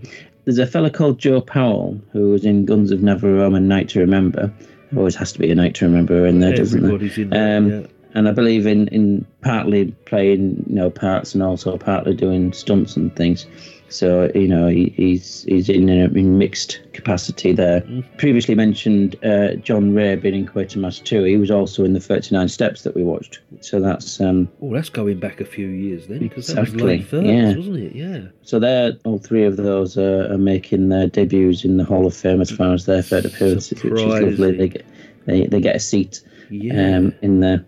There's 0.51 0.59
a 0.59 0.67
fella 0.67 0.91
called 0.91 1.21
Joe 1.21 1.41
Powell 1.41 2.01
who 2.13 2.33
was 2.33 2.45
in 2.45 2.65
Guns 2.65 2.91
of 2.91 2.99
Navarone 2.99 3.57
and 3.57 3.69
Night 3.69 3.89
to 3.91 4.01
Remember. 4.01 4.53
Always 4.97 5.15
has 5.15 5.31
to 5.31 5.39
be 5.39 5.49
a 5.49 5.55
Night 5.55 5.77
to 5.77 5.85
Remember 5.85 6.27
in 6.27 6.41
there, 6.41 6.53
doesn't 6.57 6.83
there? 6.83 7.23
In 7.23 7.31
there. 7.31 7.57
Um, 7.57 7.71
yeah. 7.71 7.87
and 8.15 8.29
I 8.29 8.33
believe 8.33 8.67
in, 8.67 8.89
in 8.89 9.25
partly 9.43 9.93
playing 10.07 10.65
you 10.67 10.75
know 10.75 10.91
parts 10.91 11.35
and 11.35 11.43
also 11.45 11.79
partly 11.79 12.15
doing 12.15 12.53
stunts 12.53 12.97
and 12.97 13.15
things. 13.15 13.47
So 13.91 14.31
you 14.35 14.47
know 14.49 14.69
he, 14.69 14.93
he's 14.97 15.43
he's 15.45 15.69
in 15.69 15.89
a 15.89 16.05
in 16.05 16.39
mixed 16.39 16.81
capacity 16.93 17.53
there. 17.53 17.83
Previously 18.19 18.55
mentioned 18.55 19.17
uh, 19.25 19.55
John 19.57 19.95
Ray 19.95 20.15
being 20.17 20.35
in 20.35 20.47
Quatermass 20.47 21.03
2. 21.05 21.25
He 21.25 21.37
was 21.37 21.51
also 21.51 21.85
in 21.85 21.93
the 21.93 22.01
39 22.01 22.49
Steps 22.49 22.83
that 22.83 22.95
we 22.95 23.03
watched. 23.03 23.41
So 23.61 23.81
that's 23.81 24.21
um, 24.21 24.49
Oh, 24.63 24.73
that's 24.73 24.89
going 24.91 25.19
back 25.19 25.41
a 25.41 25.45
few 25.45 25.67
years 25.67 26.07
then, 26.07 26.21
because 26.21 26.47
that 26.49 26.59
was 26.61 26.69
Exactly, 26.73 26.99
late 26.99 27.07
thirties, 27.09 27.31
yeah. 27.31 27.57
wasn't 27.57 27.77
it? 27.79 27.93
Yeah. 27.95 28.21
so 28.43 28.59
they're 28.59 28.93
all 29.05 29.19
three 29.19 29.45
of 29.45 29.57
those 29.57 29.99
are, 29.99 30.33
are 30.33 30.39
making 30.39 30.89
their 30.89 31.07
debuts 31.09 31.65
in 31.65 31.77
the 31.77 31.85
Hall 31.85 32.07
of 32.07 32.15
Fame 32.15 32.41
as 32.41 32.51
far 32.51 32.73
as 32.73 32.87
their 32.87 33.03
third 33.03 33.25
appearances, 33.27 33.83
which 33.83 33.93
is 33.93 34.39
lovely. 34.39 34.57
They 34.57 34.69
get 34.69 34.87
they, 35.27 35.47
they 35.47 35.61
get 35.61 35.77
a 35.77 35.81
seat 35.81 36.23
Yeah. 36.49 36.97
um, 36.97 37.15
in 37.23 37.41
there. 37.41 37.65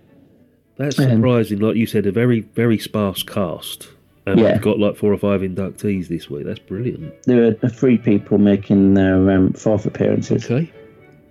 That's 0.77 0.99
um, 0.99 1.11
surprising. 1.11 1.59
Like 1.59 1.77
you 1.77 1.87
said, 1.87 2.07
a 2.07 2.13
very, 2.13 2.41
very 2.41 2.79
sparse 2.79 3.23
cast. 3.23 3.89
And 4.27 4.39
Yeah. 4.39 4.53
we've 4.53 4.63
got 4.63 4.79
like 4.79 4.97
four 4.97 5.13
or 5.13 5.17
five 5.19 5.41
inductees 5.41 6.07
this 6.09 6.31
week. 6.31 6.45
That's 6.47 6.61
brilliant. 6.61 7.23
There 7.25 7.57
are 7.63 7.69
three 7.69 7.99
people 7.99 8.39
making 8.39 8.95
their 8.95 9.31
um, 9.31 9.53
fourth 9.53 9.85
appearances. 9.87 10.45
Okay. 10.45 10.71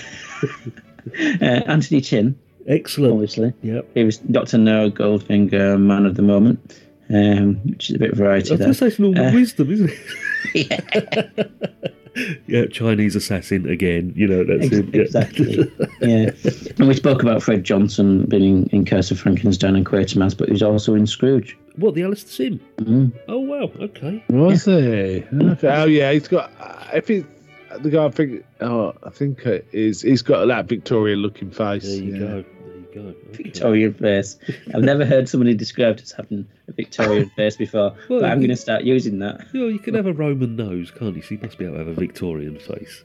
Uh, 1.41 1.45
Anthony 1.68 2.01
Chinn, 2.01 2.38
Excellent. 2.68 3.13
obviously. 3.13 3.53
Yep. 3.63 3.88
He 3.93 4.03
was 4.03 4.18
Dr. 4.18 4.57
Noah 4.57 4.91
Goldfinger, 4.91 5.80
man 5.80 6.05
of 6.05 6.15
the 6.15 6.22
moment, 6.22 6.82
um, 7.09 7.55
which 7.63 7.89
is 7.89 7.95
a 7.95 7.99
bit 7.99 8.11
of 8.11 8.18
variety 8.18 8.53
I 8.53 8.57
there. 8.57 8.74
that's 8.74 8.99
normal 8.99 9.26
Uh, 9.28 9.32
wisdom, 9.34 9.72
isn't 9.72 9.89
it? 10.53 10.68
yeah, 10.70 12.28
yeah, 12.47 12.65
Chinese 12.65 13.15
assassin 13.15 13.70
again. 13.70 14.11
You 14.18 14.28
know, 14.28 14.43
that's 14.43 14.65
Ex- 14.65 14.76
him. 14.76 14.91
Yeah. 14.93 15.01
Exactly. 15.03 15.72
yeah. 16.01 16.32
And 16.78 16.88
we 16.89 16.93
spoke 16.93 17.22
about 17.24 17.41
Fred 17.41 17.63
Johnson 17.63 18.26
being 18.26 18.43
in, 18.43 18.63
in 18.72 18.86
Curse 18.86 19.09
of 19.11 19.18
Frankenstein 19.20 19.78
and 19.78 19.86
Quatermass, 19.86 20.38
but 20.38 20.49
he 20.49 20.51
was 20.51 20.61
also 20.63 20.93
in 20.93 21.07
Scrooge. 21.07 21.57
What, 21.78 21.93
the 21.93 22.03
Alastair 22.03 22.32
Sim? 22.32 22.59
Mm. 22.78 23.13
Oh, 23.28 23.39
wow. 23.39 23.71
Okay. 23.80 24.23
Was 24.30 24.65
he? 24.65 25.23
Okay. 25.34 25.67
Oh 25.67 25.86
yeah, 25.86 26.11
he's 26.11 26.28
got. 26.28 26.51
I 26.59 26.99
think 26.99 27.28
the 27.82 27.89
guy. 27.89 28.05
I 28.05 28.09
think. 28.09 28.43
Oh, 28.59 28.93
I 29.03 29.09
think 29.09 29.45
it 29.45 29.67
is. 29.71 30.01
He's 30.01 30.21
got 30.21 30.45
that 30.47 30.65
Victorian-looking 30.65 31.51
face. 31.51 31.84
There 31.84 31.95
you 31.95 32.13
yeah. 32.13 32.19
go. 32.19 32.28
There 32.28 32.78
you 32.78 32.88
go. 32.93 33.01
Okay. 33.01 33.43
Victorian 33.43 33.93
face. 33.93 34.38
I've 34.73 34.84
never 34.84 35.05
heard 35.05 35.30
somebody 35.30 35.53
described 35.53 36.01
as 36.01 36.11
having 36.11 36.47
a 36.67 36.71
Victorian 36.71 37.30
face 37.36 37.55
before, 37.55 37.95
Well, 38.09 38.21
but 38.21 38.32
I'm 38.32 38.39
going 38.39 38.49
to 38.49 38.55
start 38.55 38.84
using 38.84 39.19
that. 39.19 39.45
You, 39.53 39.61
know, 39.61 39.67
you 39.67 39.80
can 39.80 39.93
have 39.93 40.07
a 40.07 40.13
Roman 40.13 40.55
nose, 40.55 40.91
can't 40.91 41.15
you? 41.15 41.21
So 41.21 41.36
you 41.36 41.39
must 41.41 41.57
be 41.57 41.65
able 41.65 41.75
to 41.75 41.80
have 41.80 41.88
a 41.88 41.93
Victorian 41.93 42.59
face. 42.59 43.03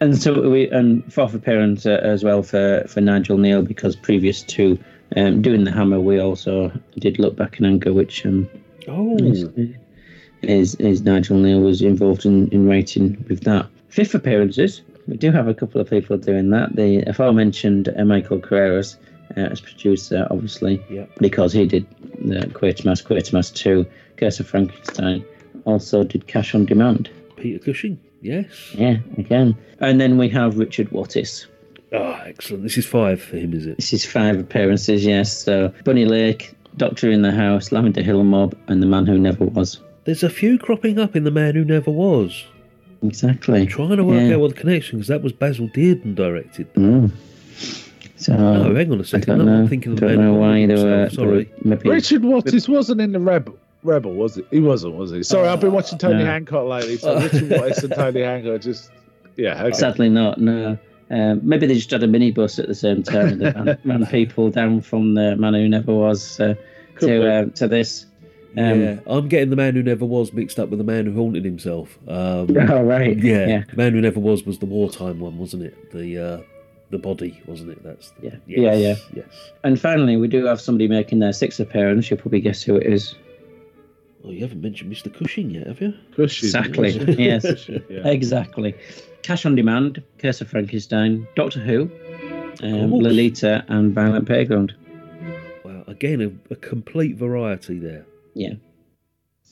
And 0.00 0.20
so 0.20 0.50
we 0.50 0.68
and 0.68 1.12
fourth 1.12 1.34
appearance 1.34 1.86
uh, 1.86 2.00
as 2.02 2.22
well 2.22 2.42
for, 2.42 2.84
for 2.88 3.00
Nigel 3.00 3.38
Kneale 3.38 3.66
because 3.66 3.96
previous 3.96 4.42
to 4.42 4.78
um, 5.16 5.42
doing 5.42 5.64
the 5.64 5.70
Hammer, 5.70 6.00
we 6.00 6.18
also 6.18 6.72
did 6.98 7.18
look 7.18 7.36
back 7.36 7.58
in 7.58 7.64
anger, 7.66 7.92
which 7.92 8.24
um, 8.26 8.48
oh, 8.88 9.16
is, 9.18 9.48
is 10.42 10.74
is 10.76 11.02
Nigel 11.02 11.36
Kneale 11.38 11.62
was 11.62 11.82
involved 11.82 12.24
in, 12.26 12.48
in 12.48 12.68
writing 12.68 13.24
with 13.28 13.42
that. 13.44 13.66
Fifth 13.88 14.14
appearances, 14.14 14.82
we 15.06 15.16
do 15.16 15.30
have 15.30 15.48
a 15.48 15.54
couple 15.54 15.80
of 15.80 15.88
people 15.88 16.16
doing 16.18 16.50
that. 16.50 16.74
The 16.76 17.02
aforementioned 17.02 17.88
uh, 17.96 18.04
Michael 18.04 18.40
Carreras 18.40 18.96
uh, 19.36 19.40
as 19.40 19.60
producer, 19.60 20.26
obviously, 20.30 20.82
Yeah. 20.90 21.06
because 21.18 21.52
he 21.52 21.66
did 21.66 21.86
the 22.18 22.46
Quatermass, 22.52 23.04
Quatermass 23.04 23.54
2, 23.54 23.86
Curse 24.16 24.40
of 24.40 24.46
Frankenstein, 24.48 25.24
also 25.64 26.04
did 26.04 26.26
Cash 26.26 26.54
on 26.54 26.66
Demand. 26.66 27.10
Peter 27.36 27.58
Cushing. 27.58 27.98
Yes. 28.20 28.74
Yeah, 28.74 28.96
again. 29.18 29.56
And 29.80 30.00
then 30.00 30.16
we 30.18 30.28
have 30.30 30.58
Richard 30.58 30.88
Wattis. 30.90 31.46
Ah, 31.94 32.22
excellent. 32.26 32.62
This 32.62 32.76
is 32.78 32.86
five 32.86 33.20
for 33.22 33.36
him, 33.36 33.52
is 33.54 33.66
it? 33.66 33.76
This 33.76 33.92
is 33.92 34.04
five 34.04 34.38
appearances, 34.38 35.04
yes. 35.04 35.36
So 35.44 35.72
Bunny 35.84 36.04
Lake, 36.04 36.54
Doctor 36.76 37.10
in 37.10 37.22
the 37.22 37.30
House, 37.32 37.70
Lavender 37.72 38.02
Hill 38.02 38.24
Mob, 38.24 38.56
and 38.68 38.82
The 38.82 38.86
Man 38.86 39.06
Who 39.06 39.18
Never 39.18 39.44
Was. 39.44 39.80
There's 40.04 40.22
a 40.22 40.30
few 40.30 40.58
cropping 40.58 40.98
up 40.98 41.14
in 41.16 41.24
The 41.24 41.30
Man 41.30 41.54
Who 41.54 41.64
Never 41.64 41.90
Was. 41.90 42.44
Exactly. 43.02 43.66
Trying 43.66 43.96
to 43.96 44.04
work 44.04 44.20
Yeah. 44.28 44.34
out 44.34 44.40
what 44.40 44.54
the 44.54 44.60
connection, 44.60 44.98
because 44.98 45.08
that 45.08 45.22
was 45.22 45.32
Basil 45.32 45.68
Dearden 45.68 46.14
directed. 46.14 46.72
Mm. 46.74 47.10
So 48.16 48.34
No, 48.36 48.74
hang 48.74 48.90
on 48.92 48.98
a 48.98 49.02
I 49.02 49.04
second. 49.04 49.38
don't 49.38 49.46
No, 49.46 49.52
I'm 49.52 49.62
know. 49.64 49.68
thinking 49.68 49.92
of 49.92 50.00
don't 50.00 50.16
know 50.16 50.34
why 50.34 50.66
Bond 50.66 50.70
they 50.70 50.82
were. 50.84 51.10
sorry. 51.10 51.50
they 51.64 51.74
were 51.76 51.92
Richard 51.94 52.22
Wattis 52.22 52.68
wasn't 52.68 53.00
in 53.02 53.12
the 53.12 53.20
Rebel. 53.20 53.56
Rebel 53.82 54.14
was 54.14 54.38
it? 54.38 54.46
He 54.50 54.60
wasn't, 54.60 54.94
was 54.94 55.10
he? 55.10 55.22
Sorry, 55.22 55.46
I've 55.46 55.60
been 55.60 55.72
watching 55.72 55.98
Tony 55.98 56.20
no. 56.20 56.24
Hancock 56.24 56.66
lately. 56.66 56.96
So 56.96 57.20
Richard 57.20 57.42
Wattis 57.50 57.82
and 57.84 57.92
Tony 57.94 58.22
Hancock 58.22 58.62
just, 58.62 58.90
yeah. 59.36 59.62
Okay. 59.64 59.76
Sadly 59.76 60.08
not. 60.08 60.40
No. 60.40 60.78
Um, 61.14 61.40
maybe 61.48 61.66
they 61.66 61.74
just 61.74 61.90
had 61.92 62.02
a 62.02 62.08
minibus 62.08 62.58
at 62.58 62.66
the 62.66 62.74
same 62.74 63.02
time 63.04 63.38
that 63.38 63.54
ran, 63.54 63.78
ran 63.84 64.06
people 64.06 64.50
down 64.50 64.80
from 64.80 65.14
the 65.14 65.36
man 65.36 65.54
who 65.54 65.68
never 65.68 65.94
was 65.94 66.40
uh, 66.40 66.54
to 67.00 67.30
uh, 67.30 67.44
to 67.46 67.68
this. 67.68 68.06
Um, 68.56 68.80
yeah, 68.82 68.98
I'm 69.06 69.28
getting 69.28 69.50
The 69.50 69.56
Man 69.56 69.74
Who 69.74 69.82
Never 69.82 70.04
Was 70.04 70.32
mixed 70.32 70.58
up 70.60 70.68
with 70.70 70.78
The 70.78 70.84
Man 70.84 71.06
Who 71.06 71.14
Haunted 71.14 71.44
Himself. 71.44 71.98
Um, 72.08 72.56
Oh 72.70 72.82
right. 72.82 73.16
yeah, 73.18 73.46
Yeah. 73.46 73.64
The 73.68 73.76
Man 73.76 73.92
Who 73.92 74.00
Never 74.00 74.20
Was 74.20 74.44
was 74.44 74.58
the 74.58 74.66
wartime 74.66 75.20
one, 75.20 75.38
wasn't 75.38 75.64
it? 75.64 75.90
The 75.92 76.18
uh, 76.18 76.40
the 76.90 76.98
body, 76.98 77.40
wasn't 77.46 77.70
it? 77.70 77.82
That's 77.82 78.10
the, 78.10 78.26
Yeah. 78.26 78.36
yes, 78.46 78.58
Yeah, 78.58 78.74
yeah. 78.74 78.94
Yes. 79.14 79.52
And 79.64 79.80
finally, 79.80 80.16
we 80.16 80.28
do 80.28 80.44
have 80.46 80.60
somebody 80.60 80.88
making 80.88 81.18
their 81.20 81.32
sixth 81.32 81.58
appearance. 81.60 82.10
You'll 82.10 82.20
probably 82.20 82.40
guess 82.40 82.62
who 82.62 82.76
it 82.76 82.86
is. 82.86 83.14
Oh, 84.24 84.30
you 84.30 84.40
haven't 84.40 84.62
mentioned 84.62 84.90
Mr. 84.92 85.12
Cushing 85.12 85.50
yet, 85.50 85.66
have 85.66 85.80
you? 85.80 85.92
Cushing, 86.16 86.46
Exactly. 86.46 86.90
yes. 87.18 87.42
Cushing, 87.46 87.82
yeah. 87.90 88.06
Exactly. 88.08 88.74
Cash 89.24 89.46
on 89.46 89.54
Demand, 89.54 90.02
Curse 90.18 90.42
of 90.42 90.50
Frankenstein, 90.50 91.26
Doctor 91.34 91.58
Who, 91.58 91.90
um. 92.62 92.92
Lolita, 92.92 93.64
and 93.68 93.94
Violent 93.94 94.26
Playground. 94.26 94.74
Wow, 95.64 95.82
again, 95.86 96.20
a, 96.20 96.52
a 96.52 96.56
complete 96.56 97.16
variety 97.16 97.78
there. 97.78 98.04
Yeah. 98.34 98.52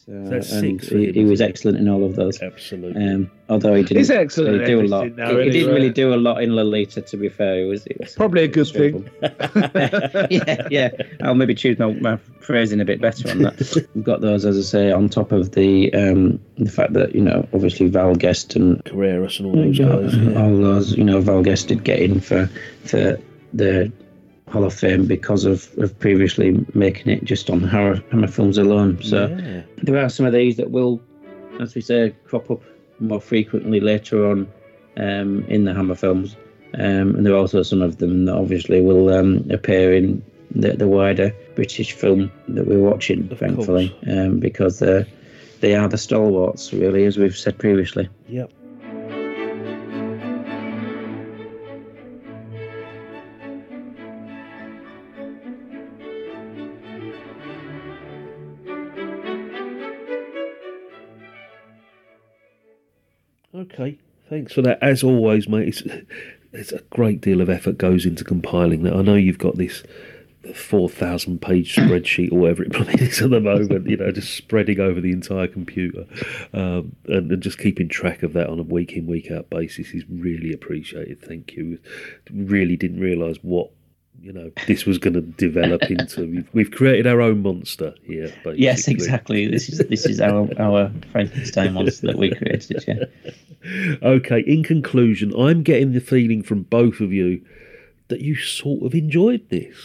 So, 0.05 0.25
that's 0.25 0.51
and 0.51 0.81
six 0.81 0.89
for 0.89 0.99
he, 0.99 1.07
him, 1.07 1.15
he 1.15 1.25
was 1.25 1.41
it? 1.41 1.49
excellent 1.49 1.79
in 1.79 1.89
all 1.89 2.05
of 2.05 2.17
those. 2.17 2.43
Absolutely. 2.43 3.01
Um, 3.05 3.31
although 3.49 3.75
he 3.75 3.85
didn't 3.85 3.99
He's 3.99 4.11
excellent 4.11 4.61
really 4.61 4.65
do 4.67 4.81
a 4.81 4.83
lot. 4.89 5.07
everything 5.07 5.17
now, 5.17 5.39
he, 5.39 5.45
he 5.45 5.51
didn't 5.51 5.75
really 5.75 5.91
do 5.91 6.13
a 6.13 6.17
lot 6.17 6.43
in 6.43 6.57
Lolita, 6.57 7.03
to 7.03 7.17
be 7.17 7.29
fair. 7.29 7.61
It 7.61 7.67
was, 7.67 7.87
it 7.87 7.99
was 8.01 8.13
Probably 8.15 8.43
a 8.43 8.49
good 8.49 8.67
thing. 8.67 9.09
yeah, 9.23 10.67
yeah. 10.71 10.91
I'll 11.23 11.37
maybe 11.37 11.55
choose 11.55 11.79
my, 11.79 11.93
my 11.93 12.17
phrasing 12.41 12.81
a 12.81 12.85
bit 12.85 13.01
better 13.01 13.31
on 13.31 13.43
that. 13.43 13.87
We've 13.95 14.05
got 14.05 14.21
those, 14.23 14.45
as 14.45 14.59
I 14.59 14.63
say, 14.63 14.91
on 14.91 15.09
top 15.09 15.31
of 15.31 15.53
the 15.53 15.95
um, 15.95 16.41
the 16.59 16.71
fact 16.71 16.95
that 16.95 17.15
you 17.15 17.21
know, 17.21 17.47
obviously 17.55 17.87
Val 17.87 18.17
Guest 18.17 18.57
and 18.57 18.83
Carreras 18.85 19.39
and 19.39 19.47
all 19.47 19.55
those 19.55 19.79
guys. 19.79 20.37
all 20.37 20.57
those, 20.57 20.97
you 20.97 21.05
know, 21.05 21.21
Val 21.21 21.43
Guest 21.43 21.69
did 21.69 21.85
get 21.85 22.01
in 22.01 22.21
for 22.21 22.51
for 22.85 23.21
the 23.53 23.93
Hall 24.53 24.65
of 24.65 24.75
Fame 24.75 25.07
because 25.07 25.47
of, 25.47 25.69
of 25.79 25.99
previously 25.99 26.65
making 26.75 27.11
it 27.11 27.25
just 27.25 27.49
on 27.49 27.61
horror, 27.63 28.03
horror 28.13 28.27
films 28.29 28.59
alone. 28.59 29.03
So 29.03 29.27
Yeah. 29.29 29.63
there 29.79 29.99
are 30.05 30.11
some 30.11 30.27
of 30.27 30.35
these 30.35 30.59
that 30.59 30.71
will, 30.71 31.01
as 31.59 31.75
we 31.75 31.81
say, 31.81 32.15
crop 32.27 32.51
up 32.51 32.63
more 33.01 33.21
frequently 33.21 33.81
later 33.81 34.27
on 34.31 34.47
um, 34.99 35.45
in 35.49 35.65
the 35.65 35.73
Hammer 35.73 35.95
films. 35.95 36.37
Um, 36.75 37.17
and 37.17 37.25
there 37.25 37.33
are 37.33 37.39
also 37.39 37.63
some 37.63 37.81
of 37.81 37.97
them 37.97 38.27
that 38.27 38.35
obviously 38.35 38.83
will 38.83 39.09
um, 39.09 39.47
appear 39.51 39.95
in 39.95 40.23
the, 40.55 40.73
the 40.73 40.87
wider 40.87 41.35
British 41.55 41.93
film 41.93 42.31
that 42.49 42.67
we're 42.67 42.79
watching, 42.79 43.31
Of 43.33 43.39
thankfully, 43.39 43.97
um, 44.07 44.39
because 44.39 44.79
they're, 44.81 45.07
they 45.61 45.75
are 45.75 45.89
the 45.89 45.99
stalwarts, 45.99 46.73
really, 46.75 47.05
as 47.05 47.17
we've 47.17 47.37
said 47.37 47.59
previously. 47.59 48.09
Yep. 48.29 48.53
Okay, 63.63 63.99
thanks 64.29 64.53
for 64.53 64.63
that. 64.63 64.83
As 64.83 65.05
always, 65.05 65.49
mate, 65.49 65.69
it's, 65.69 65.83
it's 66.53 66.73
a 66.73 66.81
great 66.91 67.21
deal 67.21 67.41
of 67.41 67.49
effort 67.49 67.79
goes 67.79 68.05
into 68.05 68.25
compiling 68.25 68.83
that. 68.83 68.95
I 68.95 69.03
know 69.03 69.15
you've 69.15 69.39
got 69.39 69.57
this 69.57 69.83
four 70.55 70.89
thousand 70.89 71.41
page 71.41 71.77
spreadsheet 71.77 72.33
or 72.33 72.41
whatever 72.41 72.65
it 72.65 73.01
is 73.01 73.23
at 73.23 73.31
the 73.31 73.41
moment. 73.41 73.89
You 73.89 73.97
know, 73.99 74.11
just 74.11 74.35
spreading 74.35 74.81
over 74.81 75.01
the 75.01 75.13
entire 75.13 75.47
computer, 75.47 76.07
um, 76.53 76.97
and, 77.07 77.31
and 77.31 77.43
just 77.43 77.59
keeping 77.59 77.89
track 77.89 78.23
of 78.23 78.33
that 78.33 78.49
on 78.49 78.59
a 78.59 78.65
week 78.65 78.93
in 78.93 79.07
week 79.07 79.31
out 79.31 79.49
basis 79.51 79.91
is 79.91 80.05
really 80.09 80.53
appreciated. 80.53 81.23
Thank 81.23 81.53
you. 81.53 81.79
Really 82.33 82.77
didn't 82.77 83.01
realise 83.01 83.39
what. 83.43 83.71
You 84.23 84.33
know, 84.33 84.53
this 84.69 84.87
was 84.87 84.99
going 84.99 85.15
to 85.15 85.21
develop 85.21 85.83
into. 85.91 86.21
We've, 86.21 86.49
we've 86.53 86.71
created 86.71 87.09
our 87.09 87.21
own 87.21 87.43
monster 87.43 87.93
here. 88.05 88.29
Basically. 88.29 88.59
Yes, 88.59 88.87
exactly. 88.87 89.49
This 89.49 89.69
is 89.69 89.79
this 89.89 90.07
is 90.07 90.21
our 90.21 90.49
our 90.61 90.93
Frankenstein 91.11 91.73
monster 91.75 92.07
that 92.07 92.17
we 92.17 92.33
created. 92.33 92.85
Yeah. 92.87 93.99
Okay, 94.01 94.41
in 94.47 94.63
conclusion, 94.63 95.35
I'm 95.35 95.65
getting 95.65 95.93
the 95.93 96.01
feeling 96.01 96.45
from 96.45 96.63
both 96.63 97.01
of 97.01 97.13
you 97.13 97.45
that 98.09 98.21
you 98.21 98.37
sort 98.37 98.85
of 98.85 98.95
enjoyed 98.95 99.49
this. 99.49 99.77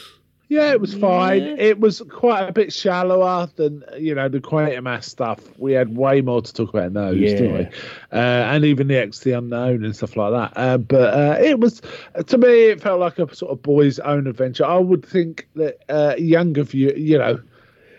Yeah, 0.50 0.72
it 0.72 0.80
was 0.80 0.93
fine. 0.93 1.41
It 1.41 1.80
was 1.80 2.02
quite 2.10 2.48
a 2.48 2.54
bit 2.54 2.72
shallower 2.72 3.50
than 3.58 3.84
you 3.98 4.16
know 4.16 4.30
the 4.30 4.39
Quatermass 4.39 5.04
stuff. 5.04 5.41
We 5.58 5.74
had 5.74 5.98
way 5.98 6.22
more 6.22 6.41
to 6.41 6.54
talk 6.54 6.70
about 6.70 6.86
in 6.86 6.93
those, 6.93 7.18
didn't 7.18 7.54
we? 7.54 7.66
Uh, 8.14 8.18
and 8.54 8.64
even 8.64 8.88
the 8.88 8.98
X 8.98 9.20
the 9.20 9.34
Unknown 9.34 9.84
and 9.84 9.93
stuff 9.93 10.16
like 10.16 10.32
that. 10.32 10.58
Uh, 10.58 10.78
but 10.78 11.14
uh, 11.14 11.38
it 11.41 11.60
was 11.60 11.82
to 12.26 12.38
me, 12.38 12.68
it 12.68 12.82
felt 12.82 13.02
like 13.02 13.20
a 13.20 13.36
sort 13.36 13.52
of 13.52 13.62
boys' 13.62 14.00
own 14.00 14.26
adventure. 14.26 14.64
I 14.64 14.78
would 14.78 15.06
think 15.06 15.50
that 15.56 15.84
uh, 15.89 16.16
younger 16.18 16.64
view, 16.64 16.93
you 16.95 17.18
know, 17.18 17.41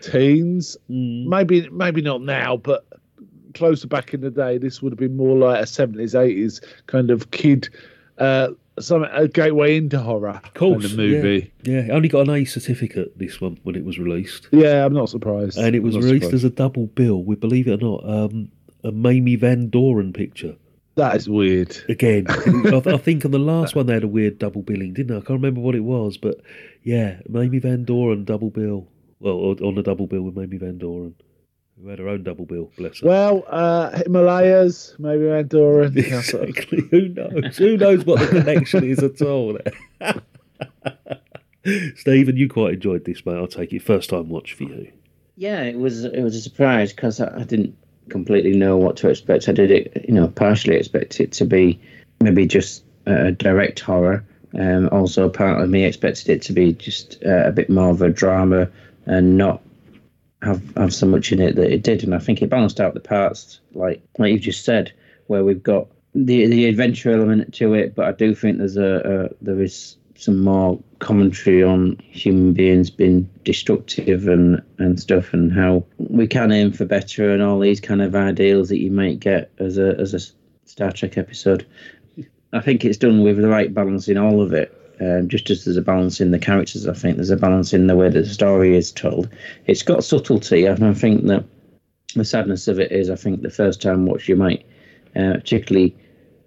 teens, 0.01 0.75
maybe 0.87 1.69
maybe 1.69 2.01
not 2.01 2.23
now, 2.23 2.57
but 2.57 2.83
closer 3.53 3.87
back 3.87 4.13
in 4.13 4.21
the 4.21 4.31
day, 4.31 4.57
this 4.57 4.81
would 4.81 4.91
have 4.91 4.99
been 4.99 5.15
more 5.15 5.37
like 5.37 5.61
a 5.61 5.67
seventies, 5.67 6.15
eighties 6.15 6.61
kind 6.87 7.11
of 7.11 7.29
kid. 7.29 7.69
Some 8.79 9.03
a 9.03 9.27
gateway 9.27 9.77
into 9.77 9.99
horror 9.99 10.41
Of 10.43 10.53
course, 10.53 10.81
kind 10.83 10.85
of 10.91 10.97
movie. 10.97 11.51
Yeah, 11.63 11.81
yeah, 11.87 11.93
only 11.93 12.07
got 12.09 12.27
an 12.27 12.33
A 12.35 12.45
certificate 12.45 13.17
this 13.17 13.39
one 13.41 13.59
when 13.63 13.75
it 13.75 13.83
was 13.85 13.99
released, 13.99 14.47
Yeah, 14.51 14.85
I'm 14.85 14.93
not 14.93 15.09
surprised. 15.09 15.57
and 15.57 15.75
it 15.75 15.83
was 15.83 15.95
released 15.97 16.25
surprised. 16.25 16.33
as 16.33 16.43
a 16.43 16.49
double 16.49 16.87
bill 16.87 17.23
with, 17.23 17.39
believe 17.39 17.67
it 17.67 17.81
or 17.83 17.99
not, 18.01 18.09
um, 18.09 18.51
a 18.83 18.91
Mamie 18.91 19.35
Van 19.35 19.69
Doren 19.69 20.13
picture. 20.13 20.55
that 20.95 21.15
is 21.15 21.29
weird. 21.29 21.77
Again, 21.89 22.25
I, 22.29 22.81
I 22.85 22.97
think 22.97 23.25
on 23.25 23.31
the 23.31 23.39
last 23.39 23.75
one 23.75 23.85
they 23.85 23.93
had 23.93 24.03
a 24.03 24.07
weird 24.07 24.39
double 24.39 24.61
billing, 24.61 24.93
didn't 24.93 25.13
I? 25.15 25.19
I 25.19 25.21
can't 25.21 25.39
remember 25.41 25.61
what 25.61 25.75
it 25.75 25.83
was, 25.83 26.17
but 26.17 26.39
yeah, 26.83 27.19
Mamie 27.27 27.59
Van 27.59 27.83
Doren 27.85 28.23
double 28.25 28.49
bill. 28.49 28.87
Well, 29.19 29.55
on 29.61 29.77
a 29.77 29.83
double 29.83 30.07
bill 30.07 30.21
with 30.21 30.35
Mamie 30.37 30.57
Van 30.57 30.77
Doren, 30.77 31.13
who 31.81 31.87
had 31.89 31.99
her 31.99 32.07
own 32.09 32.23
double 32.23 32.45
bill. 32.45 32.71
Bless 32.77 32.99
her. 32.99 33.07
Well, 33.07 33.43
uh, 33.47 33.91
Himalayas, 34.03 34.95
maybe 34.99 35.29
Andorra. 35.29 35.85
and 35.85 35.95
that 35.95 36.23
sort 36.25 36.43
of- 36.43 36.49
Exactly. 36.49 36.81
Who 36.91 37.07
knows? 37.09 37.57
Who 37.57 37.77
knows 37.77 38.05
what 38.05 38.19
the 38.19 38.27
connection 38.39 38.83
is 38.83 38.99
at 38.99 39.21
all? 39.21 39.57
Stephen, 41.95 42.37
you 42.37 42.49
quite 42.49 42.73
enjoyed 42.75 43.05
this, 43.05 43.25
mate. 43.25 43.35
I'll 43.35 43.47
take 43.47 43.73
it. 43.73 43.81
First 43.81 44.09
time 44.09 44.29
watch 44.29 44.53
for 44.53 44.63
you. 44.63 44.91
Yeah, 45.35 45.61
it 45.63 45.77
was 45.77 46.03
it 46.05 46.21
was 46.21 46.35
a 46.35 46.41
surprise 46.41 46.91
because 46.93 47.19
I, 47.21 47.41
I 47.41 47.43
didn't 47.43 47.75
completely 48.09 48.53
know 48.53 48.77
what 48.77 48.97
to 48.97 49.09
expect. 49.09 49.47
I 49.47 49.51
did 49.51 49.69
it, 49.71 50.05
you 50.07 50.13
know, 50.13 50.27
partially 50.27 50.75
expect 50.75 51.19
it 51.19 51.31
to 51.33 51.45
be 51.45 51.79
maybe 52.21 52.45
just 52.47 52.83
a 53.05 53.31
direct 53.31 53.79
horror. 53.79 54.25
Um, 54.57 54.89
also, 54.91 55.29
part 55.29 55.61
of 55.61 55.69
me 55.69 55.83
expected 55.85 56.29
it 56.29 56.41
to 56.43 56.53
be 56.53 56.73
just 56.73 57.21
uh, 57.25 57.43
a 57.47 57.51
bit 57.51 57.69
more 57.69 57.89
of 57.91 58.01
a 58.01 58.09
drama 58.09 58.69
and 59.05 59.37
not 59.37 59.61
have 60.41 60.61
have 60.75 60.93
so 60.93 61.05
much 61.05 61.31
in 61.31 61.41
it 61.41 61.55
that 61.55 61.71
it 61.71 61.83
did. 61.83 62.03
And 62.03 62.15
I 62.15 62.19
think 62.19 62.41
it 62.41 62.49
balanced 62.49 62.79
out 62.79 62.93
the 62.93 62.99
parts, 62.99 63.59
like 63.73 64.01
like 64.17 64.31
you 64.31 64.39
just 64.39 64.65
said, 64.65 64.91
where 65.27 65.43
we've 65.43 65.63
got 65.63 65.87
the 66.15 66.47
the 66.47 66.65
adventure 66.65 67.11
element 67.11 67.53
to 67.55 67.73
it, 67.73 67.95
but 67.95 68.05
I 68.05 68.11
do 68.11 68.33
think 68.33 68.57
there's 68.57 68.77
a, 68.77 69.29
a 69.31 69.43
there 69.43 69.61
is 69.61 69.97
some 70.15 70.43
more 70.43 70.77
commentary 70.99 71.63
on 71.63 71.97
human 72.01 72.51
beings 72.51 72.89
being 72.89 73.29
destructive 73.45 74.27
and, 74.27 74.61
and 74.77 74.99
stuff 74.99 75.33
and 75.33 75.53
how 75.53 75.85
we 75.97 76.27
can 76.27 76.51
aim 76.51 76.73
for 76.73 76.83
better 76.83 77.31
and 77.31 77.41
all 77.41 77.57
these 77.57 77.79
kind 77.79 78.01
of 78.01 78.13
ideals 78.13 78.67
that 78.67 78.79
you 78.79 78.91
might 78.91 79.21
get 79.21 79.49
as 79.59 79.77
a 79.77 79.95
as 79.97 80.13
a 80.13 80.19
Star 80.69 80.91
Trek 80.91 81.17
episode. 81.17 81.65
I 82.51 82.59
think 82.59 82.83
it's 82.83 82.97
done 82.97 83.23
with 83.23 83.37
the 83.37 83.47
right 83.47 83.73
balance 83.73 84.07
in 84.07 84.17
all 84.17 84.41
of 84.41 84.53
it. 84.53 84.75
Um, 85.01 85.29
just 85.29 85.49
as 85.49 85.63
there's 85.63 85.77
a 85.77 85.81
balance 85.81 86.19
in 86.19 86.31
the 86.31 86.39
characters, 86.39 86.87
I 86.87 86.93
think 86.93 87.15
there's 87.15 87.29
a 87.29 87.37
balance 87.37 87.73
in 87.73 87.87
the 87.87 87.95
way 87.95 88.09
that 88.09 88.21
the 88.21 88.29
story 88.29 88.75
is 88.75 88.91
told. 88.91 89.29
It's 89.65 89.83
got 89.83 90.03
subtlety, 90.03 90.65
and 90.65 90.83
I 90.83 90.93
think 90.93 91.25
that 91.27 91.45
the 92.15 92.25
sadness 92.25 92.67
of 92.67 92.79
it 92.79 92.91
is, 92.91 93.09
I 93.09 93.15
think 93.15 93.41
the 93.41 93.49
first 93.49 93.81
time 93.81 94.05
watch 94.05 94.27
you 94.27 94.35
might, 94.35 94.65
uh, 95.15 95.33
particularly 95.33 95.95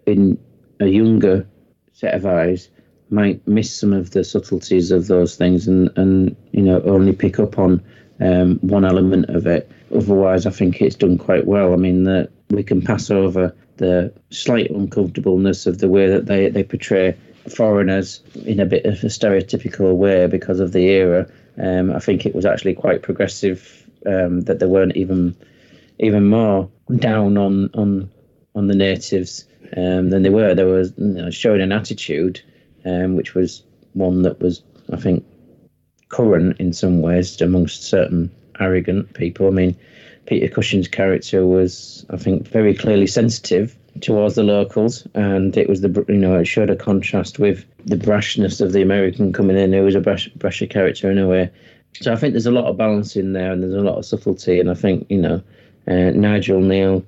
in 0.07 0.39
a 0.81 0.87
younger 0.87 1.47
set 1.93 2.15
of 2.15 2.27
eyes, 2.27 2.69
might 3.11 3.47
miss 3.47 3.75
some 3.75 3.93
of 3.93 4.11
the 4.11 4.25
subtleties 4.25 4.91
of 4.91 5.07
those 5.07 5.37
things 5.37 5.69
and, 5.69 5.91
and 5.97 6.35
you 6.53 6.63
know 6.63 6.81
only 6.83 7.13
pick 7.13 7.39
up 7.39 7.59
on 7.59 7.83
um, 8.21 8.59
one 8.61 8.85
element 8.85 9.27
of 9.29 9.47
it. 9.47 9.71
Otherwise, 9.95 10.47
I 10.47 10.51
think 10.51 10.81
it's 10.81 10.97
done 10.97 11.19
quite 11.19 11.47
well. 11.47 11.73
I 11.73 11.77
mean, 11.77 12.05
that 12.05 12.31
we 12.51 12.63
can 12.63 12.83
pass 12.83 13.11
over 13.11 13.55
the 13.77 14.13
slight 14.31 14.71
uncomfortableness 14.71 15.67
of 15.67 15.79
the 15.79 15.89
way 15.89 16.09
that 16.09 16.27
they, 16.27 16.49
they 16.49 16.63
portray 16.63 17.17
foreigners 17.51 18.21
in 18.45 18.61
a 18.61 18.67
bit 18.67 18.85
of 18.85 19.03
a 19.03 19.09
stereotypical 19.09 19.97
way 19.97 20.27
because 20.27 20.61
of 20.61 20.73
the 20.73 20.87
era. 20.87 21.27
Um, 21.59 21.93
I 21.93 21.99
think 21.99 22.25
it 22.25 22.35
was 22.35 22.47
actually 22.47 22.75
quite 22.75 23.03
progressive 23.03 23.87
um, 24.07 24.43
that 24.43 24.59
they 24.59 24.67
weren't 24.67 24.97
even 24.97 25.37
even 25.99 26.29
more 26.29 26.71
down 26.97 27.37
on 27.37 27.71
on 27.75 28.11
on 28.55 28.67
the 28.67 28.75
natives 28.75 29.47
um, 29.77 30.11
than 30.11 30.23
they 30.23 30.31
were. 30.31 30.55
They 30.55 30.65
were 30.65 30.83
you 30.83 30.93
know, 30.99 31.31
showing 31.31 31.61
an 31.61 31.73
attitude, 31.73 32.41
um, 32.85 33.17
which 33.17 33.35
was 33.35 33.63
one 33.95 34.23
that 34.23 34.41
was, 34.41 34.63
I 34.93 34.97
think, 34.97 35.25
current 36.09 36.59
in 36.61 36.73
some 36.73 37.01
ways 37.01 37.41
amongst 37.41 37.85
certain 37.85 38.31
arrogant 38.61 39.15
people. 39.15 39.47
I 39.47 39.51
mean, 39.51 39.77
Peter 40.27 40.49
Cushing's 40.49 40.89
character 40.89 41.47
was, 41.47 42.05
I 42.11 42.17
think, 42.17 42.47
very 42.49 42.75
clearly 42.75 43.07
sensitive 43.07 43.77
towards 44.03 44.35
the 44.35 44.43
locals, 44.43 45.07
and 45.15 45.57
it 45.57 45.69
was 45.69 45.81
the 45.81 46.05
you 46.09 46.17
know 46.17 46.39
it 46.39 46.45
showed 46.45 46.71
a 46.71 46.77
contrast 46.77 47.39
with 47.39 47.65
the 47.87 47.97
brashness 47.97 48.61
of 48.61 48.73
the 48.73 48.83
American 48.83 49.33
coming 49.33 49.57
in, 49.57 49.73
who 49.73 49.83
was 49.83 49.95
a 49.95 50.01
brash, 50.01 50.29
brasher 50.37 50.69
character 50.69 51.11
in 51.11 51.19
a 51.19 51.27
way. 51.27 51.51
So 52.01 52.13
I 52.13 52.17
think 52.17 52.33
there's 52.33 52.47
a 52.47 52.51
lot 52.51 52.67
of 52.67 52.77
balance 52.77 53.17
in 53.17 53.33
there, 53.33 53.53
and 53.53 53.63
there's 53.63 53.75
a 53.75 53.81
lot 53.81 53.99
of 53.99 54.05
subtlety, 54.05 54.61
and 54.61 54.71
I 54.71 54.75
think 54.75 55.07
you 55.09 55.21
know 55.21 55.43
uh, 55.87 56.11
Nigel 56.11 56.61
Kneale, 56.61 57.05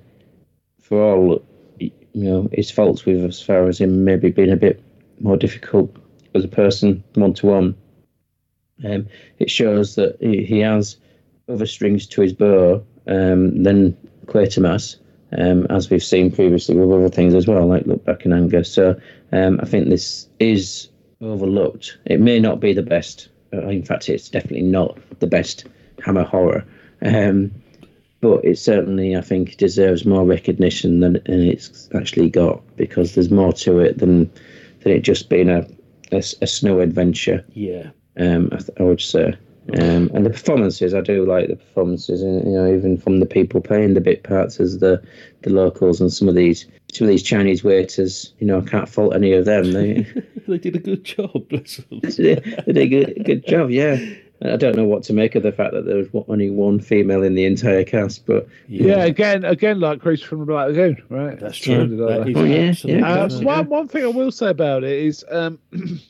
for 0.81 1.03
all 1.03 1.45
you 1.79 1.91
know 2.15 2.49
his 2.53 2.71
faults 2.71 3.05
with 3.05 3.25
as 3.25 3.43
far 3.43 3.69
as 3.69 3.81
him 3.81 4.05
maybe 4.05 4.31
being 4.31 4.53
a 4.53 4.57
bit 4.57 4.83
more 5.21 5.37
difficult 5.37 5.95
as 6.35 6.45
a 6.45 6.49
person 6.49 7.03
one 7.15 7.35
to 7.35 7.47
one. 7.47 7.75
It 9.39 9.51
shows 9.51 9.95
that 9.95 10.17
he, 10.21 10.45
he 10.45 10.59
has 10.61 10.97
other 11.49 11.67
strings 11.67 12.07
to 12.09 12.23
his 12.23 12.33
bow 12.33 12.85
um, 13.07 13.63
than 13.63 13.97
Quatermass, 14.27 14.97
um, 15.39 15.67
as 15.71 15.91
we've 15.91 16.03
seen 16.03 16.31
previously 16.31 16.77
with 16.77 16.91
other 16.91 17.09
things 17.09 17.35
as 17.35 17.47
well, 17.47 17.67
like 17.67 17.87
Look 17.87 18.05
Back 18.05 18.25
in 18.25 18.33
Anger. 18.33 18.65
So 18.65 18.99
um, 19.33 19.61
I 19.63 19.67
think 19.67 19.89
this 19.89 20.29
is 20.41 20.89
overlooked. 21.21 21.99
It 22.07 22.21
may 22.21 22.39
not 22.41 22.61
be 22.61 22.73
the 22.73 22.83
best. 22.83 23.29
Uh, 23.53 23.69
in 23.69 23.85
fact, 23.85 24.09
it's 24.09 24.29
definitely 24.29 24.63
not 24.63 24.99
the 25.21 25.27
best 25.27 25.67
Hammer 26.05 26.25
horror. 26.25 26.65
Um, 27.03 27.51
but 28.21 28.45
it 28.45 28.59
certainly, 28.59 29.17
I 29.17 29.21
think, 29.21 29.59
deserves 29.59 30.07
more 30.07 30.25
recognition 30.25 31.01
than, 31.01 31.15
than 31.27 31.43
it's 31.43 31.91
actually 31.95 32.31
got 32.31 32.63
because 32.77 33.15
there's 33.15 33.31
more 33.31 33.53
to 33.53 33.81
it 33.81 33.99
than 33.99 34.31
than 34.81 34.93
it 34.93 35.01
just 35.01 35.29
being 35.29 35.51
a 35.51 35.67
a, 36.11 36.23
a 36.41 36.47
snow 36.47 36.81
adventure. 36.81 37.45
Yeah. 37.53 37.91
Um, 38.19 38.49
I, 38.53 38.57
th- 38.57 38.79
I 38.79 38.83
would 38.83 39.01
say. 39.01 39.35
Um, 39.73 40.11
and 40.15 40.27
the 40.27 40.31
performances, 40.31 40.93
I 40.93 41.01
do 41.01 41.25
like 41.25 41.49
the 41.49 41.57
performances, 41.57 42.21
and 42.21 42.45
you 42.45 42.53
know, 42.53 42.67
even 42.73 42.99
from 42.99 43.21
the 43.21 43.27
people 43.27 43.63
playing 43.63 43.95
the 43.95 44.01
bit 44.01 44.23
parts 44.23 44.61
as 44.61 44.79
the 44.79 45.03
the 45.43 45.51
locals 45.51 46.01
and 46.03 46.13
some 46.13 46.29
of 46.29 46.35
these 46.35 46.67
some 46.93 47.07
of 47.07 47.11
these 47.11 47.23
Chinese 47.23 47.65
waiters, 47.65 48.35
you 48.39 48.47
know, 48.47 48.61
I 48.61 48.65
can't 48.65 48.89
fault 48.89 49.15
any 49.15 49.33
of 49.33 49.47
them. 49.47 49.73
They, 49.73 50.07
they 50.47 50.59
did 50.59 50.77
a 50.77 50.81
good 50.81 51.05
job, 51.05 51.49
bless 51.49 51.77
them. 51.77 52.01
they 52.03 52.35
did 52.73 52.77
a 52.77 52.87
good, 52.87 53.25
good 53.25 53.47
job, 53.47 53.71
yeah. 53.71 53.99
I 54.43 54.57
don't 54.57 54.77
know 54.77 54.85
what 54.85 55.03
to 55.05 55.13
make 55.15 55.35
of 55.37 55.43
the 55.43 55.53
fact 55.53 55.73
that 55.73 55.87
there 55.87 55.97
was 55.97 56.09
only 56.29 56.51
one 56.51 56.79
female 56.79 57.23
in 57.23 57.35
the 57.35 57.47
entire 57.47 57.83
cast, 57.85 58.27
but 58.27 58.47
Yeah, 58.69 59.05
again, 59.05 59.45
again, 59.45 59.81
like 59.81 60.01
Creature 60.01 60.27
from 60.27 60.41
the 60.41 60.47
Black 60.47 60.69
Lagoon, 60.69 61.03
right? 61.09 61.39
That's 61.41 61.57
true. 61.57 61.77
sounded 61.77 61.99
like 61.99 62.19
That 62.19 62.25
that. 62.25 62.29
is 62.29 62.85
Oh, 62.85 62.91
yeah, 62.91 62.99
yeah. 62.99 63.25
Uh, 63.25 63.41
one, 63.41 63.69
one 63.69 63.89
thing 63.89 64.05
I 64.05 64.09
will 64.09 64.31
say 64.31 64.51
about 64.51 64.85
it 64.85 64.93
is 64.93 65.25
um, 65.31 65.59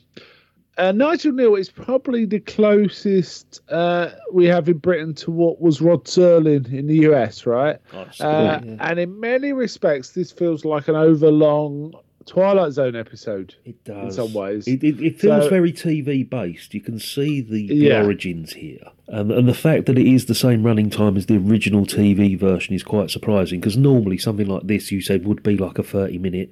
uh, 0.77 0.91
Nigel 0.91 1.31
Kneale 1.31 1.59
is 1.59 1.69
probably 1.69 2.25
the 2.25 2.39
closest 2.41 3.61
uh, 3.69 4.09
we 4.33 4.45
have 4.45 4.67
in 4.69 4.77
Britain 4.77 5.13
to 5.15 5.31
what 5.31 5.61
was 5.61 5.81
Rod 5.81 6.05
Serling 6.05 6.71
in 6.73 6.87
the 6.87 6.97
US, 7.09 7.45
right? 7.45 7.77
Uh, 7.93 8.05
yeah. 8.19 8.61
And 8.79 8.99
in 8.99 9.19
many 9.19 9.53
respects, 9.53 10.11
this 10.11 10.31
feels 10.31 10.65
like 10.65 10.87
an 10.87 10.95
overlong 10.95 11.93
Twilight 12.25 12.73
Zone 12.73 12.95
episode. 12.95 13.53
It 13.65 13.83
does. 13.83 14.17
In 14.17 14.25
some 14.25 14.33
ways. 14.33 14.67
It, 14.67 14.83
it, 14.83 14.99
it 14.99 15.19
feels 15.19 15.43
So- 15.43 15.49
very 15.49 15.71
TV 15.71 16.27
based. 16.27 16.73
You 16.73 16.81
can 16.81 16.99
see 16.99 17.41
the, 17.41 17.67
the 17.67 17.75
Yeah. 17.75 18.03
origins 18.03 18.53
here. 18.53 18.79
And, 19.07 19.31
and 19.31 19.47
the 19.47 19.53
fact 19.53 19.85
that 19.85 19.99
it 19.99 20.07
is 20.07 20.25
the 20.25 20.33
same 20.33 20.63
running 20.63 20.89
time 20.89 21.15
as 21.15 21.27
the 21.27 21.37
original 21.37 21.85
TV 21.85 22.37
version 22.37 22.73
is 22.73 22.81
quite 22.83 23.11
surprising 23.11 23.59
because 23.59 23.77
normally 23.77 24.17
something 24.17 24.47
like 24.47 24.63
this 24.65 24.91
you 24.91 24.99
said 25.01 25.25
would 25.27 25.43
be 25.43 25.55
like 25.57 25.77
a 25.77 25.83
30 25.83 26.17
minute 26.17 26.51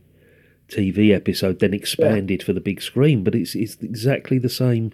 TV 0.74 1.14
episode, 1.16 1.60
then 1.60 1.74
expanded 1.74 2.44
for 2.44 2.54
the 2.54 2.62
big 2.62 2.82
screen. 2.82 3.24
But 3.24 3.36
it's, 3.36 3.56
it's 3.56 3.76
exactly 3.82 4.38
the 4.40 4.50
same, 4.50 4.94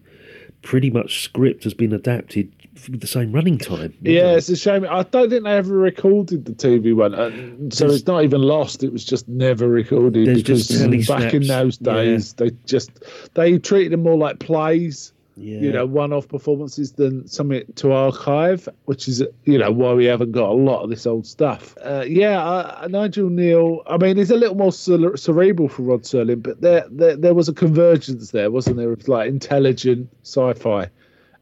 pretty 0.61 0.89
much 0.89 1.23
script 1.23 1.63
has 1.63 1.73
been 1.73 1.93
adapted 1.93 2.51
with 2.89 3.01
the 3.01 3.07
same 3.07 3.31
running 3.33 3.57
time. 3.57 3.93
Yeah, 4.01 4.35
it's 4.37 4.47
a 4.49 4.55
shame. 4.55 4.85
I 4.89 5.03
don't 5.03 5.29
think 5.29 5.43
they 5.43 5.51
ever 5.51 5.75
recorded 5.75 6.45
the 6.45 6.53
TV 6.53 6.95
one, 6.95 7.13
uh, 7.13 7.29
so 7.73 7.85
There's- 7.85 7.99
it's 8.01 8.07
not 8.07 8.23
even 8.23 8.41
lost. 8.41 8.83
It 8.83 8.91
was 8.93 9.03
just 9.03 9.27
never 9.27 9.67
recorded 9.67 10.25
because 10.33 10.67
back 11.07 11.33
in 11.33 11.47
those 11.47 11.77
days, 11.77 12.33
they 12.33 12.51
just 12.65 12.91
they 13.33 13.57
treated 13.57 13.91
them 13.91 14.03
more 14.03 14.17
like 14.17 14.39
plays. 14.39 15.11
Yeah. 15.39 15.59
you 15.61 15.71
know, 15.71 15.85
one-off 15.85 16.27
performances 16.27 16.91
than 16.91 17.27
something 17.27 17.63
to 17.75 17.93
archive, 17.93 18.67
which 18.85 19.07
is 19.07 19.23
you 19.45 19.57
know 19.57 19.71
why 19.71 19.93
we 19.93 20.05
haven't 20.05 20.33
got 20.33 20.49
a 20.49 20.53
lot 20.53 20.83
of 20.83 20.89
this 20.89 21.07
old 21.07 21.25
stuff. 21.25 21.77
Uh, 21.81 22.03
yeah, 22.07 22.43
uh, 22.43 22.87
Nigel 22.89 23.29
Kneale. 23.29 23.81
I 23.87 23.97
mean, 23.97 24.17
he's 24.17 24.31
a 24.31 24.35
little 24.35 24.55
more 24.55 24.71
cere- 24.73 25.15
cerebral 25.15 25.69
for 25.69 25.83
Rod 25.83 26.03
Serling, 26.03 26.43
but 26.43 26.59
there, 26.61 26.85
there 26.91 27.15
there 27.15 27.33
was 27.33 27.47
a 27.47 27.53
convergence 27.53 28.31
there, 28.31 28.51
wasn't 28.51 28.77
there? 28.77 28.91
Of 28.91 29.07
like 29.07 29.29
intelligent 29.29 30.09
sci-fi, 30.23 30.89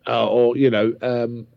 uh, 0.07 0.27
or 0.27 0.55
you 0.55 0.69
know, 0.69 0.93
um, 1.01 1.47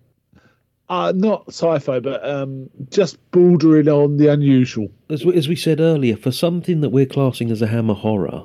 uh, 0.89 1.13
not 1.15 1.45
sci-fi, 1.49 2.01
but 2.01 2.27
um, 2.29 2.69
just 2.91 3.19
bordering 3.31 3.89
on 3.89 4.17
the 4.17 4.29
unusual. 4.29 4.89
as 5.09 5.25
we, 5.25 5.35
as 5.37 5.49
we 5.49 5.57
said 5.57 5.79
earlier, 5.81 6.17
for 6.17 6.33
something 6.33 6.81
that 6.81 6.89
we're 6.91 7.07
classing 7.07 7.51
as 7.51 7.63
a 7.63 7.67
hammer 7.69 7.95
horror, 7.95 8.45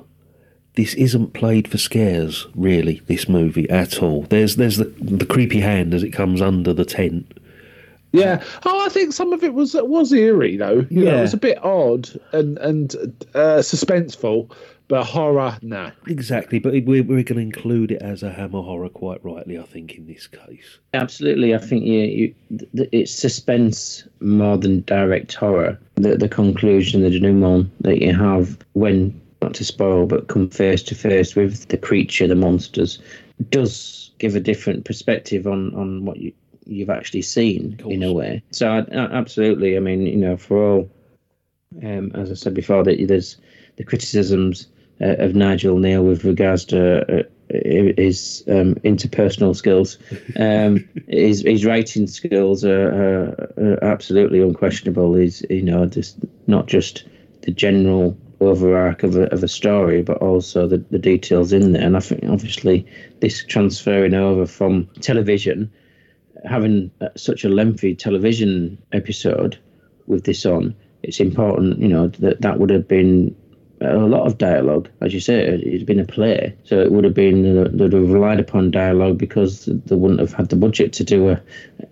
this 0.76 0.94
isn't 0.94 1.32
played 1.32 1.66
for 1.68 1.78
scares, 1.78 2.46
really. 2.54 3.00
This 3.06 3.28
movie 3.28 3.68
at 3.70 4.02
all. 4.02 4.22
There's 4.22 4.56
there's 4.56 4.76
the 4.76 4.84
the 5.00 5.26
creepy 5.26 5.60
hand 5.60 5.92
as 5.94 6.02
it 6.02 6.10
comes 6.12 6.40
under 6.40 6.72
the 6.72 6.84
tent. 6.84 7.38
Yeah. 8.12 8.42
Oh, 8.64 8.86
I 8.86 8.88
think 8.88 9.12
some 9.12 9.32
of 9.32 9.42
it 9.44 9.52
was 9.54 9.74
was 9.74 10.12
eerie 10.12 10.56
though. 10.56 10.86
You 10.90 11.04
know, 11.04 11.10
Yeah. 11.12 11.18
it 11.18 11.22
was 11.22 11.34
a 11.34 11.38
bit 11.38 11.62
odd 11.64 12.08
and 12.32 12.56
and 12.58 12.94
uh, 13.34 13.58
suspenseful, 13.60 14.50
but 14.88 15.04
horror, 15.04 15.58
no. 15.60 15.90
Exactly, 16.06 16.58
but 16.58 16.72
we're 16.72 17.02
we're 17.02 17.22
going 17.22 17.24
to 17.24 17.38
include 17.40 17.90
it 17.90 18.00
as 18.02 18.22
a 18.22 18.30
hammer 18.32 18.62
horror 18.62 18.88
quite 18.88 19.22
rightly, 19.24 19.58
I 19.58 19.64
think, 19.64 19.94
in 19.96 20.06
this 20.06 20.26
case. 20.28 20.78
Absolutely, 20.94 21.54
I 21.54 21.58
think 21.58 21.84
you, 21.84 21.98
you 22.00 22.34
th- 22.58 22.70
th- 22.76 22.88
it's 22.92 23.12
suspense 23.12 24.06
more 24.20 24.56
than 24.56 24.80
direct 24.82 25.34
horror. 25.34 25.78
The 25.96 26.16
the 26.16 26.28
conclusion, 26.28 27.02
the 27.02 27.10
denouement 27.10 27.70
that 27.82 28.00
you 28.00 28.14
have 28.14 28.56
when 28.74 29.20
not 29.46 29.54
to 29.54 29.64
spoil, 29.64 30.06
but 30.06 30.26
come 30.26 30.50
face 30.50 30.82
to 30.82 30.94
face 30.94 31.36
with 31.36 31.68
the 31.68 31.76
creature, 31.76 32.26
the 32.26 32.34
monsters, 32.34 32.98
does 33.50 34.10
give 34.18 34.34
a 34.34 34.40
different 34.40 34.84
perspective 34.84 35.46
on 35.46 35.72
on 35.74 36.04
what 36.04 36.16
you 36.18 36.32
you've 36.68 36.90
actually 36.90 37.22
seen 37.22 37.78
in 37.86 38.02
a 38.02 38.12
way. 38.12 38.42
So 38.50 38.68
I, 38.68 38.78
I- 38.78 39.12
absolutely, 39.20 39.76
I 39.76 39.80
mean, 39.80 40.00
you 40.00 40.16
know, 40.16 40.36
for 40.36 40.56
all, 40.58 40.90
um, 41.84 42.10
as 42.16 42.28
I 42.28 42.34
said 42.34 42.54
before, 42.54 42.82
that 42.82 42.98
there's 43.06 43.36
the 43.76 43.84
criticisms 43.84 44.66
uh, 45.00 45.14
of 45.18 45.36
Nigel 45.36 45.76
Kneale 45.76 46.02
with 46.04 46.24
regards 46.24 46.64
to 46.64 47.20
uh, 47.20 47.22
his 47.48 48.42
um, 48.48 48.74
interpersonal 48.82 49.54
skills. 49.54 49.98
Um, 50.40 50.88
his, 51.06 51.42
his 51.42 51.64
writing 51.64 52.08
skills 52.08 52.64
are, 52.64 52.88
are, 53.02 53.52
are 53.64 53.84
absolutely 53.84 54.40
unquestionable. 54.40 55.14
He's 55.14 55.44
you 55.48 55.62
know 55.62 55.86
just 55.86 56.18
not 56.48 56.66
just 56.66 57.04
the 57.42 57.52
general 57.52 58.18
overarch 58.40 59.02
of 59.02 59.16
a, 59.16 59.32
of 59.32 59.42
a 59.42 59.48
story, 59.48 60.02
but 60.02 60.18
also 60.18 60.66
the, 60.66 60.78
the 60.90 60.98
details 60.98 61.52
in 61.52 61.72
there. 61.72 61.82
And 61.82 61.96
I 61.96 62.00
think 62.00 62.24
obviously 62.24 62.86
this 63.20 63.44
transferring 63.44 64.14
over 64.14 64.46
from 64.46 64.86
television, 65.00 65.70
having 66.44 66.90
uh, 67.00 67.08
such 67.16 67.44
a 67.44 67.48
lengthy 67.48 67.94
television 67.94 68.78
episode 68.92 69.58
with 70.06 70.24
this 70.24 70.44
on, 70.46 70.74
it's 71.02 71.20
important, 71.20 71.78
you 71.78 71.88
know, 71.88 72.08
that 72.08 72.40
that 72.40 72.58
would 72.58 72.70
have 72.70 72.86
been 72.86 73.34
a 73.80 73.96
lot 73.98 74.26
of 74.26 74.38
dialogue, 74.38 74.88
as 75.00 75.12
you 75.12 75.20
say. 75.20 75.44
It's 75.46 75.84
been 75.84 76.00
a 76.00 76.04
play, 76.04 76.56
so 76.64 76.80
it 76.80 76.92
would 76.92 77.04
have 77.04 77.14
been 77.14 77.58
uh, 77.58 77.68
they'd 77.72 77.92
have 77.92 78.10
relied 78.10 78.40
upon 78.40 78.70
dialogue 78.70 79.18
because 79.18 79.66
they 79.66 79.94
wouldn't 79.94 80.20
have 80.20 80.32
had 80.32 80.48
the 80.48 80.56
budget 80.56 80.92
to 80.94 81.04
do 81.04 81.28
a, 81.28 81.42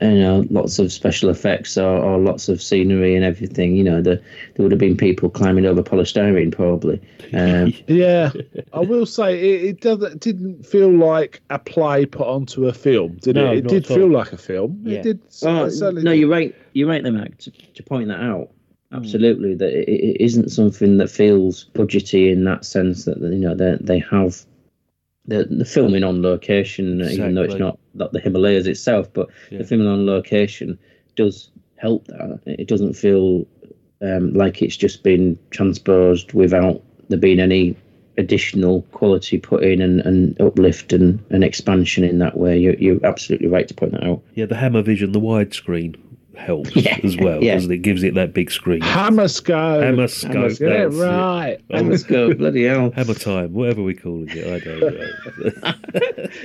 you 0.01 0.18
know, 0.18 0.45
lots 0.51 0.78
of 0.78 0.93
special 0.93 1.28
effects 1.28 1.76
or, 1.76 1.99
or 1.99 2.18
lots 2.18 2.49
of 2.49 2.62
scenery 2.62 3.14
and 3.14 3.24
everything. 3.24 3.76
You 3.76 3.85
know, 3.85 4.01
the, 4.01 4.16
there 4.55 4.62
would 4.62 4.72
have 4.72 4.78
been 4.78 4.97
people 4.97 5.28
climbing 5.28 5.66
over 5.66 5.82
polystyrene 5.82 6.53
probably. 6.53 7.01
Um, 7.32 7.72
Yeah, 7.87 8.32
I 8.72 8.80
will 8.80 9.07
say 9.07 9.39
it, 9.39 9.64
it 9.64 9.80
doesn't 9.80 10.20
didn't 10.20 10.64
feel 10.64 10.91
like 10.91 11.43
a 11.51 11.59
play 11.59 12.07
put 12.07 12.26
onto 12.26 12.66
a 12.66 12.72
film, 12.72 13.16
did 13.16 13.37
No, 13.37 13.53
it? 13.53 13.59
It 13.59 13.68
did 13.68 13.87
feel 13.87 14.11
like 14.11 14.32
a 14.32 14.39
film. 14.39 14.80
Yeah. 14.85 15.01
It 15.01 15.03
did. 15.03 15.20
Oh, 15.43 15.66
no, 15.66 15.91
did. 15.91 16.18
you're 16.18 16.28
right. 16.28 16.55
You're 16.72 16.89
right, 16.89 17.03
there, 17.03 17.12
Mac, 17.12 17.39
to, 17.39 17.51
to 17.51 17.82
point 17.82 18.09
that 18.09 18.20
out. 18.20 18.51
Absolutely, 18.93 19.55
that 19.55 19.72
it, 19.72 19.89
it 19.89 20.20
isn't 20.20 20.51
something 20.51 20.99
that 20.99 21.11
feels 21.11 21.66
budgety 21.74 22.32
in 22.32 22.45
that 22.45 22.64
sense 22.64 23.05
that 23.07 23.18
you 23.18 23.39
know 23.39 23.55
they 23.55 23.76
they 23.80 23.99
have 23.99 24.45
the 25.26 25.45
the 25.45 25.64
filming 25.64 26.05
on 26.05 26.22
location, 26.22 27.01
even 27.03 27.35
though 27.35 27.43
it's 27.43 27.55
not 27.55 27.78
not 27.95 28.12
the 28.12 28.20
Himalayas 28.20 28.66
itself, 28.66 29.12
but 29.12 29.28
Yeah. 29.51 29.59
the 29.59 29.64
filming 29.64 29.89
on 29.89 30.07
location 30.07 30.78
does 31.16 31.51
help 31.76 32.07
that. 32.07 32.41
It 32.47 32.68
doesn't 32.68 32.95
feel 32.95 33.47
um, 34.03 34.32
like 34.35 34.62
it's 34.62 34.76
just 34.76 35.03
been 35.03 35.39
transposed 35.51 36.32
without 36.32 36.82
there 37.09 37.18
being 37.18 37.41
any 37.41 37.76
additional 38.16 38.82
quality 38.93 39.39
put 39.39 39.64
in 39.64 39.80
and, 39.80 40.01
and 40.01 40.41
uplift 40.41 40.93
and, 40.93 41.22
and 41.30 41.43
expansion 41.43 42.05
in 42.05 42.18
that 42.18 42.37
way. 42.37 42.57
You're, 42.57 42.74
you're 42.74 43.05
absolutely 43.05 43.49
right 43.49 43.66
to 43.66 43.74
point 43.74 43.93
that 43.93 44.05
out. 44.05 44.22
Yeah, 44.35 44.47
the 44.47 44.55
hammer 44.55 44.82
vision, 44.82 45.12
the 45.12 45.20
widescreen 45.20 45.97
helps 46.37 46.74
Yeah, 46.76 46.99
as 47.03 47.16
well, 47.16 47.43
yeah. 47.43 47.55
doesn't 47.55 47.70
it? 47.72 47.78
Gives 47.78 48.03
it 48.03 48.14
that 48.14 48.35
big 48.35 48.51
screen. 48.51 48.80
Hammer 48.82 49.28
scope. 49.28 49.82
Hammer 49.82 50.09
scope. 50.09 50.32
Hammer 50.35 50.49
Get 50.51 50.61
it 50.72 50.91
that's 50.91 50.97
it. 50.97 50.99
right. 51.01 51.59
Let's 51.70 52.03
bloody 52.05 52.64
hell. 52.64 52.91
Hammer 52.97 53.14
time, 53.14 53.53
whatever 53.53 53.82
we're 53.82 53.95
calling 53.95 54.28
it, 54.30 54.47
I 54.47 54.59
don't 54.61 54.80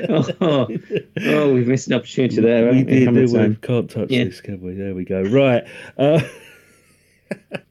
know. 0.09 0.27
oh, 0.41 0.67
oh, 1.25 1.53
we've 1.53 1.67
missed 1.67 1.87
an 1.87 1.93
opportunity 1.93 2.41
there. 2.41 2.71
we 2.71 2.77
haven't 2.79 3.15
we? 3.15 3.25
did, 3.27 3.49
we? 3.49 3.55
Can't 3.55 3.89
touch 3.89 4.09
Yeah. 4.09 4.25
this, 4.25 4.41
can 4.41 4.61
we? 4.61 4.73
There 4.73 4.93
we 4.95 5.05
go. 5.05 5.21
Right. 5.23 5.63
Uh, 5.97 6.21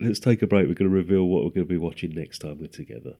let's 0.01 0.21
take 0.21 0.43
a 0.43 0.47
break. 0.47 0.69
We're 0.69 0.75
going 0.75 0.91
to 0.91 0.95
reveal 0.97 1.25
what 1.25 1.45
we're 1.45 1.51
going 1.51 1.67
to 1.67 1.73
be 1.73 1.79
watching 1.79 2.15
next 2.15 2.39
time 2.41 2.59
we're 2.61 2.69
together. 2.69 3.15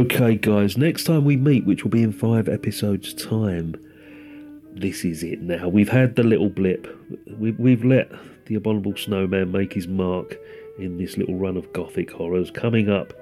Okay, 0.00 0.34
guys, 0.36 0.78
next 0.78 1.04
time 1.04 1.26
we 1.26 1.36
meet, 1.36 1.66
which 1.66 1.84
will 1.84 1.90
be 1.90 2.02
in 2.02 2.10
five 2.10 2.48
episodes' 2.48 3.12
time, 3.12 3.74
this 4.72 5.04
is 5.04 5.22
it 5.22 5.42
now. 5.42 5.68
We've 5.68 5.90
had 5.90 6.16
the 6.16 6.22
little 6.22 6.48
blip. 6.48 6.88
We, 7.38 7.50
we've 7.50 7.84
let 7.84 8.10
the 8.46 8.54
abominable 8.54 8.96
snowman 8.96 9.52
make 9.52 9.74
his 9.74 9.86
mark 9.86 10.38
in 10.78 10.96
this 10.96 11.18
little 11.18 11.34
run 11.34 11.58
of 11.58 11.70
gothic 11.74 12.12
horrors. 12.12 12.50
Coming 12.50 12.88
up 12.88 13.12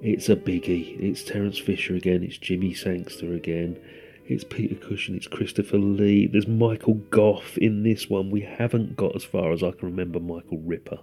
It's 0.00 0.28
a 0.30 0.36
biggie. 0.36 0.98
It's 1.00 1.22
Terence 1.22 1.58
Fisher 1.58 1.94
again. 1.94 2.22
It's 2.22 2.38
Jimmy 2.38 2.74
Sangster 2.74 3.34
again. 3.34 3.78
It's 4.26 4.44
Peter 4.44 4.74
Cushing. 4.76 5.14
It's 5.14 5.26
Christopher 5.26 5.78
Lee. 5.78 6.26
There's 6.26 6.48
Michael 6.48 6.94
Gough 7.10 7.58
in 7.58 7.82
this 7.82 8.08
one. 8.08 8.30
We 8.30 8.42
haven't 8.42 8.96
got 8.96 9.14
as 9.14 9.24
far 9.24 9.52
as 9.52 9.62
I 9.62 9.72
can 9.72 9.88
remember 9.90 10.20
Michael 10.20 10.58
Ripper. 10.58 11.00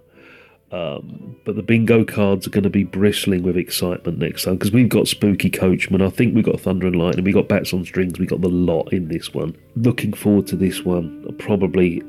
Um, 0.72 1.36
but 1.44 1.56
the 1.56 1.62
bingo 1.62 2.02
cards 2.02 2.46
are 2.46 2.50
going 2.50 2.64
to 2.64 2.70
be 2.70 2.84
bristling 2.84 3.42
with 3.42 3.58
excitement 3.58 4.18
next 4.18 4.44
time 4.44 4.54
because 4.54 4.72
we've 4.72 4.88
got 4.88 5.06
Spooky 5.06 5.50
Coachman. 5.50 6.00
I 6.00 6.08
think 6.08 6.34
we've 6.34 6.44
got 6.44 6.60
Thunder 6.60 6.86
and 6.86 6.96
Lightning. 6.96 7.24
We've 7.24 7.34
got 7.34 7.48
Bats 7.48 7.74
on 7.74 7.84
Strings. 7.84 8.18
We've 8.18 8.28
got 8.28 8.40
the 8.40 8.48
lot 8.48 8.92
in 8.92 9.08
this 9.08 9.34
one. 9.34 9.54
Looking 9.76 10.14
forward 10.14 10.46
to 10.48 10.56
this 10.56 10.82
one. 10.82 11.36
Probably 11.38 12.00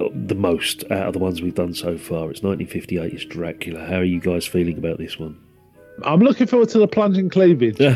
uh, 0.00 0.08
the 0.12 0.34
most 0.34 0.84
out 0.90 1.08
of 1.08 1.12
the 1.14 1.18
ones 1.18 1.40
we've 1.40 1.54
done 1.54 1.72
so 1.72 1.96
far. 1.96 2.30
It's 2.30 2.42
1958. 2.42 3.12
It's 3.12 3.24
Dracula. 3.24 3.86
How 3.86 3.96
are 3.96 4.04
you 4.04 4.20
guys 4.20 4.46
feeling 4.46 4.76
about 4.76 4.98
this 4.98 5.18
one? 5.18 5.40
I'm 6.02 6.20
looking 6.20 6.46
forward 6.46 6.68
to 6.70 6.78
the 6.78 6.88
plunging 6.88 7.30
cleavage. 7.30 7.78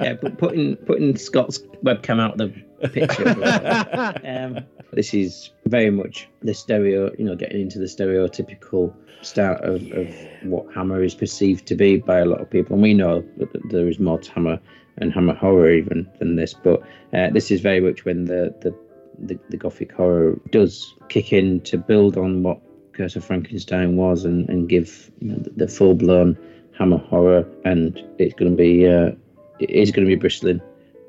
Yeah, 0.00 0.14
but 0.14 0.38
putting 0.38 0.76
putting 0.76 1.16
Scott's 1.16 1.58
webcam 1.84 2.20
out 2.20 2.40
of 2.40 2.54
the 2.80 2.88
picture. 2.88 3.28
um, 4.24 4.64
this 4.92 5.12
is 5.14 5.50
very 5.66 5.90
much 5.90 6.28
the 6.42 6.54
stereo, 6.54 7.12
you 7.18 7.24
know, 7.24 7.36
getting 7.36 7.60
into 7.60 7.78
the 7.78 7.84
stereotypical 7.84 8.94
start 9.22 9.62
of, 9.62 9.82
of 9.92 10.08
what 10.42 10.72
Hammer 10.74 11.02
is 11.02 11.14
perceived 11.14 11.66
to 11.66 11.74
be 11.74 11.98
by 11.98 12.18
a 12.18 12.24
lot 12.24 12.40
of 12.40 12.50
people. 12.50 12.74
And 12.74 12.82
we 12.82 12.94
know 12.94 13.22
that 13.36 13.52
that 13.52 13.68
there 13.70 13.88
is 13.88 13.98
more 13.98 14.18
to 14.18 14.32
Hammer 14.32 14.58
and 14.98 15.12
Hammer 15.12 15.34
horror 15.34 15.70
even 15.70 16.10
than 16.18 16.36
this, 16.36 16.54
but 16.54 16.82
uh, 17.12 17.30
this 17.30 17.50
is 17.50 17.60
very 17.60 17.80
much 17.80 18.04
when 18.04 18.24
the, 18.24 18.54
the, 18.60 18.74
the, 19.18 19.38
the 19.50 19.56
Gothic 19.56 19.92
horror 19.92 20.40
does 20.50 20.94
kick 21.08 21.32
in 21.32 21.60
to 21.62 21.76
build 21.76 22.16
on 22.16 22.42
what 22.42 22.60
Curse 22.92 23.16
of 23.16 23.24
Frankenstein 23.24 23.96
was 23.96 24.24
and, 24.24 24.48
and 24.48 24.68
give 24.68 25.10
you 25.20 25.32
know, 25.32 25.38
the, 25.38 25.50
the 25.50 25.68
full 25.68 25.94
blown 25.94 26.36
Hammer 26.78 26.98
horror. 26.98 27.46
And 27.64 28.02
it's 28.18 28.34
going 28.34 28.50
to 28.50 28.56
be, 28.56 28.86
uh, 28.86 29.12
it 29.58 29.70
is 29.70 29.90
going 29.90 30.06
to 30.06 30.08
be 30.08 30.16
bristling 30.16 30.60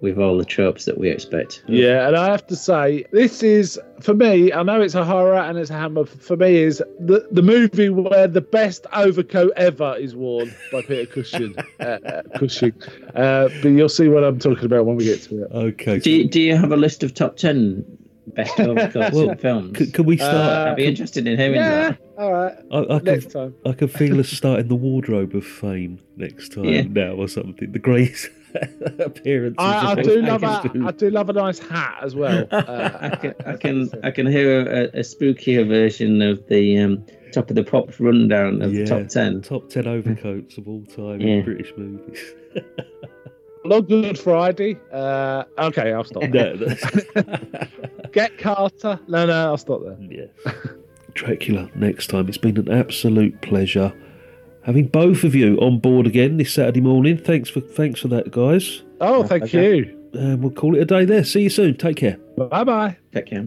with 0.01 0.17
all 0.17 0.38
the 0.38 0.45
tropes 0.45 0.86
that 0.86 0.97
we 0.97 1.09
expect. 1.09 1.63
Yeah, 1.67 2.07
and 2.07 2.17
I 2.17 2.32
have 2.32 2.45
to 2.47 2.55
say, 2.55 3.05
this 3.11 3.43
is 3.43 3.79
for 4.01 4.13
me. 4.13 4.51
I 4.51 4.63
know 4.63 4.82
it's 4.82 4.95
a 4.95 5.05
horror 5.05 5.38
and 5.38 5.57
it's 5.57 5.69
a 5.69 5.77
hammer. 5.77 6.05
For 6.05 6.36
me, 6.36 6.57
is 6.57 6.84
the 6.99 7.27
the 7.32 7.43
movie 7.43 7.89
where 7.89 8.27
the 8.27 8.41
best 8.41 8.86
overcoat 8.93 9.53
ever 9.55 9.95
is 9.97 10.15
worn 10.15 10.53
by 10.71 10.82
Peter 10.82 11.05
Cushing. 11.05 11.55
uh, 11.79 11.84
uh, 11.84 12.21
Cushing, 12.38 12.73
uh, 13.15 13.49
but 13.61 13.69
you'll 13.69 13.89
see 13.89 14.07
what 14.07 14.23
I'm 14.23 14.39
talking 14.39 14.65
about 14.65 14.86
when 14.86 14.95
we 14.95 15.05
get 15.05 15.21
to 15.23 15.43
it. 15.43 15.51
Okay. 15.51 15.99
Do 15.99 16.11
you, 16.11 16.27
do 16.27 16.41
you 16.41 16.55
have 16.55 16.71
a 16.71 16.77
list 16.77 17.03
of 17.03 17.13
top 17.13 17.38
10 17.38 17.99
best 18.28 18.59
overcoats 18.59 19.11
Well, 19.15 19.30
in 19.32 19.38
films? 19.38 19.78
Could, 19.78 19.93
could 19.93 20.05
we 20.05 20.17
start? 20.17 20.36
Uh, 20.67 20.72
I'd 20.72 20.76
be 20.78 20.86
interested 20.86 21.28
in 21.28 21.38
hearing 21.38 21.55
Yeah, 21.55 21.89
that. 21.91 21.99
all 22.17 22.32
right. 22.32 22.55
I, 22.72 22.78
I 22.95 22.99
Next 22.99 23.32
can, 23.32 23.32
time. 23.32 23.55
I 23.65 23.74
can 23.74 23.88
feel 23.88 24.19
us 24.19 24.30
starting 24.30 24.67
the 24.67 24.76
wardrobe 24.76 25.36
of 25.36 25.45
fame 25.45 25.99
next 26.17 26.53
time 26.53 26.65
Yeah. 26.65 26.82
now 26.84 27.13
or 27.13 27.28
something. 27.28 27.72
The 27.72 27.80
greatest 27.80 28.30
appearances. 28.99 29.55
I, 29.59 29.91
I 29.91 29.95
do 29.95 30.22
love 30.22 30.43
a, 30.43 30.47
actors. 30.47 30.82
I 30.86 30.91
do 30.91 31.09
love 31.09 31.30
a 31.30 31.34
nice 31.34 31.59
hat 31.59 31.99
as 32.01 32.15
well. 32.15 32.47
Uh, 32.51 32.89
I 33.01 33.15
can, 33.15 33.34
I 33.45 33.53
can, 33.57 33.89
I 34.03 34.11
can 34.11 34.28
hear 34.28 34.61
a, 34.61 34.84
a 34.99 35.01
spookier 35.01 35.67
version 35.67 36.22
of 36.22 36.45
the 36.47 36.78
um, 36.80 37.05
top 37.34 37.49
of 37.49 37.55
the 37.55 37.63
pops 37.63 37.99
rundown 37.99 38.61
of 38.61 38.74
Yeah, 38.74 38.84
the 38.84 38.89
top 39.03 39.07
10. 39.07 39.41
Top 39.41 39.69
10 39.69 39.88
overcoats 39.88 40.57
of 40.57 40.67
all 40.67 40.84
time 40.86 41.22
Yeah. 41.22 41.28
in 41.36 41.45
British 41.45 41.72
movies. 41.78 42.19
Love 43.64 43.88
Good 43.88 44.18
Friday. 44.18 44.78
Uh, 44.91 45.43
okay, 45.59 45.93
I'll 45.93 46.03
stop. 46.03 46.24
no, 46.30 46.55
Get 48.12 48.38
Carter. 48.38 48.99
No, 49.07 49.26
no, 49.26 49.47
I'll 49.49 49.57
stop 49.57 49.82
there. 49.84 49.97
yeah. 50.09 50.53
Dracula 51.14 51.70
next 51.76 52.07
time. 52.07 52.28
It's 52.28 52.38
been 52.38 52.57
an 52.57 52.72
absolute 52.72 53.39
pleasure 53.41 53.93
having 54.64 54.88
both 54.88 55.24
of 55.24 55.34
you 55.36 55.57
on 55.57 55.80
board 55.80 56.05
again 56.07 56.38
this 56.38 56.53
Saturday 56.53 56.82
morning. 56.82 57.18
Thanks 57.18 57.49
for 57.49 57.59
thanks 57.62 57.99
for 57.99 58.07
that, 58.09 58.32
guys. 58.32 58.82
Oh, 58.99 59.24
thank 59.24 59.43
Okay. 59.43 59.78
you. 59.78 59.97
And 60.14 60.41
we'll 60.41 60.51
call 60.51 60.76
it 60.76 60.82
a 60.82 60.86
day 60.86 61.05
there. 61.05 61.24
See 61.24 61.43
you 61.43 61.49
soon. 61.49 61.76
Take 61.78 61.97
care. 61.97 62.18
Bye 62.38 62.64
bye. 62.64 62.97
Take 63.14 63.28
care. 63.28 63.45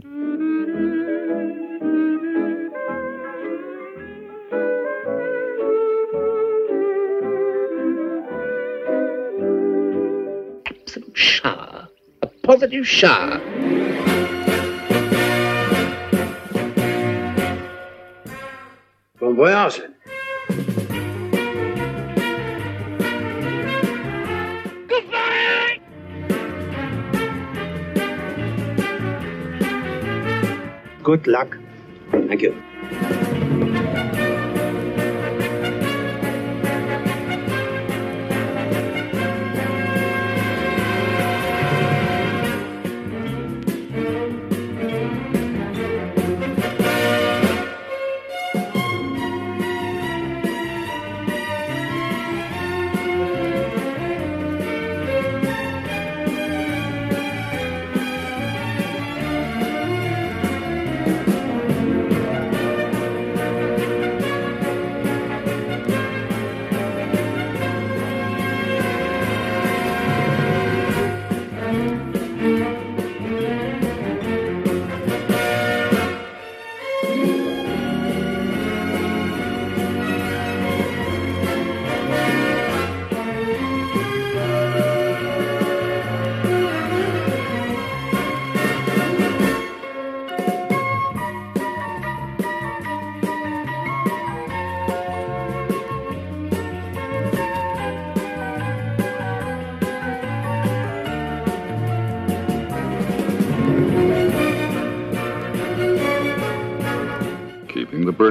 Positive 12.45 12.87
shower. 12.87 13.41
Bon 19.19 19.35
voyage. 19.35 19.81
Good 31.03 31.27
luck. 31.27 31.57
Thank 32.13 32.43
you. 32.43 32.74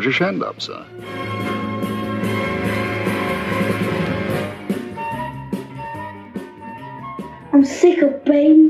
British 0.03 0.19
up, 0.21 0.59
sir. 0.59 0.85
I'm 7.53 7.63
sick 7.63 8.01
of 8.01 8.25
beans. 8.25 8.62